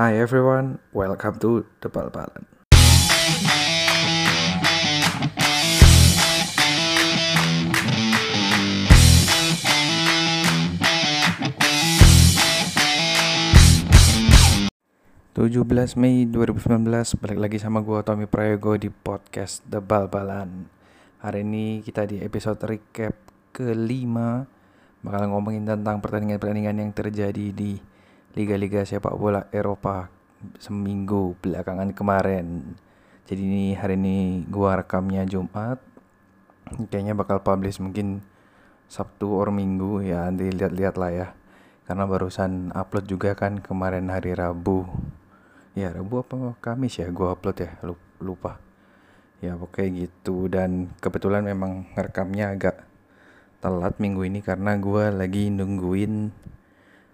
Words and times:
Hi 0.00 0.16
everyone, 0.16 0.80
welcome 0.96 1.36
to 1.44 1.68
The 1.84 1.92
Bal-Balan. 1.92 2.48
Tujuh 15.36 15.68
belas 15.68 16.00
Mei 16.00 16.24
2019 16.24 17.20
balik 17.20 17.36
lagi 17.36 17.60
sama 17.60 17.84
gue 17.84 18.00
Tommy 18.00 18.24
Prayogo 18.24 18.80
di 18.80 18.88
podcast 18.88 19.60
The 19.68 19.84
Bal-Balan. 19.84 20.64
Hari 21.20 21.44
ini 21.44 21.84
kita 21.84 22.08
di 22.08 22.24
episode 22.24 22.56
recap 22.64 23.20
kelima 23.52 24.48
bakal 25.04 25.28
ngomongin 25.28 25.68
tentang 25.68 26.00
pertandingan-pertandingan 26.00 26.88
yang 26.88 26.90
terjadi 26.96 27.52
di 27.52 27.89
liga-liga 28.30 28.86
sepak 28.86 29.18
bola 29.18 29.50
Eropa 29.50 30.06
seminggu 30.62 31.34
belakangan 31.42 31.90
kemarin. 31.90 32.78
Jadi 33.26 33.42
ini 33.42 33.64
hari 33.74 33.98
ini 33.98 34.46
gua 34.46 34.78
rekamnya 34.78 35.26
Jumat. 35.26 35.82
Kayaknya 36.70 37.18
bakal 37.18 37.42
publish 37.42 37.82
mungkin 37.82 38.22
Sabtu 38.86 39.34
or 39.34 39.50
Minggu 39.50 40.06
ya 40.06 40.30
nanti 40.30 40.46
lihat-lihat 40.46 40.94
lah 40.94 41.10
ya. 41.10 41.28
Karena 41.90 42.06
barusan 42.06 42.70
upload 42.70 43.10
juga 43.10 43.34
kan 43.34 43.58
kemarin 43.58 44.06
hari 44.06 44.34
Rabu. 44.38 44.86
Ya 45.74 45.90
Rabu 45.90 46.22
apa 46.22 46.54
Kamis 46.62 47.02
ya 47.02 47.10
gua 47.10 47.34
upload 47.34 47.58
ya 47.66 47.74
lupa. 48.22 48.62
Ya 49.42 49.58
pokoknya 49.58 50.06
gitu 50.06 50.46
dan 50.46 50.94
kebetulan 51.02 51.42
memang 51.42 51.90
ngerekamnya 51.98 52.54
agak 52.54 52.86
telat 53.58 53.98
minggu 53.98 54.22
ini 54.22 54.38
karena 54.38 54.78
gua 54.78 55.10
lagi 55.10 55.50
nungguin 55.50 56.30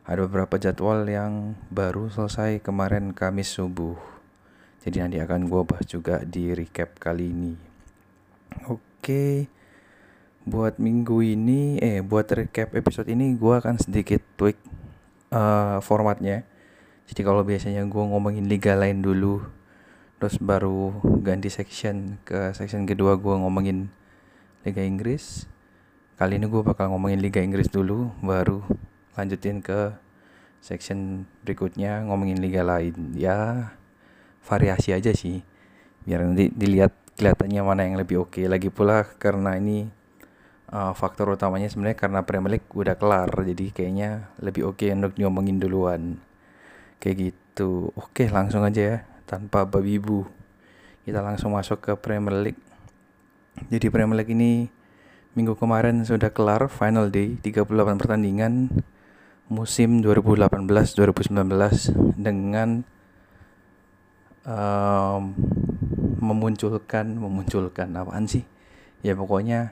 ada 0.07 0.23
beberapa 0.23 0.55
jadwal 0.55 1.03
yang 1.11 1.59
baru 1.67 2.07
selesai 2.07 2.63
kemarin 2.63 3.11
Kamis 3.11 3.51
subuh. 3.51 3.99
Jadi 4.87 5.03
nanti 5.03 5.19
akan 5.19 5.51
gue 5.51 5.63
bahas 5.67 5.83
juga 5.83 6.23
di 6.23 6.55
recap 6.55 6.95
kali 7.03 7.35
ini. 7.35 7.59
Oke, 8.71 9.51
buat 10.47 10.79
minggu 10.79 11.27
ini, 11.27 11.83
eh 11.83 12.07
buat 12.07 12.31
recap 12.31 12.79
episode 12.79 13.11
ini 13.11 13.35
gue 13.35 13.55
akan 13.59 13.83
sedikit 13.83 14.23
tweak 14.39 14.55
uh, 15.35 15.83
formatnya. 15.83 16.47
Jadi 17.11 17.27
kalau 17.27 17.43
biasanya 17.43 17.83
gue 17.83 18.05
ngomongin 18.07 18.47
liga 18.47 18.79
lain 18.79 19.03
dulu, 19.03 19.43
terus 20.23 20.39
baru 20.39 21.03
ganti 21.19 21.51
section 21.51 22.23
ke 22.23 22.55
section 22.55 22.87
kedua 22.87 23.19
gue 23.19 23.35
ngomongin 23.35 23.91
Liga 24.63 24.87
Inggris. 24.87 25.51
Kali 26.15 26.39
ini 26.39 26.47
gue 26.47 26.63
bakal 26.63 26.95
ngomongin 26.95 27.19
Liga 27.19 27.43
Inggris 27.43 27.67
dulu, 27.67 28.15
baru 28.23 28.63
lanjutin 29.17 29.65
ke 29.65 29.97
section 30.61 31.25
berikutnya 31.43 32.05
ngomongin 32.07 32.39
liga 32.39 32.63
lain. 32.63 33.17
Ya 33.17 33.73
variasi 34.45 34.93
aja 34.93 35.11
sih. 35.17 35.43
Biar 36.07 36.23
nanti 36.23 36.53
dilihat 36.53 36.95
kelihatannya 37.17 37.61
mana 37.65 37.83
yang 37.89 37.97
lebih 37.99 38.29
oke. 38.29 38.39
Okay. 38.39 38.47
lagi 38.47 38.69
pula 38.69 39.03
karena 39.19 39.57
ini 39.57 39.89
uh, 40.71 40.93
faktor 40.93 41.33
utamanya 41.35 41.67
sebenarnya 41.67 41.99
karena 41.99 42.21
Premier 42.23 42.61
League 42.61 42.71
udah 42.71 42.95
kelar 42.95 43.31
jadi 43.33 43.73
kayaknya 43.73 44.31
lebih 44.39 44.69
oke 44.71 44.85
okay 44.85 44.95
untuk 44.95 45.17
ngomongin 45.19 45.59
duluan. 45.59 46.03
Kayak 47.03 47.33
gitu. 47.33 47.91
Oke 47.97 48.29
langsung 48.29 48.63
aja 48.63 48.83
ya 48.83 48.97
tanpa 49.27 49.67
babi 49.67 49.99
bu 49.99 50.23
kita 51.07 51.23
langsung 51.23 51.55
masuk 51.55 51.83
ke 51.83 51.93
Premier 51.99 52.35
League. 52.51 52.63
Jadi 53.71 53.87
Premier 53.89 54.21
League 54.21 54.35
ini 54.35 54.69
minggu 55.39 55.55
kemarin 55.55 56.03
sudah 56.03 56.33
kelar 56.35 56.67
final 56.67 57.13
day 57.13 57.39
38 57.41 57.69
pertandingan 58.01 58.73
musim 59.47 60.03
2018-2019 60.03 62.19
dengan 62.19 62.83
um, 64.43 65.23
memunculkan 66.19 67.15
memunculkan 67.15 67.95
apaan 67.95 68.27
sih? 68.27 68.43
Ya 69.07 69.15
pokoknya 69.15 69.71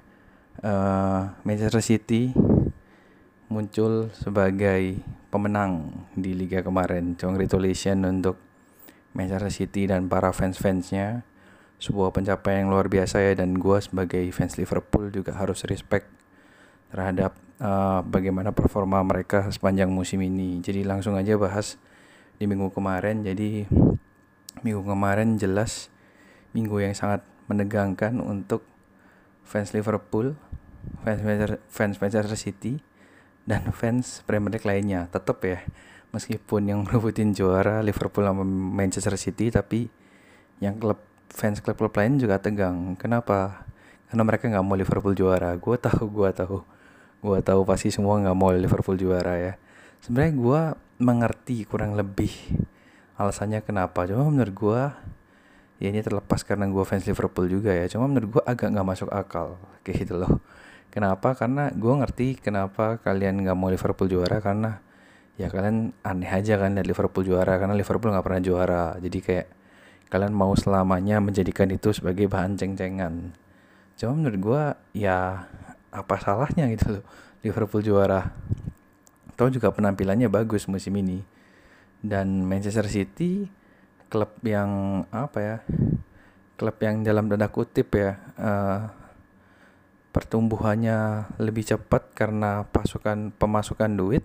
uh, 0.62 1.34
Manchester 1.43 1.82
City 1.82 2.31
muncul 3.50 4.15
sebagai 4.15 5.03
pemenang 5.34 6.06
di 6.15 6.34
liga 6.34 6.62
kemarin. 6.62 7.19
Congratulations 7.19 8.06
untuk 8.06 8.38
Manchester 9.15 9.50
City 9.50 9.91
dan 9.91 10.06
para 10.06 10.31
fans-fansnya. 10.31 11.26
Sebuah 11.82 12.15
pencapaian 12.15 12.65
yang 12.65 12.70
luar 12.70 12.87
biasa 12.87 13.20
ya 13.20 13.34
dan 13.34 13.59
gue 13.59 13.78
sebagai 13.82 14.22
fans 14.31 14.56
Liverpool 14.56 15.10
juga 15.10 15.34
harus 15.34 15.66
respect 15.66 16.06
terhadap 16.94 17.34
uh, 17.60 18.00
bagaimana 18.06 18.50
performa 18.50 19.03
mereka 19.04 19.47
sepanjang 19.50 19.91
musim 19.92 20.22
ini. 20.25 20.59
Jadi 20.65 20.82
langsung 20.82 21.15
aja 21.15 21.37
bahas 21.38 21.78
di 22.38 22.48
minggu 22.48 22.72
kemarin. 22.75 23.22
Jadi 23.22 23.69
minggu 24.65 24.82
kemarin 24.82 25.37
jelas 25.37 25.93
minggu 26.54 26.78
yang 26.81 26.94
sangat 26.94 27.26
menegangkan 27.50 28.22
untuk 28.22 28.64
fans 29.44 29.76
Liverpool, 29.76 30.38
fans 31.04 31.20
Manchester, 31.20 31.60
fans 31.69 31.97
Manchester 32.00 32.38
City 32.38 32.81
dan 33.44 33.69
fans 33.75 34.25
Premier 34.25 34.56
League 34.56 34.66
lainnya. 34.66 35.10
Tetap 35.12 35.43
ya, 35.44 35.60
meskipun 36.14 36.70
yang 36.70 36.81
merebutin 36.87 37.37
juara 37.37 37.84
Liverpool 37.84 38.25
sama 38.25 38.47
Manchester 38.47 39.14
City 39.20 39.53
tapi 39.53 39.91
yang 40.62 40.78
klub 40.78 41.03
fans 41.34 41.59
klub-klub 41.59 41.93
lain 41.98 42.16
juga 42.22 42.38
tegang. 42.38 42.94
Kenapa? 42.94 43.66
Karena 44.06 44.22
mereka 44.22 44.47
nggak 44.47 44.64
mau 44.64 44.78
Liverpool 44.78 45.19
juara. 45.19 45.50
Gue 45.59 45.75
tahu, 45.75 46.06
gue 46.06 46.31
tahu 46.31 46.74
gue 47.25 47.39
tahu 47.41 47.65
pasti 47.65 47.89
semua 47.89 48.21
nggak 48.21 48.37
mau 48.37 48.53
Liverpool 48.53 49.01
juara 49.01 49.41
ya. 49.41 49.53
Sebenarnya 50.05 50.35
gue 50.37 50.61
mengerti 51.01 51.65
kurang 51.65 51.97
lebih 51.97 52.29
alasannya 53.17 53.65
kenapa. 53.65 54.05
Cuma 54.05 54.29
menurut 54.29 54.53
gue 54.53 54.83
ya 55.81 55.89
ini 55.89 56.05
terlepas 56.05 56.45
karena 56.45 56.69
gue 56.69 56.85
fans 56.85 57.09
Liverpool 57.09 57.49
juga 57.49 57.73
ya. 57.73 57.89
Cuma 57.89 58.12
menurut 58.12 58.39
gue 58.39 58.43
agak 58.45 58.69
nggak 58.69 58.85
masuk 58.85 59.09
akal 59.09 59.57
kayak 59.81 60.05
gitu 60.05 60.21
loh. 60.21 60.45
Kenapa? 60.93 61.33
Karena 61.33 61.73
gue 61.73 61.95
ngerti 61.97 62.39
kenapa 62.39 63.01
kalian 63.01 63.41
nggak 63.41 63.56
mau 63.56 63.73
Liverpool 63.73 64.06
juara 64.06 64.39
karena 64.45 64.85
ya 65.35 65.51
kalian 65.51 65.91
aneh 66.06 66.31
aja 66.31 66.55
kan 66.61 66.79
lihat 66.79 66.87
Liverpool 66.87 67.27
juara 67.27 67.59
karena 67.59 67.75
Liverpool 67.75 68.12
nggak 68.12 68.27
pernah 68.29 68.43
juara. 68.45 68.85
Jadi 69.01 69.19
kayak 69.25 69.47
kalian 70.12 70.37
mau 70.37 70.53
selamanya 70.55 71.19
menjadikan 71.25 71.73
itu 71.73 71.91
sebagai 71.91 72.29
bahan 72.29 72.61
ceng-cengan. 72.61 73.33
Cuma 73.97 74.12
menurut 74.12 74.39
gue 74.39 74.62
ya 75.01 75.49
apa 75.94 76.19
salahnya 76.19 76.66
gitu 76.75 76.99
loh 76.99 77.05
Liverpool 77.44 77.84
juara. 77.84 78.32
Tahu 79.37 79.53
juga 79.53 79.69
penampilannya 79.69 80.32
bagus 80.32 80.65
musim 80.65 80.97
ini. 80.97 81.21
Dan 82.00 82.49
Manchester 82.49 82.88
City 82.88 83.44
klub 84.09 84.32
yang 84.44 85.03
apa 85.09 85.38
ya 85.41 85.56
klub 86.55 86.77
yang 86.78 87.03
dalam 87.03 87.27
tanda 87.27 87.49
kutip 87.50 87.97
ya 87.97 88.21
uh, 88.38 88.93
pertumbuhannya 90.15 91.27
lebih 91.43 91.66
cepat 91.66 92.15
karena 92.15 92.62
pasukan 92.69 93.34
pemasukan 93.34 93.91
duit 93.97 94.22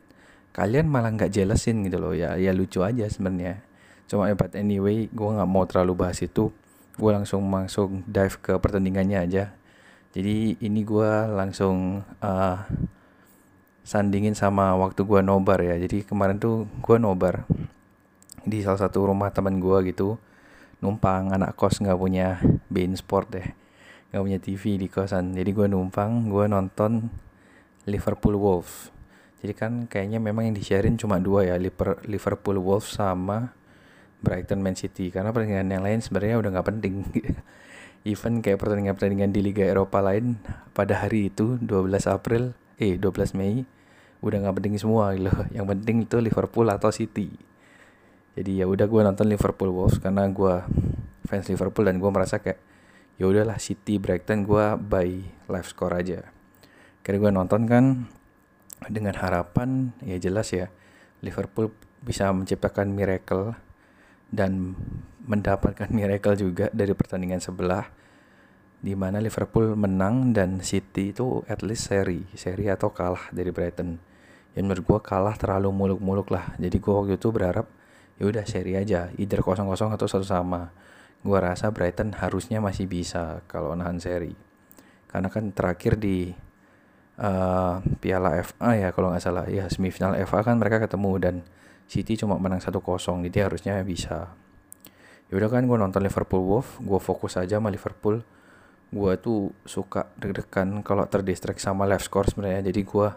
kalian 0.53 0.86
malah 0.86 1.09
nggak 1.16 1.31
jelasin 1.31 1.88
gitu 1.88 1.97
loh. 2.00 2.13
Ya 2.16 2.36
ya 2.40 2.56
lucu 2.56 2.84
aja 2.84 3.07
sebenarnya. 3.07 3.63
Cuma 4.07 4.28
ya 4.31 4.36
but 4.36 4.56
anyway 4.56 5.07
gue 5.12 5.30
nggak 5.30 5.50
mau 5.50 5.63
terlalu 5.68 6.07
bahas 6.07 6.19
itu. 6.24 6.51
Gue 7.00 7.12
langsung 7.16 7.47
langsung 7.47 8.03
dive 8.07 8.36
ke 8.44 8.53
pertandingannya 8.59 9.19
aja 9.24 9.59
jadi 10.09 10.58
ini 10.58 10.81
gue 10.81 11.12
langsung 11.30 12.02
uh, 12.02 12.58
sandingin 13.86 14.34
sama 14.34 14.74
waktu 14.74 15.06
gue 15.06 15.22
nobar 15.22 15.62
ya. 15.62 15.78
Jadi 15.78 16.02
kemarin 16.02 16.42
tuh 16.42 16.66
gue 16.81 16.97
nobar 16.97 17.46
di 18.42 18.66
salah 18.66 18.81
satu 18.81 19.06
rumah 19.06 19.30
teman 19.30 19.62
gue 19.62 19.94
gitu. 19.94 20.18
Numpang 20.81 21.30
anak 21.30 21.53
kos 21.53 21.78
nggak 21.78 21.98
punya 21.98 22.42
bein 22.74 22.98
sport 22.98 23.38
deh. 23.38 23.48
Nggak 24.09 24.24
punya 24.25 24.40
TV 24.42 24.64
di 24.81 24.88
kosan. 24.90 25.38
Jadi 25.38 25.50
gue 25.53 25.68
numpang 25.69 26.25
gue 26.25 26.50
nonton 26.50 27.06
Liverpool 27.86 28.34
Wolves. 28.34 28.90
Jadi 29.46 29.53
kan 29.53 29.86
kayaknya 29.86 30.18
memang 30.18 30.50
yang 30.50 30.56
di-sharein 30.58 30.98
cuma 30.98 31.22
dua 31.22 31.48
ya 31.48 31.56
Liverpool 32.03 32.58
Wolves 32.59 32.98
sama 32.98 33.53
Brighton 34.25 34.58
Man 34.58 34.74
City. 34.74 35.13
Karena 35.13 35.30
pertandingan 35.30 35.69
yang 35.69 35.86
lain 35.86 36.01
sebenarnya 36.01 36.42
udah 36.42 36.50
nggak 36.57 36.68
penting 36.68 36.94
event 38.07 38.40
kayak 38.40 38.60
pertandingan-pertandingan 38.60 39.31
di 39.36 39.42
Liga 39.44 39.68
Eropa 39.68 40.00
lain 40.00 40.40
pada 40.72 41.04
hari 41.04 41.31
itu 41.31 41.60
12 41.60 41.90
April 42.07 42.56
eh 42.80 42.96
12 42.96 43.36
Mei 43.36 43.68
udah 44.19 44.38
nggak 44.44 44.56
penting 44.60 44.75
semua 44.80 45.16
gitu 45.16 45.31
yang 45.56 45.68
penting 45.68 46.07
itu 46.07 46.18
Liverpool 46.19 46.68
atau 46.68 46.92
City. 46.92 47.31
Jadi 48.40 48.63
ya 48.63 48.66
udah 48.68 48.88
gue 48.88 49.01
nonton 49.04 49.28
Liverpool 49.28 49.72
Wolves 49.74 50.00
karena 50.00 50.28
gue 50.31 50.63
fans 51.28 51.48
Liverpool 51.51 51.88
dan 51.88 52.00
gue 52.00 52.10
merasa 52.12 52.40
kayak 52.40 52.60
ya 53.19 53.28
udahlah 53.28 53.60
City 53.60 54.00
Brighton 54.00 54.48
gue 54.48 54.66
by 54.80 55.10
live 55.52 55.68
score 55.68 55.95
aja. 55.95 56.24
Karena 57.04 57.18
gue 57.19 57.31
nonton 57.36 57.62
kan 57.68 58.07
dengan 58.88 59.12
harapan 59.19 59.92
ya 60.00 60.16
jelas 60.16 60.56
ya 60.56 60.72
Liverpool 61.19 61.75
bisa 62.00 62.31
menciptakan 62.31 62.95
miracle 62.95 63.60
dan 64.31 64.80
mendapatkan 65.30 65.88
miracle 65.94 66.34
juga 66.34 66.66
dari 66.74 66.92
pertandingan 66.98 67.38
sebelah 67.38 67.86
di 68.80 68.98
mana 68.98 69.22
Liverpool 69.22 69.78
menang 69.78 70.34
dan 70.34 70.66
City 70.66 71.14
itu 71.14 71.46
at 71.46 71.62
least 71.62 71.94
seri, 71.94 72.26
seri 72.34 72.72
atau 72.72 72.90
kalah 72.90 73.30
dari 73.30 73.54
Brighton. 73.54 74.02
Yang 74.58 74.64
menurut 74.66 74.84
gue 74.88 75.00
kalah 75.06 75.36
terlalu 75.38 75.70
muluk-muluk 75.70 76.34
lah. 76.34 76.58
Jadi 76.58 76.81
gue 76.81 76.94
waktu 76.96 77.14
itu 77.20 77.30
berharap 77.30 77.68
ya 78.20 78.28
udah 78.28 78.44
seri 78.44 78.76
aja 78.76 79.08
either 79.16 79.40
kosong 79.40 79.72
kosong 79.72 79.96
atau 79.96 80.06
satu 80.06 80.28
sama 80.28 80.76
gue 81.24 81.40
rasa 81.40 81.72
Brighton 81.72 82.12
harusnya 82.20 82.60
masih 82.60 82.86
bisa 82.86 83.40
kalau 83.48 83.72
nahan 83.80 83.98
seri 83.98 84.36
karena 85.08 85.31
kan 85.31 85.56
terakhir 85.56 85.96
di 85.96 86.36
uh, 87.18 87.80
Piala 88.04 88.44
FA 88.44 88.76
ya 88.76 88.92
kalau 88.92 89.16
nggak 89.16 89.24
salah 89.24 89.48
ya 89.48 89.72
semifinal 89.72 90.20
FA 90.28 90.44
kan 90.44 90.60
mereka 90.60 90.84
ketemu 90.84 91.12
dan 91.18 91.36
City 91.90 92.20
cuma 92.20 92.38
menang 92.38 92.62
1-0 92.62 92.76
jadi 93.31 93.50
harusnya 93.50 93.81
bisa 93.88 94.36
ya 95.30 95.34
udah 95.38 95.50
kan 95.50 95.64
gue 95.70 95.78
nonton 95.78 96.02
Liverpool 96.02 96.42
Wolf 96.42 96.81
gue 96.81 97.00
fokus 97.02 97.38
aja 97.38 97.62
sama 97.62 97.70
Liverpool. 97.70 98.26
Gue 98.90 99.14
tuh 99.22 99.54
suka 99.70 100.10
deg-degan 100.18 100.81
kalau 100.81 101.06
terdistract 101.06 101.62
sama 101.62 101.86
live 101.86 102.02
score 102.02 102.26
sebenarnya. 102.26 102.74
Jadi 102.74 102.81
gue 102.81 103.08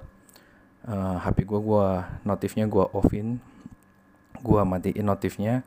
uh, 0.93 1.17
HP 1.25 1.49
gue 1.49 1.61
gue 1.61 1.87
notifnya 2.29 2.69
gue 2.69 2.85
offin 2.93 3.41
gue 4.43 4.61
matiin 4.61 5.07
notifnya. 5.09 5.65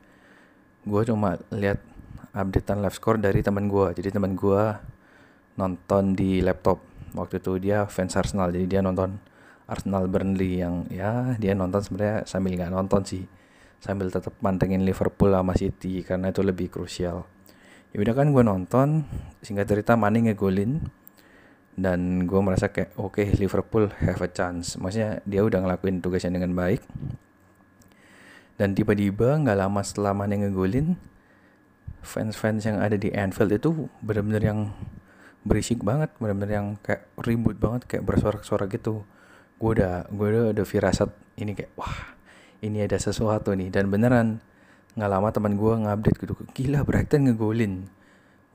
Gue 0.86 1.02
cuma 1.02 1.42
lihat 1.50 1.82
updatean 2.30 2.78
live 2.78 2.94
score 2.94 3.18
dari 3.18 3.42
teman 3.42 3.66
gue 3.66 3.90
jadi 3.98 4.14
teman 4.14 4.38
gue 4.38 4.62
nonton 5.58 6.14
di 6.14 6.38
laptop. 6.38 6.78
Waktu 7.18 7.42
itu 7.42 7.52
dia 7.58 7.90
fans 7.90 8.14
Arsenal 8.14 8.54
jadi 8.54 8.78
dia 8.78 8.80
nonton 8.84 9.18
Arsenal 9.66 10.06
Burnley 10.06 10.62
yang 10.62 10.86
ya 10.86 11.34
dia 11.42 11.58
nonton 11.58 11.82
sebenarnya 11.82 12.22
sambil 12.22 12.54
nggak 12.54 12.70
nonton 12.70 13.02
sih 13.02 13.26
sambil 13.80 14.08
tetap 14.10 14.34
mantengin 14.40 14.82
Liverpool 14.82 15.32
sama 15.32 15.54
City 15.54 16.02
karena 16.02 16.32
itu 16.32 16.40
lebih 16.42 16.72
krusial. 16.72 17.26
Ya 17.94 18.02
udah 18.02 18.14
kan 18.16 18.28
gue 18.34 18.44
nonton 18.44 19.08
singkat 19.40 19.70
cerita 19.70 19.96
Mane 19.96 20.20
ngegolin 20.26 20.84
dan 21.76 22.24
gue 22.24 22.40
merasa 22.40 22.72
kayak 22.72 22.96
oke 22.96 23.20
okay, 23.20 23.32
Liverpool 23.36 23.92
have 24.00 24.20
a 24.24 24.30
chance. 24.32 24.80
Maksudnya 24.80 25.20
dia 25.28 25.44
udah 25.44 25.64
ngelakuin 25.64 26.00
tugasnya 26.00 26.34
dengan 26.36 26.56
baik. 26.56 26.82
Dan 28.56 28.72
tiba-tiba 28.72 29.36
nggak 29.36 29.58
lama 29.60 29.80
setelah 29.84 30.16
Mane 30.16 30.40
ngegolin 30.40 30.96
fans-fans 32.00 32.64
yang 32.64 32.80
ada 32.80 32.96
di 32.96 33.12
Anfield 33.12 33.52
itu 33.52 33.92
benar-benar 34.00 34.42
yang 34.42 34.60
berisik 35.46 35.82
banget 35.82 36.10
benar-benar 36.18 36.50
yang 36.50 36.68
kayak 36.82 37.06
ribut 37.22 37.54
banget 37.60 37.86
kayak 37.86 38.04
bersorak-sorak 38.08 38.72
gitu. 38.72 39.04
Gue 39.60 39.76
udah 39.76 40.08
gue 40.08 40.26
udah 40.26 40.44
ada 40.56 40.64
firasat 40.64 41.12
ini 41.38 41.52
kayak 41.52 41.72
wah 41.76 42.15
ini 42.62 42.84
ada 42.84 42.96
sesuatu 42.96 43.52
nih. 43.52 43.68
Dan 43.72 43.90
beneran 43.90 44.40
nggak 44.96 45.10
lama 45.12 45.28
teman 45.28 45.60
gue 45.60 45.72
ngupdate 45.76 46.16
gitu 46.24 46.34
gila 46.56 46.84
Brighton 46.86 47.28
ngegolin. 47.28 47.88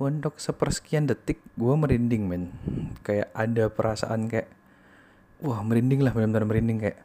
Untuk 0.01 0.41
sepersekian 0.41 1.05
detik 1.05 1.41
gue 1.57 1.73
merinding 1.77 2.23
men. 2.25 2.43
Kayak 3.05 3.29
ada 3.37 3.69
perasaan 3.69 4.25
kayak 4.25 4.49
wah 5.41 5.61
merinding 5.61 6.01
lah 6.01 6.13
benar-benar 6.13 6.45
merinding. 6.49 6.77
Kayak 6.81 6.99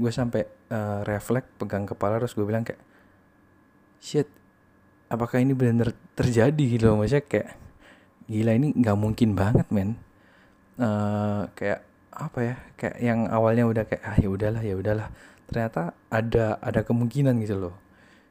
gue 0.00 0.10
sampai 0.14 0.46
uh, 0.70 1.02
refleks 1.02 1.50
pegang 1.58 1.84
kepala 1.84 2.22
terus 2.22 2.38
gue 2.38 2.46
bilang 2.46 2.62
kayak 2.62 2.80
shit 4.00 4.30
apakah 5.10 5.42
ini 5.42 5.52
benar 5.52 5.92
terjadi 6.14 6.64
gitu? 6.78 6.88
Loh 6.88 7.02
maksudnya 7.02 7.26
kayak 7.26 7.58
gila 8.30 8.52
ini 8.54 8.72
nggak 8.78 8.96
mungkin 8.96 9.34
banget 9.34 9.66
men. 9.74 9.98
Uh, 10.80 11.50
kayak 11.58 11.84
apa 12.10 12.38
ya 12.42 12.54
kayak 12.78 12.96
yang 13.02 13.20
awalnya 13.30 13.64
udah 13.66 13.84
kayak 13.86 14.02
ah 14.06 14.16
ya 14.18 14.28
udahlah 14.30 14.62
ya 14.62 14.74
udahlah 14.78 15.08
ternyata 15.50 15.98
ada 16.06 16.62
ada 16.62 16.86
kemungkinan 16.86 17.42
gitu 17.42 17.58
loh. 17.58 17.74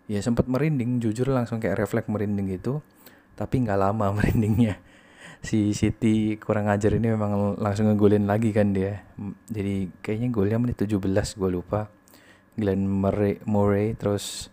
Ya 0.07 0.24
sempat 0.24 0.48
merinding 0.48 1.04
jujur 1.04 1.27
langsung 1.30 1.60
kayak 1.60 1.83
refleks 1.83 2.07
merinding 2.07 2.50
gitu 2.56 2.80
tapi 3.36 3.63
nggak 3.63 3.80
lama 3.80 4.12
merindingnya. 4.18 4.80
Si 5.39 5.71
City 5.71 6.36
kurang 6.36 6.68
ajar 6.68 6.95
ini 6.95 7.16
memang 7.16 7.56
langsung 7.60 7.88
ngegolin 7.88 8.27
lagi 8.27 8.51
kan 8.51 8.75
dia. 8.75 9.07
Jadi 9.48 9.88
kayaknya 10.04 10.27
golnya 10.31 10.57
menit 10.60 10.80
17 10.80 11.00
gue 11.39 11.50
lupa. 11.51 11.88
Glenn 12.60 12.83
Murray, 12.83 13.39
Murray 13.48 13.95
terus 13.95 14.51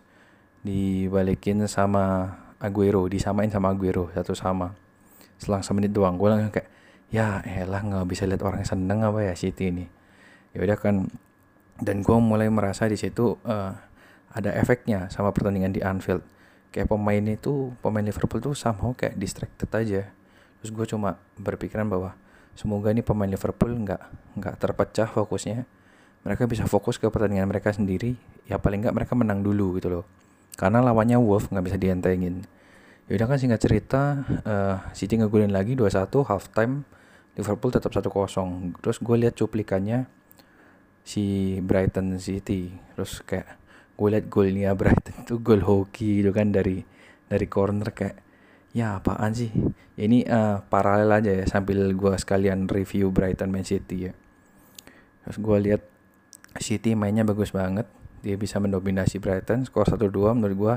dibalikin 0.63 1.67
sama 1.67 2.35
Aguero 2.63 3.03
disamain 3.11 3.51
sama 3.51 3.75
Aguero 3.75 4.07
satu 4.15 4.31
sama. 4.31 4.71
Selang 5.35 5.59
semenit 5.59 5.91
doang 5.91 6.15
gue 6.15 6.31
langsung 6.31 6.55
kayak 6.55 6.71
ya 7.11 7.43
elah 7.43 7.83
nggak 7.83 8.07
bisa 8.07 8.23
lihat 8.23 8.43
orang 8.47 8.63
seneng 8.63 9.03
apa 9.03 9.27
ya 9.27 9.35
City 9.35 9.75
ini. 9.75 9.85
Ya 10.55 10.63
udah 10.63 10.79
kan 10.79 11.11
dan 11.77 12.01
gue 12.01 12.17
mulai 12.17 12.49
merasa 12.49 12.89
di 12.89 12.97
situ 12.97 13.37
uh, 13.45 13.71
ada 14.33 14.49
efeknya 14.53 15.09
sama 15.13 15.33
pertandingan 15.33 15.73
di 15.73 15.81
Anfield. 15.81 16.21
Kayak 16.73 16.93
pemain 16.93 17.23
itu 17.25 17.73
pemain 17.79 18.03
Liverpool 18.05 18.41
tuh 18.43 18.53
somehow 18.53 18.93
kayak 18.93 19.17
distracted 19.17 19.69
aja. 19.73 20.09
Terus 20.61 20.71
gue 20.73 20.85
cuma 20.89 21.21
berpikiran 21.37 21.85
bahwa 21.89 22.13
semoga 22.57 22.89
ini 22.93 23.01
pemain 23.05 23.29
Liverpool 23.29 23.71
nggak 23.73 24.01
nggak 24.37 24.55
terpecah 24.57 25.09
fokusnya. 25.09 25.65
Mereka 26.25 26.49
bisa 26.49 26.67
fokus 26.67 26.99
ke 26.99 27.07
pertandingan 27.07 27.47
mereka 27.47 27.71
sendiri 27.71 28.17
ya 28.49 28.59
paling 28.59 28.83
nggak 28.83 28.95
mereka 28.95 29.13
menang 29.15 29.41
dulu 29.45 29.77
gitu 29.79 29.89
loh. 29.89 30.05
Karena 30.57 30.81
lawannya 30.81 31.21
Wolf 31.21 31.53
nggak 31.53 31.65
bisa 31.65 31.77
dientengin. 31.77 32.45
Yaudah 33.07 33.25
kan 33.31 33.37
singkat 33.39 33.61
cerita 33.63 34.27
uh, 34.43 34.83
City 34.91 35.15
ngegulin 35.15 35.55
lagi 35.55 35.79
2-1 35.79 36.11
half 36.27 36.51
time 36.51 36.83
Liverpool 37.37 37.69
tetap 37.69 37.93
1-0 37.93 38.03
terus 38.81 38.97
gue 38.97 39.15
lihat 39.15 39.37
cuplikannya 39.37 40.09
si 41.07 41.57
Brighton 41.63 42.19
City. 42.19 42.75
Terus 42.91 43.23
kayak 43.23 43.55
gue 43.95 44.07
liat 44.11 44.27
golnya 44.27 44.75
Brighton 44.75 45.23
itu 45.23 45.39
gol 45.39 45.63
hoki 45.63 46.19
itu 46.21 46.35
kan 46.35 46.51
dari 46.51 46.83
dari 47.31 47.47
corner 47.47 47.95
kayak 47.95 48.19
ya 48.75 48.99
apaan 48.99 49.31
sih? 49.31 49.49
Ya, 49.95 50.03
ini 50.03 50.27
uh, 50.27 50.61
paralel 50.67 51.23
aja 51.23 51.31
ya 51.31 51.47
sambil 51.47 51.95
gue 51.95 52.13
sekalian 52.19 52.67
review 52.67 53.09
Brighton 53.15 53.47
Man 53.47 53.63
City 53.63 54.11
ya. 54.11 54.13
Terus 55.23 55.39
gue 55.39 55.57
lihat 55.71 55.81
City 56.59 56.93
mainnya 56.99 57.23
bagus 57.23 57.55
banget. 57.55 57.87
Dia 58.19 58.35
bisa 58.35 58.59
mendominasi 58.59 59.23
Brighton 59.23 59.63
skor 59.63 59.87
1-2 59.87 60.11
menurut 60.35 60.57
gue 60.59 60.75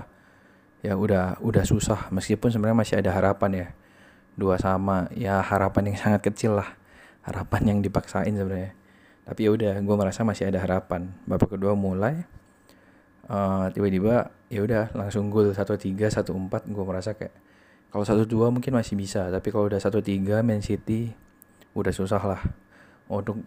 ya 0.86 0.94
udah 0.94 1.42
udah 1.42 1.66
susah. 1.66 2.06
Meskipun 2.14 2.54
sebenarnya 2.54 2.78
masih 2.78 2.96
ada 3.02 3.10
harapan 3.10 3.50
ya. 3.52 3.68
Dua 4.38 4.56
sama 4.62 5.10
ya 5.10 5.42
harapan 5.42 5.90
yang 5.90 5.98
sangat 6.06 6.22
kecil 6.22 6.54
lah. 6.62 6.78
Harapan 7.26 7.76
yang 7.76 7.78
dipaksain 7.84 8.32
sebenarnya 8.32 8.79
tapi 9.24 9.46
ya 9.46 9.50
udah 9.54 9.74
gue 9.78 9.96
merasa 9.96 10.26
masih 10.26 10.50
ada 10.50 10.58
harapan. 10.58 11.12
Babak 11.28 11.54
kedua 11.56 11.76
mulai 11.78 12.26
uh, 13.30 13.70
tiba-tiba 13.70 14.34
ya 14.50 14.60
udah 14.66 14.84
langsung 14.92 15.30
gol 15.30 15.54
satu 15.54 15.78
tiga 15.78 16.10
satu 16.10 16.34
empat 16.34 16.66
gue 16.66 16.84
merasa 16.84 17.14
kayak 17.14 17.32
kalau 17.90 18.06
satu 18.06 18.26
dua 18.26 18.50
mungkin 18.50 18.74
masih 18.74 18.98
bisa. 18.98 19.30
Tapi 19.30 19.50
kalau 19.50 19.70
udah 19.70 19.78
satu 19.82 20.02
tiga 20.02 20.42
Man 20.42 20.62
City 20.62 21.14
udah 21.74 21.94
susah 21.94 22.22
lah 22.22 22.42
untuk 23.10 23.42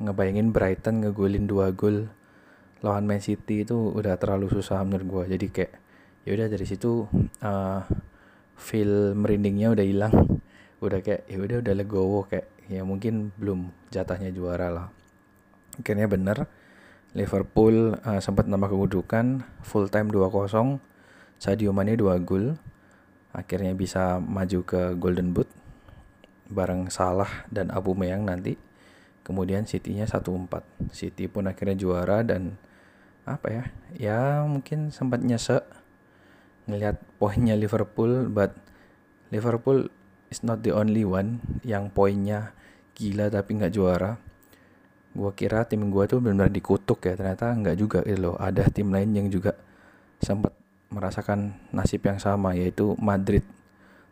ngebayangin 0.00 0.52
Brighton 0.52 1.04
ngegolin 1.04 1.48
dua 1.48 1.72
gol 1.72 2.08
lawan 2.84 3.04
Man 3.08 3.22
City 3.22 3.64
itu 3.64 3.76
udah 3.76 4.18
terlalu 4.20 4.50
susah 4.52 4.82
menurut 4.84 5.06
gue 5.06 5.38
jadi 5.38 5.46
kayak 5.48 5.72
ya 6.22 6.30
udah 6.38 6.46
dari 6.50 6.66
situ 6.68 7.06
uh, 7.42 7.80
feel 8.56 9.16
merindingnya 9.16 9.72
udah 9.72 9.84
hilang. 9.84 10.14
Udah 10.82 10.98
kayak 10.98 11.30
ya 11.30 11.38
udah 11.38 11.62
udah 11.62 11.74
legowo 11.78 12.26
kayak 12.26 12.50
ya 12.66 12.82
mungkin 12.82 13.30
belum 13.38 13.70
jatahnya 13.92 14.32
juara 14.34 14.72
lah 14.72 15.01
akhirnya 15.80 16.08
bener 16.10 16.50
Liverpool 17.12 17.96
uh, 18.00 18.20
sempat 18.20 18.48
nambah 18.48 18.72
kedudukan 18.72 19.44
full 19.60 19.88
time 19.92 20.08
2-0 20.08 20.80
Sadio 21.40 21.70
Mane 21.76 21.96
2 21.96 22.08
gol 22.24 22.56
akhirnya 23.32 23.72
bisa 23.72 24.20
maju 24.20 24.60
ke 24.64 24.96
Golden 24.96 25.32
Boot 25.32 25.48
bareng 26.52 26.92
Salah 26.92 27.48
dan 27.48 27.72
Abu 27.72 27.96
Meyang 27.96 28.28
nanti 28.28 28.60
kemudian 29.24 29.64
City-nya 29.64 30.04
1-4 30.04 30.92
City 30.92 31.28
pun 31.28 31.48
akhirnya 31.48 31.76
juara 31.78 32.20
dan 32.20 32.60
apa 33.24 33.48
ya 33.48 33.64
ya 33.96 34.20
mungkin 34.44 34.90
sempat 34.90 35.22
nyesek 35.22 35.62
ngelihat 36.66 37.00
poinnya 37.16 37.54
Liverpool 37.54 38.28
but 38.28 38.52
Liverpool 39.32 39.88
is 40.28 40.44
not 40.44 40.60
the 40.60 40.74
only 40.74 41.06
one 41.06 41.40
yang 41.64 41.88
poinnya 41.88 42.52
gila 42.92 43.32
tapi 43.32 43.56
nggak 43.56 43.72
juara 43.72 44.20
gue 45.12 45.32
kira 45.36 45.68
tim 45.68 45.92
gue 45.92 46.04
tuh 46.08 46.18
benar-benar 46.24 46.52
dikutuk 46.52 47.04
ya. 47.04 47.14
Ternyata 47.16 47.52
nggak 47.52 47.76
juga 47.76 47.98
gitu 48.04 48.32
loh. 48.32 48.36
Ada 48.40 48.68
tim 48.72 48.88
lain 48.88 49.12
yang 49.12 49.28
juga 49.28 49.56
sempat 50.22 50.56
merasakan 50.92 51.56
nasib 51.72 52.04
yang 52.04 52.20
sama 52.20 52.52
yaitu 52.52 52.92
Madrid 53.00 53.42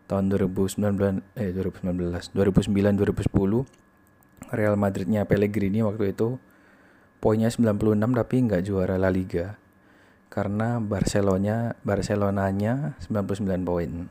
tahun 0.08 0.32
2019 0.32 1.22
eh 1.36 1.52
2019 1.52 2.34
2009 2.34 3.30
2010 3.30 4.50
Real 4.50 4.74
Madridnya 4.74 5.28
Pellegrini 5.28 5.84
waktu 5.84 6.16
itu 6.16 6.40
poinnya 7.20 7.52
96 7.52 8.00
tapi 8.16 8.34
nggak 8.48 8.62
juara 8.64 8.96
La 8.96 9.12
Liga. 9.12 9.60
Karena 10.30 10.80
Barcelona 10.80 11.76
Barcelonanya 11.84 12.96
99 13.06 13.44
poin. 13.66 14.08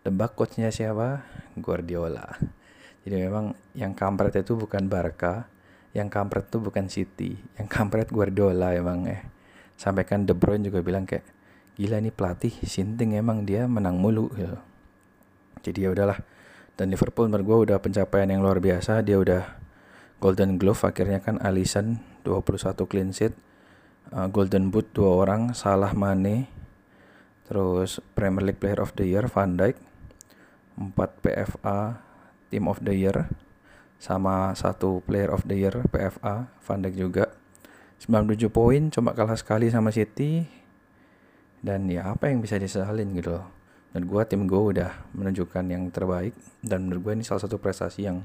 Tebak 0.00 0.32
coachnya 0.34 0.72
siapa? 0.72 1.26
Guardiola. 1.60 2.24
Jadi 3.04 3.16
memang 3.28 3.52
yang 3.76 3.92
kampret 3.92 4.32
itu 4.40 4.56
bukan 4.56 4.88
Barca 4.88 5.46
yang 5.90 6.06
kampret 6.06 6.46
tuh 6.46 6.62
bukan 6.62 6.86
City 6.86 7.34
yang 7.58 7.66
kampret 7.66 8.10
Guardiola 8.14 8.74
emang 8.74 9.10
eh 9.10 9.26
sampaikan 9.74 10.28
De 10.28 10.36
Bruyne 10.36 10.68
juga 10.68 10.84
bilang 10.84 11.08
kayak 11.08 11.24
gila 11.80 11.96
nih 12.04 12.12
pelatih 12.12 12.52
sinting 12.62 13.16
emang 13.16 13.48
dia 13.48 13.64
menang 13.64 13.96
mulu 13.96 14.28
gitu. 14.36 14.60
Jadi 15.64 15.88
ya 15.88 15.90
udahlah. 15.92 16.20
Dan 16.76 16.92
Liverpool 16.92 17.28
menurut 17.28 17.44
gue 17.44 17.58
udah 17.72 17.78
pencapaian 17.80 18.28
yang 18.28 18.40
luar 18.44 18.60
biasa 18.60 19.04
dia 19.04 19.20
udah 19.20 19.60
Golden 20.20 20.60
Glove 20.60 20.84
akhirnya 20.84 21.24
kan 21.24 21.40
Alisson 21.40 22.00
21 22.24 22.76
clean 22.88 23.12
sheet 23.12 23.32
uh, 24.12 24.28
Golden 24.28 24.68
Boot 24.68 24.92
dua 24.92 25.24
orang 25.24 25.56
Salah 25.56 25.96
Mane 25.96 26.48
terus 27.48 28.04
Premier 28.12 28.52
League 28.52 28.60
Player 28.60 28.80
of 28.84 28.92
the 28.96 29.08
Year 29.08 29.28
Van 29.28 29.56
Dijk 29.56 29.76
4 30.76 30.96
PFA 30.96 32.00
Team 32.52 32.64
of 32.68 32.80
the 32.84 32.94
Year 32.96 33.32
sama 34.00 34.56
satu 34.56 35.04
Player 35.04 35.28
of 35.28 35.44
the 35.44 35.60
Year 35.60 35.76
PFA 35.92 36.48
Van 36.48 36.80
Dijk 36.80 36.96
juga. 36.96 37.24
97 38.00 38.48
poin 38.48 38.88
cuma 38.88 39.12
kalah 39.12 39.36
sekali 39.36 39.68
sama 39.68 39.92
City. 39.92 40.48
Dan 41.60 41.92
ya 41.92 42.08
apa 42.16 42.32
yang 42.32 42.40
bisa 42.40 42.56
disesalin 42.56 43.12
gitu 43.12 43.36
loh. 43.36 43.46
Dan 43.92 44.08
gue 44.08 44.22
tim 44.24 44.48
gue 44.48 44.56
udah 44.56 45.12
menunjukkan 45.12 45.68
yang 45.68 45.92
terbaik. 45.92 46.32
Dan 46.64 46.88
menurut 46.88 47.12
gue 47.12 47.12
ini 47.20 47.24
salah 47.28 47.44
satu 47.44 47.60
prestasi 47.60 48.08
yang 48.08 48.24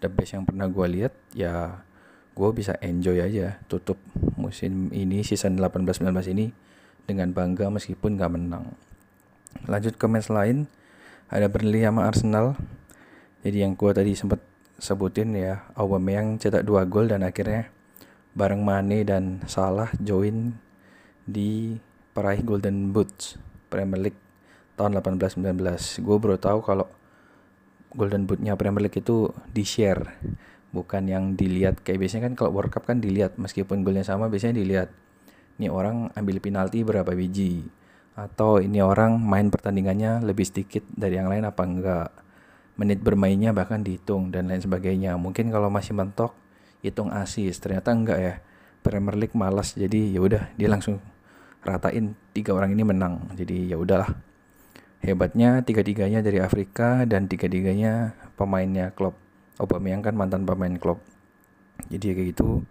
the 0.00 0.08
best 0.08 0.32
yang 0.32 0.48
pernah 0.48 0.64
gue 0.64 0.86
lihat. 0.88 1.12
Ya 1.36 1.84
gue 2.32 2.48
bisa 2.56 2.80
enjoy 2.80 3.20
aja 3.20 3.60
tutup 3.68 4.00
musim 4.40 4.88
ini 4.96 5.20
season 5.20 5.60
18-19 5.60 6.08
ini 6.32 6.56
dengan 7.04 7.36
bangga 7.36 7.68
meskipun 7.68 8.16
gak 8.16 8.32
menang. 8.32 8.72
Lanjut 9.68 10.00
ke 10.00 10.08
match 10.08 10.32
lain. 10.32 10.72
Ada 11.28 11.52
Burnley 11.52 11.84
sama 11.84 12.08
Arsenal. 12.08 12.56
Jadi 13.44 13.60
yang 13.60 13.76
gue 13.76 13.92
tadi 13.92 14.16
sempat 14.16 14.40
sebutin 14.82 15.30
ya 15.38 15.70
Aubameyang 15.78 16.42
cetak 16.42 16.66
dua 16.66 16.82
gol 16.90 17.06
dan 17.06 17.22
akhirnya 17.22 17.70
bareng 18.34 18.66
Mane 18.66 19.06
dan 19.06 19.46
Salah 19.46 19.94
join 20.02 20.58
di 21.22 21.78
peraih 22.10 22.42
Golden 22.42 22.90
Boots 22.90 23.38
Premier 23.70 24.10
League 24.10 24.20
tahun 24.74 24.98
18-19 24.98 26.02
gue 26.02 26.16
baru 26.18 26.34
tahu 26.42 26.58
kalau 26.66 26.90
Golden 27.94 28.26
Bootnya 28.26 28.58
Premier 28.58 28.90
League 28.90 28.98
itu 28.98 29.30
di 29.54 29.62
share 29.62 30.02
bukan 30.72 31.04
yang 31.06 31.24
dilihat. 31.36 31.84
Kayak 31.84 32.08
biasanya 32.08 32.32
kan 32.32 32.34
kalau 32.34 32.50
World 32.56 32.72
Cup 32.72 32.88
kan 32.88 32.98
dilihat 32.98 33.36
meskipun 33.36 33.84
golnya 33.84 34.02
sama 34.02 34.32
biasanya 34.32 34.58
dilihat 34.58 34.88
ini 35.60 35.68
orang 35.68 36.08
ambil 36.16 36.40
penalti 36.40 36.82
berapa 36.82 37.12
biji? 37.12 37.68
Atau 38.16 38.60
ini 38.64 38.80
orang 38.80 39.20
main 39.20 39.52
pertandingannya 39.52 40.24
lebih 40.24 40.48
sedikit 40.48 40.84
dari 40.88 41.20
yang 41.20 41.28
lain 41.28 41.44
apa 41.44 41.62
enggak 41.64 42.08
menit 42.76 43.04
bermainnya 43.04 43.52
bahkan 43.52 43.84
dihitung 43.84 44.32
dan 44.32 44.48
lain 44.48 44.62
sebagainya. 44.62 45.16
Mungkin 45.20 45.52
kalau 45.52 45.68
masih 45.68 45.92
mentok 45.92 46.32
hitung 46.80 47.12
asis 47.12 47.60
ternyata 47.60 47.92
enggak 47.92 48.18
ya. 48.18 48.34
Premier 48.82 49.14
League 49.14 49.38
malas 49.38 49.78
jadi 49.78 50.10
ya 50.10 50.18
udah 50.18 50.50
dia 50.58 50.66
langsung 50.66 50.98
ratain 51.62 52.18
tiga 52.34 52.50
orang 52.52 52.74
ini 52.74 52.82
menang. 52.82 53.30
Jadi 53.38 53.70
ya 53.70 53.78
udahlah. 53.78 54.10
Hebatnya 55.02 55.62
tiga-tiganya 55.66 56.22
dari 56.22 56.38
Afrika 56.38 57.02
dan 57.06 57.26
tiga-tiganya 57.26 58.14
pemainnya 58.38 58.94
klub 58.94 59.18
Aubameyang 59.58 60.02
kan 60.02 60.14
mantan 60.14 60.46
pemain 60.46 60.74
klub 60.78 61.02
jadi 61.90 62.14
kayak 62.14 62.28
gitu. 62.36 62.62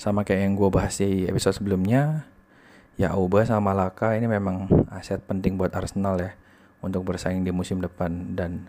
Sama 0.00 0.24
kayak 0.24 0.48
yang 0.48 0.54
gue 0.56 0.68
bahas 0.72 0.96
di 0.96 1.28
episode 1.28 1.60
sebelumnya 1.60 2.24
ya 2.96 3.12
Auba 3.14 3.44
sama 3.44 3.76
Laka 3.76 4.16
ini 4.16 4.26
memang 4.26 4.68
aset 4.90 5.20
penting 5.24 5.60
buat 5.60 5.72
Arsenal 5.76 6.16
ya 6.18 6.32
untuk 6.80 7.04
bersaing 7.04 7.44
di 7.44 7.52
musim 7.52 7.78
depan. 7.84 8.34
Dan 8.34 8.66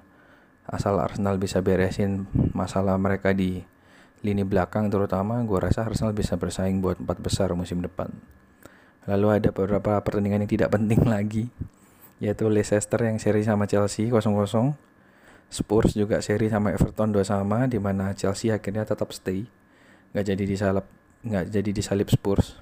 asal 0.70 0.98
Arsenal 1.01 1.41
bisa 1.41 1.63
beresin 1.63 2.30
masalah 2.53 2.98
mereka 3.01 3.34
di 3.34 3.62
lini 4.22 4.46
belakang 4.46 4.94
terutama 4.94 5.41
gue 5.41 5.58
rasa 5.58 5.86
Arsenal 5.86 6.13
bisa 6.13 6.38
bersaing 6.38 6.82
buat 6.82 7.01
empat 7.01 7.18
besar 7.22 7.50
musim 7.58 7.82
depan. 7.82 8.13
Lalu 9.10 9.41
ada 9.41 9.50
beberapa 9.50 9.98
pertandingan 9.98 10.46
yang 10.46 10.51
tidak 10.51 10.70
penting 10.74 11.01
lagi 11.15 11.50
yaitu 12.22 12.46
Leicester 12.53 13.01
yang 13.01 13.18
seri 13.18 13.41
sama 13.41 13.65
Chelsea 13.65 14.13
0-0 14.13 14.22
Spurs 15.51 15.98
juga 15.98 16.22
seri 16.22 16.48
sama 16.48 16.72
Everton 16.72 17.12
dua 17.12 17.25
sama 17.25 17.65
di 17.65 17.82
mana 17.82 18.13
Chelsea 18.13 18.53
akhirnya 18.53 18.86
tetap 18.86 19.10
stay 19.12 19.50
nggak 20.13 20.25
jadi 20.30 20.44
disalip 20.46 20.86
nggak 21.22 21.46
jadi 21.53 21.70
disalip 21.74 22.08
Spurs. 22.10 22.58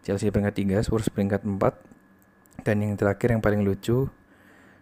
Chelsea 0.00 0.32
peringkat 0.32 0.80
3 0.80 0.86
Spurs 0.88 1.12
peringkat 1.12 1.44
4 1.44 2.64
dan 2.64 2.76
yang 2.80 2.96
terakhir 2.96 3.36
yang 3.36 3.44
paling 3.44 3.62
lucu 3.62 4.08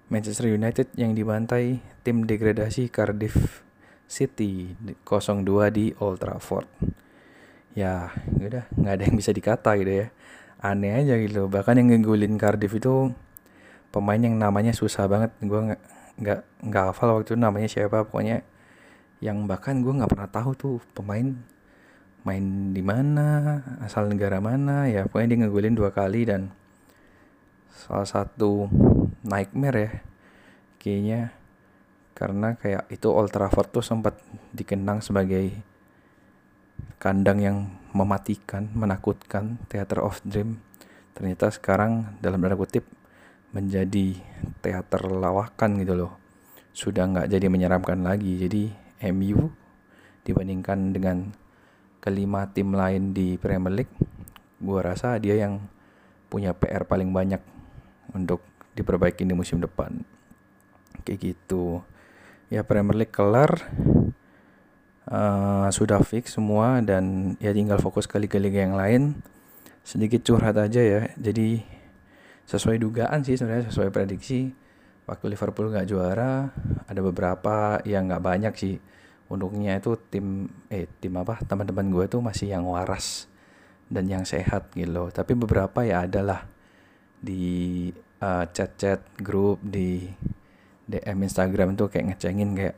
Manchester 0.09 0.49
United 0.49 0.89
yang 0.97 1.13
dibantai 1.13 1.85
tim 2.01 2.25
degradasi 2.25 2.89
Cardiff 2.89 3.61
City 4.09 4.73
0-2 5.05 5.45
di 5.69 5.93
Old 6.01 6.25
Trafford. 6.25 6.65
Ya 7.77 8.17
udah 8.41 8.65
nggak 8.73 8.95
ada 8.97 9.05
yang 9.05 9.17
bisa 9.21 9.37
dikata 9.37 9.77
gitu 9.77 9.93
ya. 9.93 10.07
Aneh 10.65 10.97
aja 11.05 11.15
gitu. 11.21 11.53
Bahkan 11.53 11.85
yang 11.85 11.93
ngegulin 11.93 12.41
Cardiff 12.41 12.73
itu 12.73 13.13
pemain 13.93 14.17
yang 14.17 14.41
namanya 14.41 14.73
susah 14.73 15.05
banget. 15.05 15.29
Gue 15.45 15.61
nggak 15.61 15.83
nggak 16.25 16.41
nggak 16.73 16.85
hafal 16.89 17.21
waktu 17.21 17.29
itu 17.29 17.37
namanya 17.37 17.69
siapa. 17.69 18.09
Pokoknya 18.09 18.41
yang 19.21 19.45
bahkan 19.45 19.85
gue 19.85 19.93
nggak 19.93 20.09
pernah 20.09 20.31
tahu 20.33 20.51
tuh 20.57 20.77
pemain 20.97 21.37
main 22.25 22.73
di 22.73 22.81
mana 22.81 23.61
asal 23.85 24.09
negara 24.09 24.41
mana. 24.41 24.89
Ya 24.89 25.05
pokoknya 25.05 25.29
dia 25.37 25.39
ngegulin 25.45 25.77
dua 25.77 25.93
kali 25.93 26.25
dan 26.25 26.49
salah 27.79 28.09
satu 28.11 28.67
nightmare 29.23 29.79
ya 29.79 29.93
kayaknya 30.83 31.21
karena 32.19 32.59
kayak 32.59 32.91
itu 32.91 33.07
Old 33.15 33.31
Trafford 33.31 33.71
tuh 33.71 33.85
sempat 33.87 34.19
dikenang 34.51 34.99
sebagai 34.99 35.55
kandang 36.99 37.39
yang 37.39 37.57
mematikan, 37.95 38.67
menakutkan, 38.75 39.63
theater 39.71 40.03
of 40.03 40.19
dream. 40.27 40.59
Ternyata 41.15 41.55
sekarang 41.55 42.19
dalam 42.19 42.43
tanda 42.43 42.59
kutip 42.59 42.83
menjadi 43.55 44.19
teater 44.59 45.07
lawakan 45.07 45.79
gitu 45.79 45.95
loh. 45.95 46.13
Sudah 46.75 47.07
nggak 47.07 47.31
jadi 47.31 47.47
menyeramkan 47.47 48.03
lagi. 48.03 48.35
Jadi 48.35 48.75
MU 49.15 49.55
dibandingkan 50.27 50.91
dengan 50.91 51.31
kelima 52.03 52.51
tim 52.51 52.75
lain 52.75 53.15
di 53.15 53.39
Premier 53.39 53.83
League, 53.83 53.95
gua 54.59 54.83
rasa 54.83 55.23
dia 55.23 55.39
yang 55.39 55.63
punya 56.27 56.51
PR 56.51 56.83
paling 56.83 57.15
banyak 57.15 57.58
untuk 58.15 58.45
diperbaiki 58.77 59.27
di 59.27 59.35
musim 59.35 59.59
depan. 59.59 60.05
Kayak 61.03 61.35
gitu. 61.35 61.83
Ya 62.49 62.65
Premier 62.65 63.05
League 63.05 63.15
kelar. 63.15 63.69
Uh, 65.09 65.73
sudah 65.73 66.05
fix 66.05 66.37
semua 66.37 66.85
dan 66.85 67.33
ya 67.41 67.57
tinggal 67.57 67.81
fokus 67.81 68.05
ke 68.05 68.21
liga-liga 68.21 68.61
yang 68.61 68.77
lain. 68.77 69.03
Sedikit 69.81 70.21
curhat 70.21 70.61
aja 70.61 70.85
ya. 70.85 71.09
Jadi 71.17 71.65
sesuai 72.49 72.81
dugaan 72.81 73.21
sih 73.25 73.37
sebenarnya 73.37 73.69
sesuai 73.69 73.93
prediksi 73.93 74.49
waktu 75.05 75.37
Liverpool 75.37 75.69
nggak 75.69 75.89
juara 75.89 76.49
ada 76.89 77.01
beberapa 77.01 77.81
yang 77.85 78.09
nggak 78.09 78.25
banyak 78.25 78.55
sih 78.57 78.77
untungnya 79.29 79.77
itu 79.77 79.97
tim 80.09 80.49
eh 80.73 80.89
tim 81.01 81.13
apa 81.21 81.45
teman-teman 81.45 81.93
gue 81.93 82.05
tuh 82.09 82.25
masih 82.25 82.49
yang 82.53 82.65
waras 82.65 83.29
dan 83.93 84.09
yang 84.09 84.25
sehat 84.25 84.73
gitu 84.73 84.89
loh 84.89 85.09
tapi 85.13 85.37
beberapa 85.37 85.85
ya 85.85 86.09
adalah 86.09 86.49
di 87.19 87.89
uh, 88.23 88.45
chat-chat 88.51 89.03
grup 89.19 89.59
di 89.63 90.07
DM 90.89 91.19
Instagram 91.29 91.77
tuh 91.77 91.93
kayak 91.93 92.15
ngecengin 92.15 92.57
kayak 92.57 92.77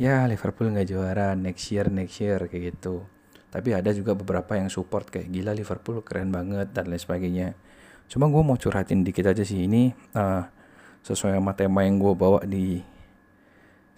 ya 0.00 0.24
Liverpool 0.24 0.72
nggak 0.72 0.88
juara 0.88 1.36
next 1.36 1.68
year 1.68 1.92
next 1.92 2.16
year 2.24 2.40
kayak 2.48 2.74
gitu. 2.76 3.04
Tapi 3.50 3.74
ada 3.74 3.90
juga 3.90 4.14
beberapa 4.14 4.54
yang 4.54 4.70
support 4.70 5.10
kayak 5.10 5.28
gila 5.28 5.52
Liverpool 5.52 6.00
keren 6.06 6.30
banget 6.30 6.70
dan 6.70 6.88
lain 6.88 7.02
sebagainya. 7.02 7.48
Cuma 8.06 8.30
gue 8.30 8.42
mau 8.42 8.56
curhatin 8.56 9.02
dikit 9.04 9.28
aja 9.28 9.42
sih 9.42 9.66
ini 9.66 9.90
uh, 10.16 10.42
sesuai 11.04 11.36
sama 11.36 11.52
tema 11.54 11.84
yang 11.84 11.98
gue 11.98 12.14
bawa 12.14 12.42
di 12.46 12.80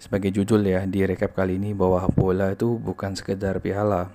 sebagai 0.01 0.35
judul 0.35 0.67
ya 0.67 0.83
di 0.83 1.07
recap 1.07 1.31
kali 1.31 1.55
ini 1.55 1.71
bahwa 1.71 2.03
bola 2.11 2.51
itu 2.51 2.75
bukan 2.75 3.15
sekedar 3.15 3.63
piala. 3.63 4.11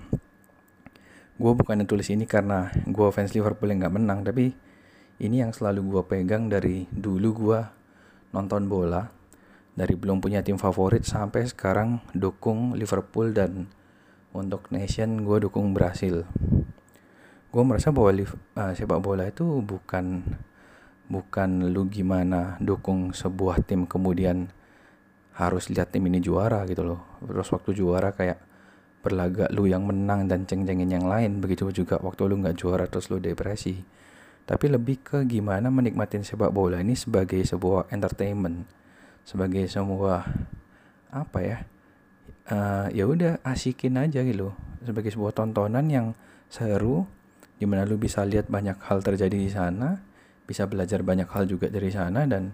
Gue 1.39 1.55
bukan 1.55 1.81
tulis 1.87 2.11
ini 2.11 2.29
karena 2.29 2.69
gue 2.85 3.07
fans 3.09 3.33
Liverpool 3.33 3.71
yang 3.71 3.87
nggak 3.87 3.95
menang 3.95 4.21
tapi 4.27 4.53
ini 5.19 5.43
yang 5.43 5.51
selalu 5.51 5.99
gue 5.99 6.03
pegang 6.07 6.47
dari 6.47 6.87
dulu 6.87 7.29
gue 7.35 7.59
nonton 8.31 8.71
bola. 8.71 9.11
Dari 9.75 9.95
belum 9.95 10.19
punya 10.19 10.43
tim 10.43 10.59
favorit 10.59 11.07
sampai 11.07 11.47
sekarang 11.47 12.03
dukung 12.11 12.75
Liverpool 12.75 13.31
dan 13.31 13.67
untuk 14.31 14.67
nation 14.71 15.23
gue 15.23 15.43
dukung 15.43 15.71
Brasil. 15.75 16.23
Gue 17.51 17.63
merasa 17.63 17.91
bahwa 17.91 18.11
uh, 18.15 18.71
sepak 18.75 18.99
bola 18.99 19.27
itu 19.27 19.63
bukan 19.63 20.23
bukan 21.09 21.49
lu 21.71 21.87
gimana 21.87 22.59
dukung 22.61 23.15
sebuah 23.15 23.65
tim 23.65 23.89
kemudian 23.89 24.51
harus 25.33 25.71
lihat 25.71 25.95
tim 25.95 26.07
ini 26.07 26.19
juara 26.23 26.63
gitu 26.67 26.83
loh. 26.83 27.19
Terus 27.23 27.47
waktu 27.51 27.71
juara 27.75 28.15
kayak 28.15 28.39
berlagak 28.99 29.51
lu 29.55 29.67
yang 29.67 29.87
menang 29.87 30.27
dan 30.27 30.43
ceng-cengin 30.43 30.91
yang 30.91 31.07
lain. 31.07 31.39
Begitu 31.39 31.71
juga 31.71 31.99
waktu 32.03 32.27
lu 32.27 32.39
nggak 32.39 32.55
juara 32.55 32.87
terus 32.87 33.07
lu 33.11 33.19
depresi 33.19 33.98
tapi 34.49 34.65
lebih 34.65 34.97
ke 35.05 35.29
gimana 35.29 35.69
menikmatin 35.69 36.25
sepak 36.25 36.49
bola 36.49 36.81
ini 36.81 36.97
sebagai 36.97 37.37
sebuah 37.37 37.93
entertainment. 37.93 38.65
Sebagai 39.21 39.69
sebuah 39.69 40.25
apa 41.13 41.39
ya 41.45 41.57
uh, 42.49 42.89
ya 42.89 43.05
udah 43.05 43.45
asikin 43.45 44.01
aja 44.01 44.25
gitu. 44.25 44.49
Sebagai 44.81 45.13
sebuah 45.13 45.37
tontonan 45.37 45.85
yang 45.93 46.17
seru 46.49 47.05
di 47.61 47.69
mana 47.69 47.85
lu 47.85 48.01
bisa 48.01 48.25
lihat 48.25 48.49
banyak 48.49 48.81
hal 48.89 49.05
terjadi 49.05 49.37
di 49.37 49.53
sana 49.53 50.01
bisa 50.49 50.65
belajar 50.65 51.05
banyak 51.05 51.29
hal 51.29 51.45
juga 51.45 51.69
dari 51.69 51.93
sana 51.93 52.25
dan 52.25 52.49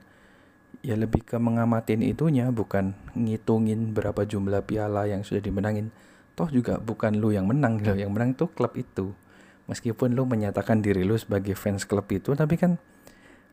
ya 0.84 1.00
lebih 1.00 1.24
ke 1.24 1.40
mengamatin 1.40 2.04
itunya 2.04 2.52
bukan 2.52 2.92
ngitungin 3.16 3.96
berapa 3.96 4.28
jumlah 4.28 4.68
piala 4.68 5.08
yang 5.08 5.24
sudah 5.24 5.40
dimenangin. 5.40 5.96
Toh 6.36 6.52
juga 6.52 6.76
bukan 6.76 7.24
lu 7.24 7.32
yang 7.32 7.48
menang 7.48 7.80
gitu. 7.80 7.96
Yang 7.96 8.12
menang 8.12 8.30
itu 8.36 8.52
klub 8.52 8.76
itu 8.76 9.16
meskipun 9.66 10.14
lu 10.14 10.30
menyatakan 10.30 10.82
diri 10.82 11.02
lu 11.02 11.18
sebagai 11.18 11.58
fans 11.58 11.86
klub 11.90 12.06
itu 12.14 12.34
tapi 12.38 12.56
kan 12.58 12.78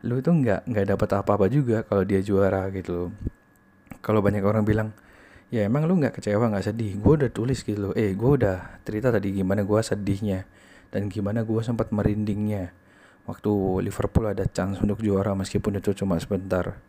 lu 0.02 0.19
tuh 0.19 0.35
nggak 0.35 0.66
nggak 0.66 0.87
dapat 0.97 1.09
apa-apa 1.23 1.47
juga 1.47 1.87
kalau 1.87 2.02
dia 2.02 2.19
juara 2.19 2.66
gitu 2.75 2.90
loh. 2.90 3.11
Kalau 4.02 4.19
banyak 4.19 4.42
orang 4.42 4.66
bilang 4.66 4.90
ya 5.54 5.62
emang 5.62 5.87
lu 5.87 5.95
nggak 5.95 6.19
kecewa 6.19 6.50
nggak 6.50 6.66
sedih? 6.75 6.99
Gue 6.99 7.23
udah 7.23 7.31
tulis 7.31 7.62
gitu 7.62 7.90
loh. 7.90 7.92
Eh 7.95 8.19
gue 8.19 8.31
udah 8.35 8.83
cerita 8.83 9.14
tadi 9.14 9.31
gimana 9.31 9.62
gue 9.62 9.78
sedihnya 9.78 10.42
dan 10.90 11.07
gimana 11.07 11.47
gue 11.47 11.61
sempat 11.62 11.95
merindingnya. 11.95 12.75
Waktu 13.23 13.87
Liverpool 13.87 14.26
ada 14.26 14.42
chance 14.50 14.83
untuk 14.83 14.99
juara 14.99 15.38
meskipun 15.38 15.78
itu 15.78 15.95
cuma 15.95 16.19
sebentar. 16.19 16.83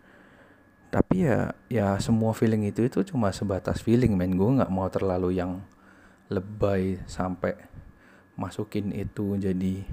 Tapi 0.90 1.26
ya 1.30 1.54
ya 1.70 1.94
semua 2.02 2.34
feeling 2.34 2.66
itu 2.66 2.90
itu 2.90 3.06
cuma 3.06 3.30
sebatas 3.30 3.86
feeling 3.86 4.18
men. 4.18 4.34
Gue 4.34 4.58
nggak 4.58 4.74
mau 4.74 4.90
terlalu 4.90 5.38
yang 5.38 5.62
lebay 6.34 6.98
sampai 7.06 7.54
masukin 8.36 8.90
itu 8.94 9.38
jadi 9.38 9.86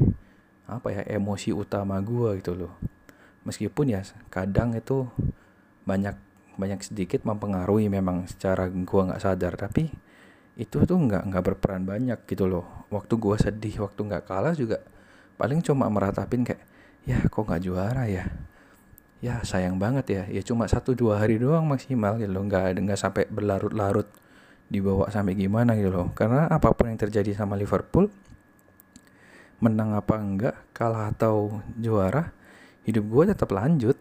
apa 0.70 0.94
ya 0.94 1.02
emosi 1.04 1.50
utama 1.52 1.98
gue 2.00 2.40
gitu 2.40 2.54
loh. 2.56 2.72
Meskipun 3.44 3.92
ya 3.92 4.00
kadang 4.30 4.76
itu 4.76 5.08
banyak 5.84 6.14
banyak 6.60 6.80
sedikit 6.84 7.24
mempengaruhi 7.24 7.88
memang 7.88 8.28
secara 8.28 8.68
gue 8.68 8.84
nggak 8.84 9.22
sadar 9.22 9.56
tapi 9.56 9.88
itu 10.60 10.76
tuh 10.84 10.98
nggak 11.00 11.32
nggak 11.32 11.44
berperan 11.52 11.88
banyak 11.88 12.20
gitu 12.28 12.46
loh. 12.46 12.86
Waktu 12.92 13.16
gue 13.16 13.36
sedih 13.40 13.74
waktu 13.88 14.00
nggak 14.04 14.24
kalah 14.28 14.52
juga 14.52 14.84
paling 15.40 15.64
cuma 15.64 15.88
meratapin 15.88 16.44
kayak 16.44 16.62
ya 17.08 17.18
kok 17.26 17.48
nggak 17.48 17.62
juara 17.64 18.04
ya? 18.06 18.28
Ya 19.20 19.40
sayang 19.44 19.76
banget 19.80 20.06
ya. 20.08 20.22
Ya 20.28 20.42
cuma 20.44 20.68
satu 20.68 20.96
dua 20.96 21.20
hari 21.20 21.40
doang 21.40 21.64
maksimal 21.68 22.16
gitu 22.20 22.32
loh. 22.32 22.44
Nggak 22.44 22.76
nggak 22.76 23.00
sampai 23.00 23.24
berlarut-larut 23.28 24.08
dibawa 24.70 25.08
sampai 25.08 25.34
gimana 25.34 25.76
gitu 25.76 25.90
loh. 25.92 26.12
Karena 26.12 26.46
apa 26.46 26.72
pun 26.76 26.92
yang 26.92 27.00
terjadi 27.00 27.32
sama 27.36 27.56
Liverpool 27.56 28.08
menang 29.60 29.92
apa 29.92 30.14
enggak 30.16 30.56
kalah 30.72 31.12
atau 31.12 31.60
juara 31.76 32.32
hidup 32.88 33.04
gue 33.06 33.24
tetap 33.36 33.50
lanjut. 33.52 33.96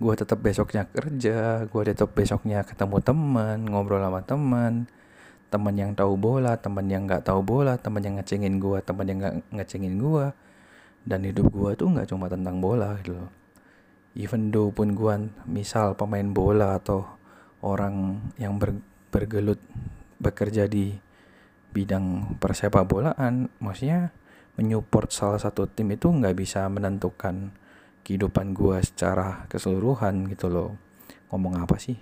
Gue 0.00 0.14
tetap 0.16 0.40
besoknya 0.40 0.88
kerja 0.88 1.68
gue 1.68 1.82
tetap 1.84 2.16
besoknya 2.16 2.64
ketemu 2.64 3.04
teman 3.04 3.68
ngobrol 3.68 4.00
sama 4.00 4.24
teman 4.24 4.88
teman 5.50 5.74
yang 5.74 5.92
tahu 5.98 6.14
bola 6.14 6.56
teman 6.56 6.86
yang 6.86 7.04
nggak 7.10 7.26
tahu 7.26 7.42
bola 7.42 7.74
teman 7.76 8.00
yang 8.00 8.16
ngecengin 8.22 8.62
gue 8.62 8.78
teman 8.86 9.04
yang 9.04 9.18
nggak 9.18 9.34
ngecengin 9.50 9.98
gue 9.98 10.30
dan 11.04 11.20
hidup 11.26 11.50
gue 11.50 11.70
tuh 11.74 11.90
nggak 11.90 12.08
cuma 12.08 12.30
tentang 12.32 12.62
bola 12.64 12.96
gitu 13.02 13.18
loh. 13.18 13.28
Even 14.16 14.48
though 14.48 14.72
pun 14.72 14.96
gue 14.96 15.14
misal 15.44 15.98
pemain 15.98 16.26
bola 16.26 16.80
atau 16.80 17.04
orang 17.60 18.24
yang 18.40 18.56
ber, 18.56 18.80
bergelut 19.12 19.60
bekerja 20.16 20.64
di 20.64 20.96
bidang 21.70 22.36
persepak 22.42 22.88
bolaan 22.88 23.46
maksudnya 23.62 24.10
menyupport 24.60 25.08
salah 25.08 25.40
satu 25.40 25.64
tim 25.64 25.88
itu 25.96 26.12
nggak 26.12 26.36
bisa 26.36 26.68
menentukan 26.68 27.48
kehidupan 28.04 28.52
gue 28.52 28.76
secara 28.84 29.48
keseluruhan 29.48 30.28
gitu 30.28 30.52
loh. 30.52 30.76
Ngomong 31.32 31.64
apa 31.64 31.80
sih? 31.80 31.96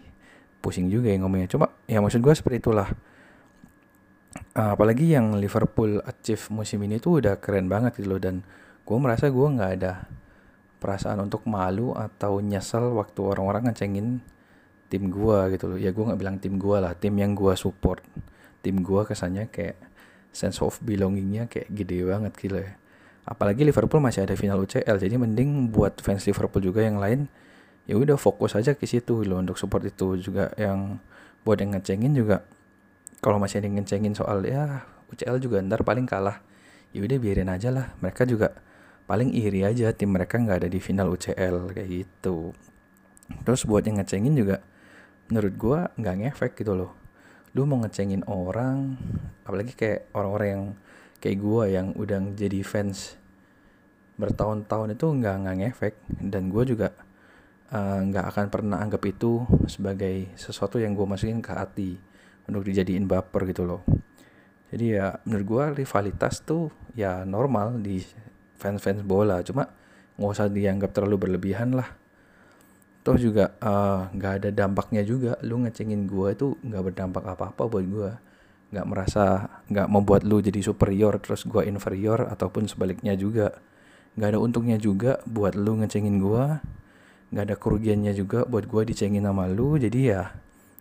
Pusing 0.59 0.91
juga 0.91 1.15
ya 1.15 1.23
ngomongnya. 1.23 1.55
Coba 1.55 1.71
ya 1.87 2.03
maksud 2.03 2.19
gue 2.19 2.35
seperti 2.35 2.59
itulah. 2.59 2.91
Uh, 4.59 4.75
apalagi 4.75 5.15
yang 5.15 5.39
Liverpool 5.39 6.03
achieve 6.03 6.43
musim 6.51 6.83
ini 6.83 6.99
tuh 6.99 7.23
udah 7.23 7.39
keren 7.39 7.71
banget 7.71 8.03
gitu 8.03 8.19
loh. 8.19 8.21
Dan 8.21 8.43
gue 8.83 8.97
merasa 8.99 9.31
gue 9.31 9.47
nggak 9.47 9.73
ada 9.79 10.11
perasaan 10.83 11.23
untuk 11.23 11.47
malu 11.47 11.95
atau 11.95 12.43
nyesel 12.43 12.95
waktu 12.99 13.21
orang-orang 13.23 13.71
ngecengin 13.71 14.19
tim 14.91 15.13
gue 15.15 15.39
gitu 15.55 15.71
loh. 15.71 15.79
Ya 15.79 15.95
gue 15.95 16.03
nggak 16.03 16.19
bilang 16.19 16.37
tim 16.43 16.59
gue 16.59 16.77
lah 16.83 16.99
tim 16.99 17.15
yang 17.15 17.39
gue 17.39 17.55
support. 17.55 18.03
Tim 18.59 18.83
gue 18.83 19.03
kesannya 19.07 19.47
kayak 19.47 19.88
sense 20.33 20.61
of 20.61 20.79
belongingnya 20.85 21.49
kayak 21.49 21.69
gede 21.73 22.05
banget 22.07 22.33
gitu 22.39 22.57
ya. 22.63 22.77
Apalagi 23.29 23.61
Liverpool 23.67 24.01
masih 24.01 24.25
ada 24.25 24.33
final 24.39 24.65
UCL 24.65 24.97
jadi 24.97 25.21
mending 25.21 25.69
buat 25.69 26.01
fans 26.01 26.25
Liverpool 26.25 26.65
juga 26.65 26.81
yang 26.81 26.97
lain 26.97 27.29
ya 27.85 27.97
udah 27.97 28.17
fokus 28.17 28.57
aja 28.57 28.73
ke 28.73 28.89
situ 28.89 29.25
loh. 29.25 29.41
Untuk 29.41 29.61
support 29.61 29.85
itu 29.85 30.17
juga 30.17 30.53
yang 30.57 30.97
buat 31.45 31.61
yang 31.61 31.77
ngecengin 31.77 32.17
juga 32.17 32.45
kalau 33.21 33.37
masih 33.37 33.61
ada 33.61 33.67
yang 33.69 33.83
ngecengin 33.83 34.15
soal 34.17 34.45
ya 34.47 34.85
UCL 35.13 35.41
juga 35.43 35.61
ntar 35.65 35.85
paling 35.85 36.09
kalah 36.09 36.41
ya 36.97 37.05
udah 37.05 37.19
biarin 37.21 37.53
aja 37.53 37.69
lah. 37.69 37.93
Mereka 38.01 38.25
juga 38.25 38.57
paling 39.09 39.33
iri 39.33 39.65
aja 39.65 39.93
tim 39.93 40.13
mereka 40.13 40.41
nggak 40.41 40.65
ada 40.65 40.69
di 40.69 40.81
final 40.81 41.13
UCL 41.13 41.77
kayak 41.77 41.89
gitu. 41.89 42.57
Terus 43.45 43.69
buat 43.69 43.85
yang 43.85 44.01
ngecengin 44.01 44.33
juga 44.33 44.65
menurut 45.29 45.55
gua 45.61 45.93
nggak 46.01 46.15
ngefek 46.25 46.53
gitu 46.65 46.73
loh 46.73 46.97
lu 47.59 47.67
mau 47.67 47.83
ngecengin 47.83 48.23
orang 48.31 48.95
apalagi 49.43 49.75
kayak 49.75 50.15
orang-orang 50.15 50.49
yang 50.55 50.65
kayak 51.19 51.39
gue 51.43 51.65
yang 51.75 51.87
udah 51.99 52.23
jadi 52.39 52.63
fans 52.63 53.19
bertahun-tahun 54.15 54.95
itu 54.95 55.07
nggak 55.11 55.35
nggak 55.43 55.57
ngefek. 55.59 55.95
Dan 56.23 56.55
gue 56.55 56.63
juga 56.63 56.95
eh, 57.75 57.99
nggak 58.07 58.25
uh, 58.27 58.31
akan 58.31 58.47
pernah 58.47 58.79
anggap 58.79 59.03
itu 59.11 59.43
sebagai 59.67 60.31
sesuatu 60.39 60.79
yang 60.79 60.95
gue 60.95 61.07
masukin 61.07 61.43
ke 61.43 61.51
hati 61.51 61.99
untuk 62.47 62.63
dijadiin 62.63 63.11
baper 63.11 63.51
gitu 63.51 63.67
loh. 63.67 63.83
Jadi 64.71 64.95
ya 64.95 65.19
menurut 65.27 65.47
gue 65.47 65.65
rivalitas 65.83 66.47
tuh 66.47 66.71
ya 66.95 67.27
normal 67.27 67.83
di 67.83 67.99
fans-fans 68.55 69.03
bola. 69.03 69.43
Cuma 69.43 69.67
nggak 70.15 70.31
usah 70.31 70.47
dianggap 70.47 70.95
terlalu 70.95 71.27
berlebihan 71.27 71.75
lah 71.75 71.91
toh 73.09 73.17
juga 73.17 73.45
eh, 73.57 74.01
nggak 74.13 74.33
uh, 74.33 74.39
ada 74.39 74.49
dampaknya 74.53 75.03
juga. 75.03 75.41
Lu 75.41 75.65
ngecengin 75.65 76.05
gue 76.05 76.29
itu 76.37 76.47
nggak 76.61 76.83
berdampak 76.93 77.25
apa-apa 77.25 77.63
buat 77.65 77.87
gue 77.89 78.11
nggak 78.69 78.85
merasa 78.85 79.49
nggak 79.73 79.89
membuat 79.89 80.29
lu 80.29 80.45
jadi 80.45 80.61
superior 80.61 81.17
terus 81.25 81.49
gue 81.49 81.65
inferior 81.65 82.29
ataupun 82.29 82.69
sebaliknya 82.69 83.17
juga. 83.17 83.57
Nggak 84.21 84.29
ada 84.37 84.39
untungnya 84.39 84.77
juga 84.77 85.25
buat 85.25 85.57
lu 85.57 85.81
ngecengin 85.81 86.21
gue 86.21 86.45
nggak 87.29 87.45
ada 87.45 87.57
kerugiannya 87.61 88.13
juga 88.17 88.45
buat 88.45 88.69
gue 88.69 88.83
dicengin 88.93 89.25
sama 89.25 89.49
lu. 89.49 89.81
Jadi 89.81 90.13
ya 90.13 90.37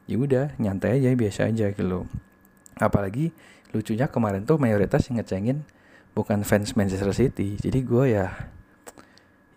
ya 0.08 0.16
udah 0.20 0.56
nyantai 0.60 1.00
aja 1.00 1.12
biasa 1.16 1.52
aja 1.52 1.72
gitu 1.76 2.08
apalagi 2.80 3.34
lucunya 3.74 4.08
kemarin 4.08 4.48
tuh 4.48 4.56
mayoritas 4.56 5.04
yang 5.10 5.20
ngecengin 5.20 5.68
bukan 6.16 6.42
fans 6.42 6.74
Manchester 6.74 7.14
City. 7.14 7.60
Jadi 7.60 7.80
gue 7.84 8.06
ya 8.18 8.32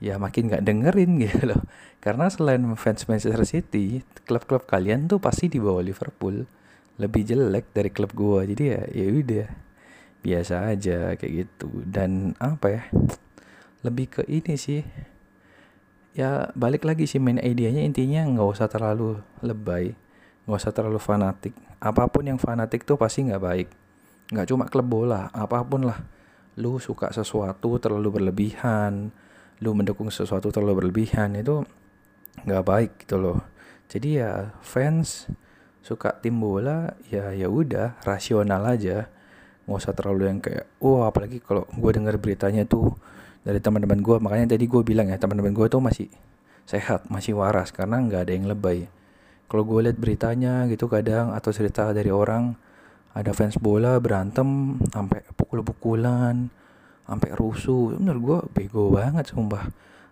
ya 0.01 0.17
makin 0.17 0.49
nggak 0.49 0.65
dengerin 0.65 1.13
gitu 1.29 1.55
loh. 1.55 1.63
Karena 2.01 2.27
selain 2.33 2.65
fans 2.75 3.05
Manchester 3.07 3.45
City 3.45 4.01
klub-klub 4.25 4.65
kalian 4.65 5.07
tuh 5.07 5.21
pasti 5.21 5.53
di 5.53 5.61
bawah 5.61 5.85
Liverpool. 5.85 6.49
Lebih 6.97 7.23
jelek 7.29 7.73
dari 7.77 7.93
klub 7.93 8.17
gua. 8.17 8.43
Jadi 8.49 8.65
ya 8.65 8.83
ya 8.89 9.07
udah. 9.13 9.49
Biasa 10.21 10.69
aja 10.73 11.17
kayak 11.17 11.33
gitu. 11.33 11.69
Dan 11.85 12.37
apa 12.41 12.67
ya? 12.73 12.83
Lebih 13.85 14.21
ke 14.21 14.23
ini 14.29 14.57
sih. 14.57 14.85
Ya 16.17 16.51
balik 16.57 16.85
lagi 16.85 17.05
sih 17.05 17.21
main 17.21 17.41
idenya. 17.41 17.85
Intinya 17.85 18.25
nggak 18.25 18.49
usah 18.49 18.69
terlalu 18.69 19.21
lebay. 19.45 19.97
Nggak 20.45 20.61
usah 20.61 20.73
terlalu 20.73 21.01
fanatik. 21.01 21.57
Apa 21.81 22.09
pun 22.13 22.29
yang 22.29 22.37
fanatik 22.37 22.85
tuh 22.85 23.01
pasti 23.01 23.25
nggak 23.29 23.41
baik. 23.41 23.69
Nggak 24.33 24.47
cuma 24.53 24.65
klub 24.69 24.89
bola 24.89 25.33
apa 25.33 25.65
pun 25.65 25.89
lah. 25.89 26.01
Lu 26.61 26.77
suka 26.77 27.09
sesuatu 27.17 27.81
terlalu 27.81 28.21
berlebihan 28.21 29.09
lu 29.61 29.77
mendukung 29.77 30.09
sesuatu 30.09 30.49
terlalu 30.49 30.89
berlebihan 30.89 31.37
itu 31.37 31.65
nggak 32.49 32.65
baik 32.65 32.93
gitu 33.05 33.21
loh. 33.21 33.39
Jadi 33.91 34.21
ya 34.21 34.57
fans 34.65 35.29
suka 35.81 36.17
tim 36.21 36.41
bola 36.41 36.97
ya 37.13 37.33
ya 37.37 37.49
udah 37.53 38.01
rasional 38.05 38.65
aja. 38.65 39.09
Nggak 39.69 39.79
usah 39.85 39.93
terlalu 39.93 40.23
yang 40.33 40.41
kayak 40.41 40.67
oh 40.81 41.05
apalagi 41.05 41.39
kalau 41.45 41.69
gue 41.69 41.91
dengar 41.93 42.17
beritanya 42.17 42.65
tuh 42.65 42.97
dari 43.45 43.61
teman-teman 43.61 44.01
gue 44.01 44.17
makanya 44.21 44.57
tadi 44.57 44.65
gue 44.69 44.83
bilang 44.85 45.09
ya 45.09 45.17
teman-teman 45.17 45.53
gue 45.53 45.67
tuh 45.69 45.81
masih 45.81 46.09
sehat 46.69 47.09
masih 47.09 47.37
waras 47.37 47.73
karena 47.73 48.01
nggak 48.01 48.21
ada 48.29 48.33
yang 48.33 48.49
lebay. 48.49 48.89
Kalau 49.51 49.67
gue 49.67 49.91
lihat 49.91 49.99
beritanya 49.99 50.65
gitu 50.71 50.87
kadang 50.87 51.35
atau 51.35 51.51
cerita 51.51 51.91
dari 51.91 52.09
orang 52.09 52.55
ada 53.11 53.35
fans 53.35 53.59
bola 53.59 53.99
berantem 53.99 54.79
sampai 54.95 55.27
pukul-pukulan 55.35 56.47
sampai 57.11 57.35
rusuh. 57.35 57.99
Menurut 57.99 58.23
gue 58.23 58.39
bego 58.55 58.95
banget 58.95 59.35
sumpah. 59.35 59.67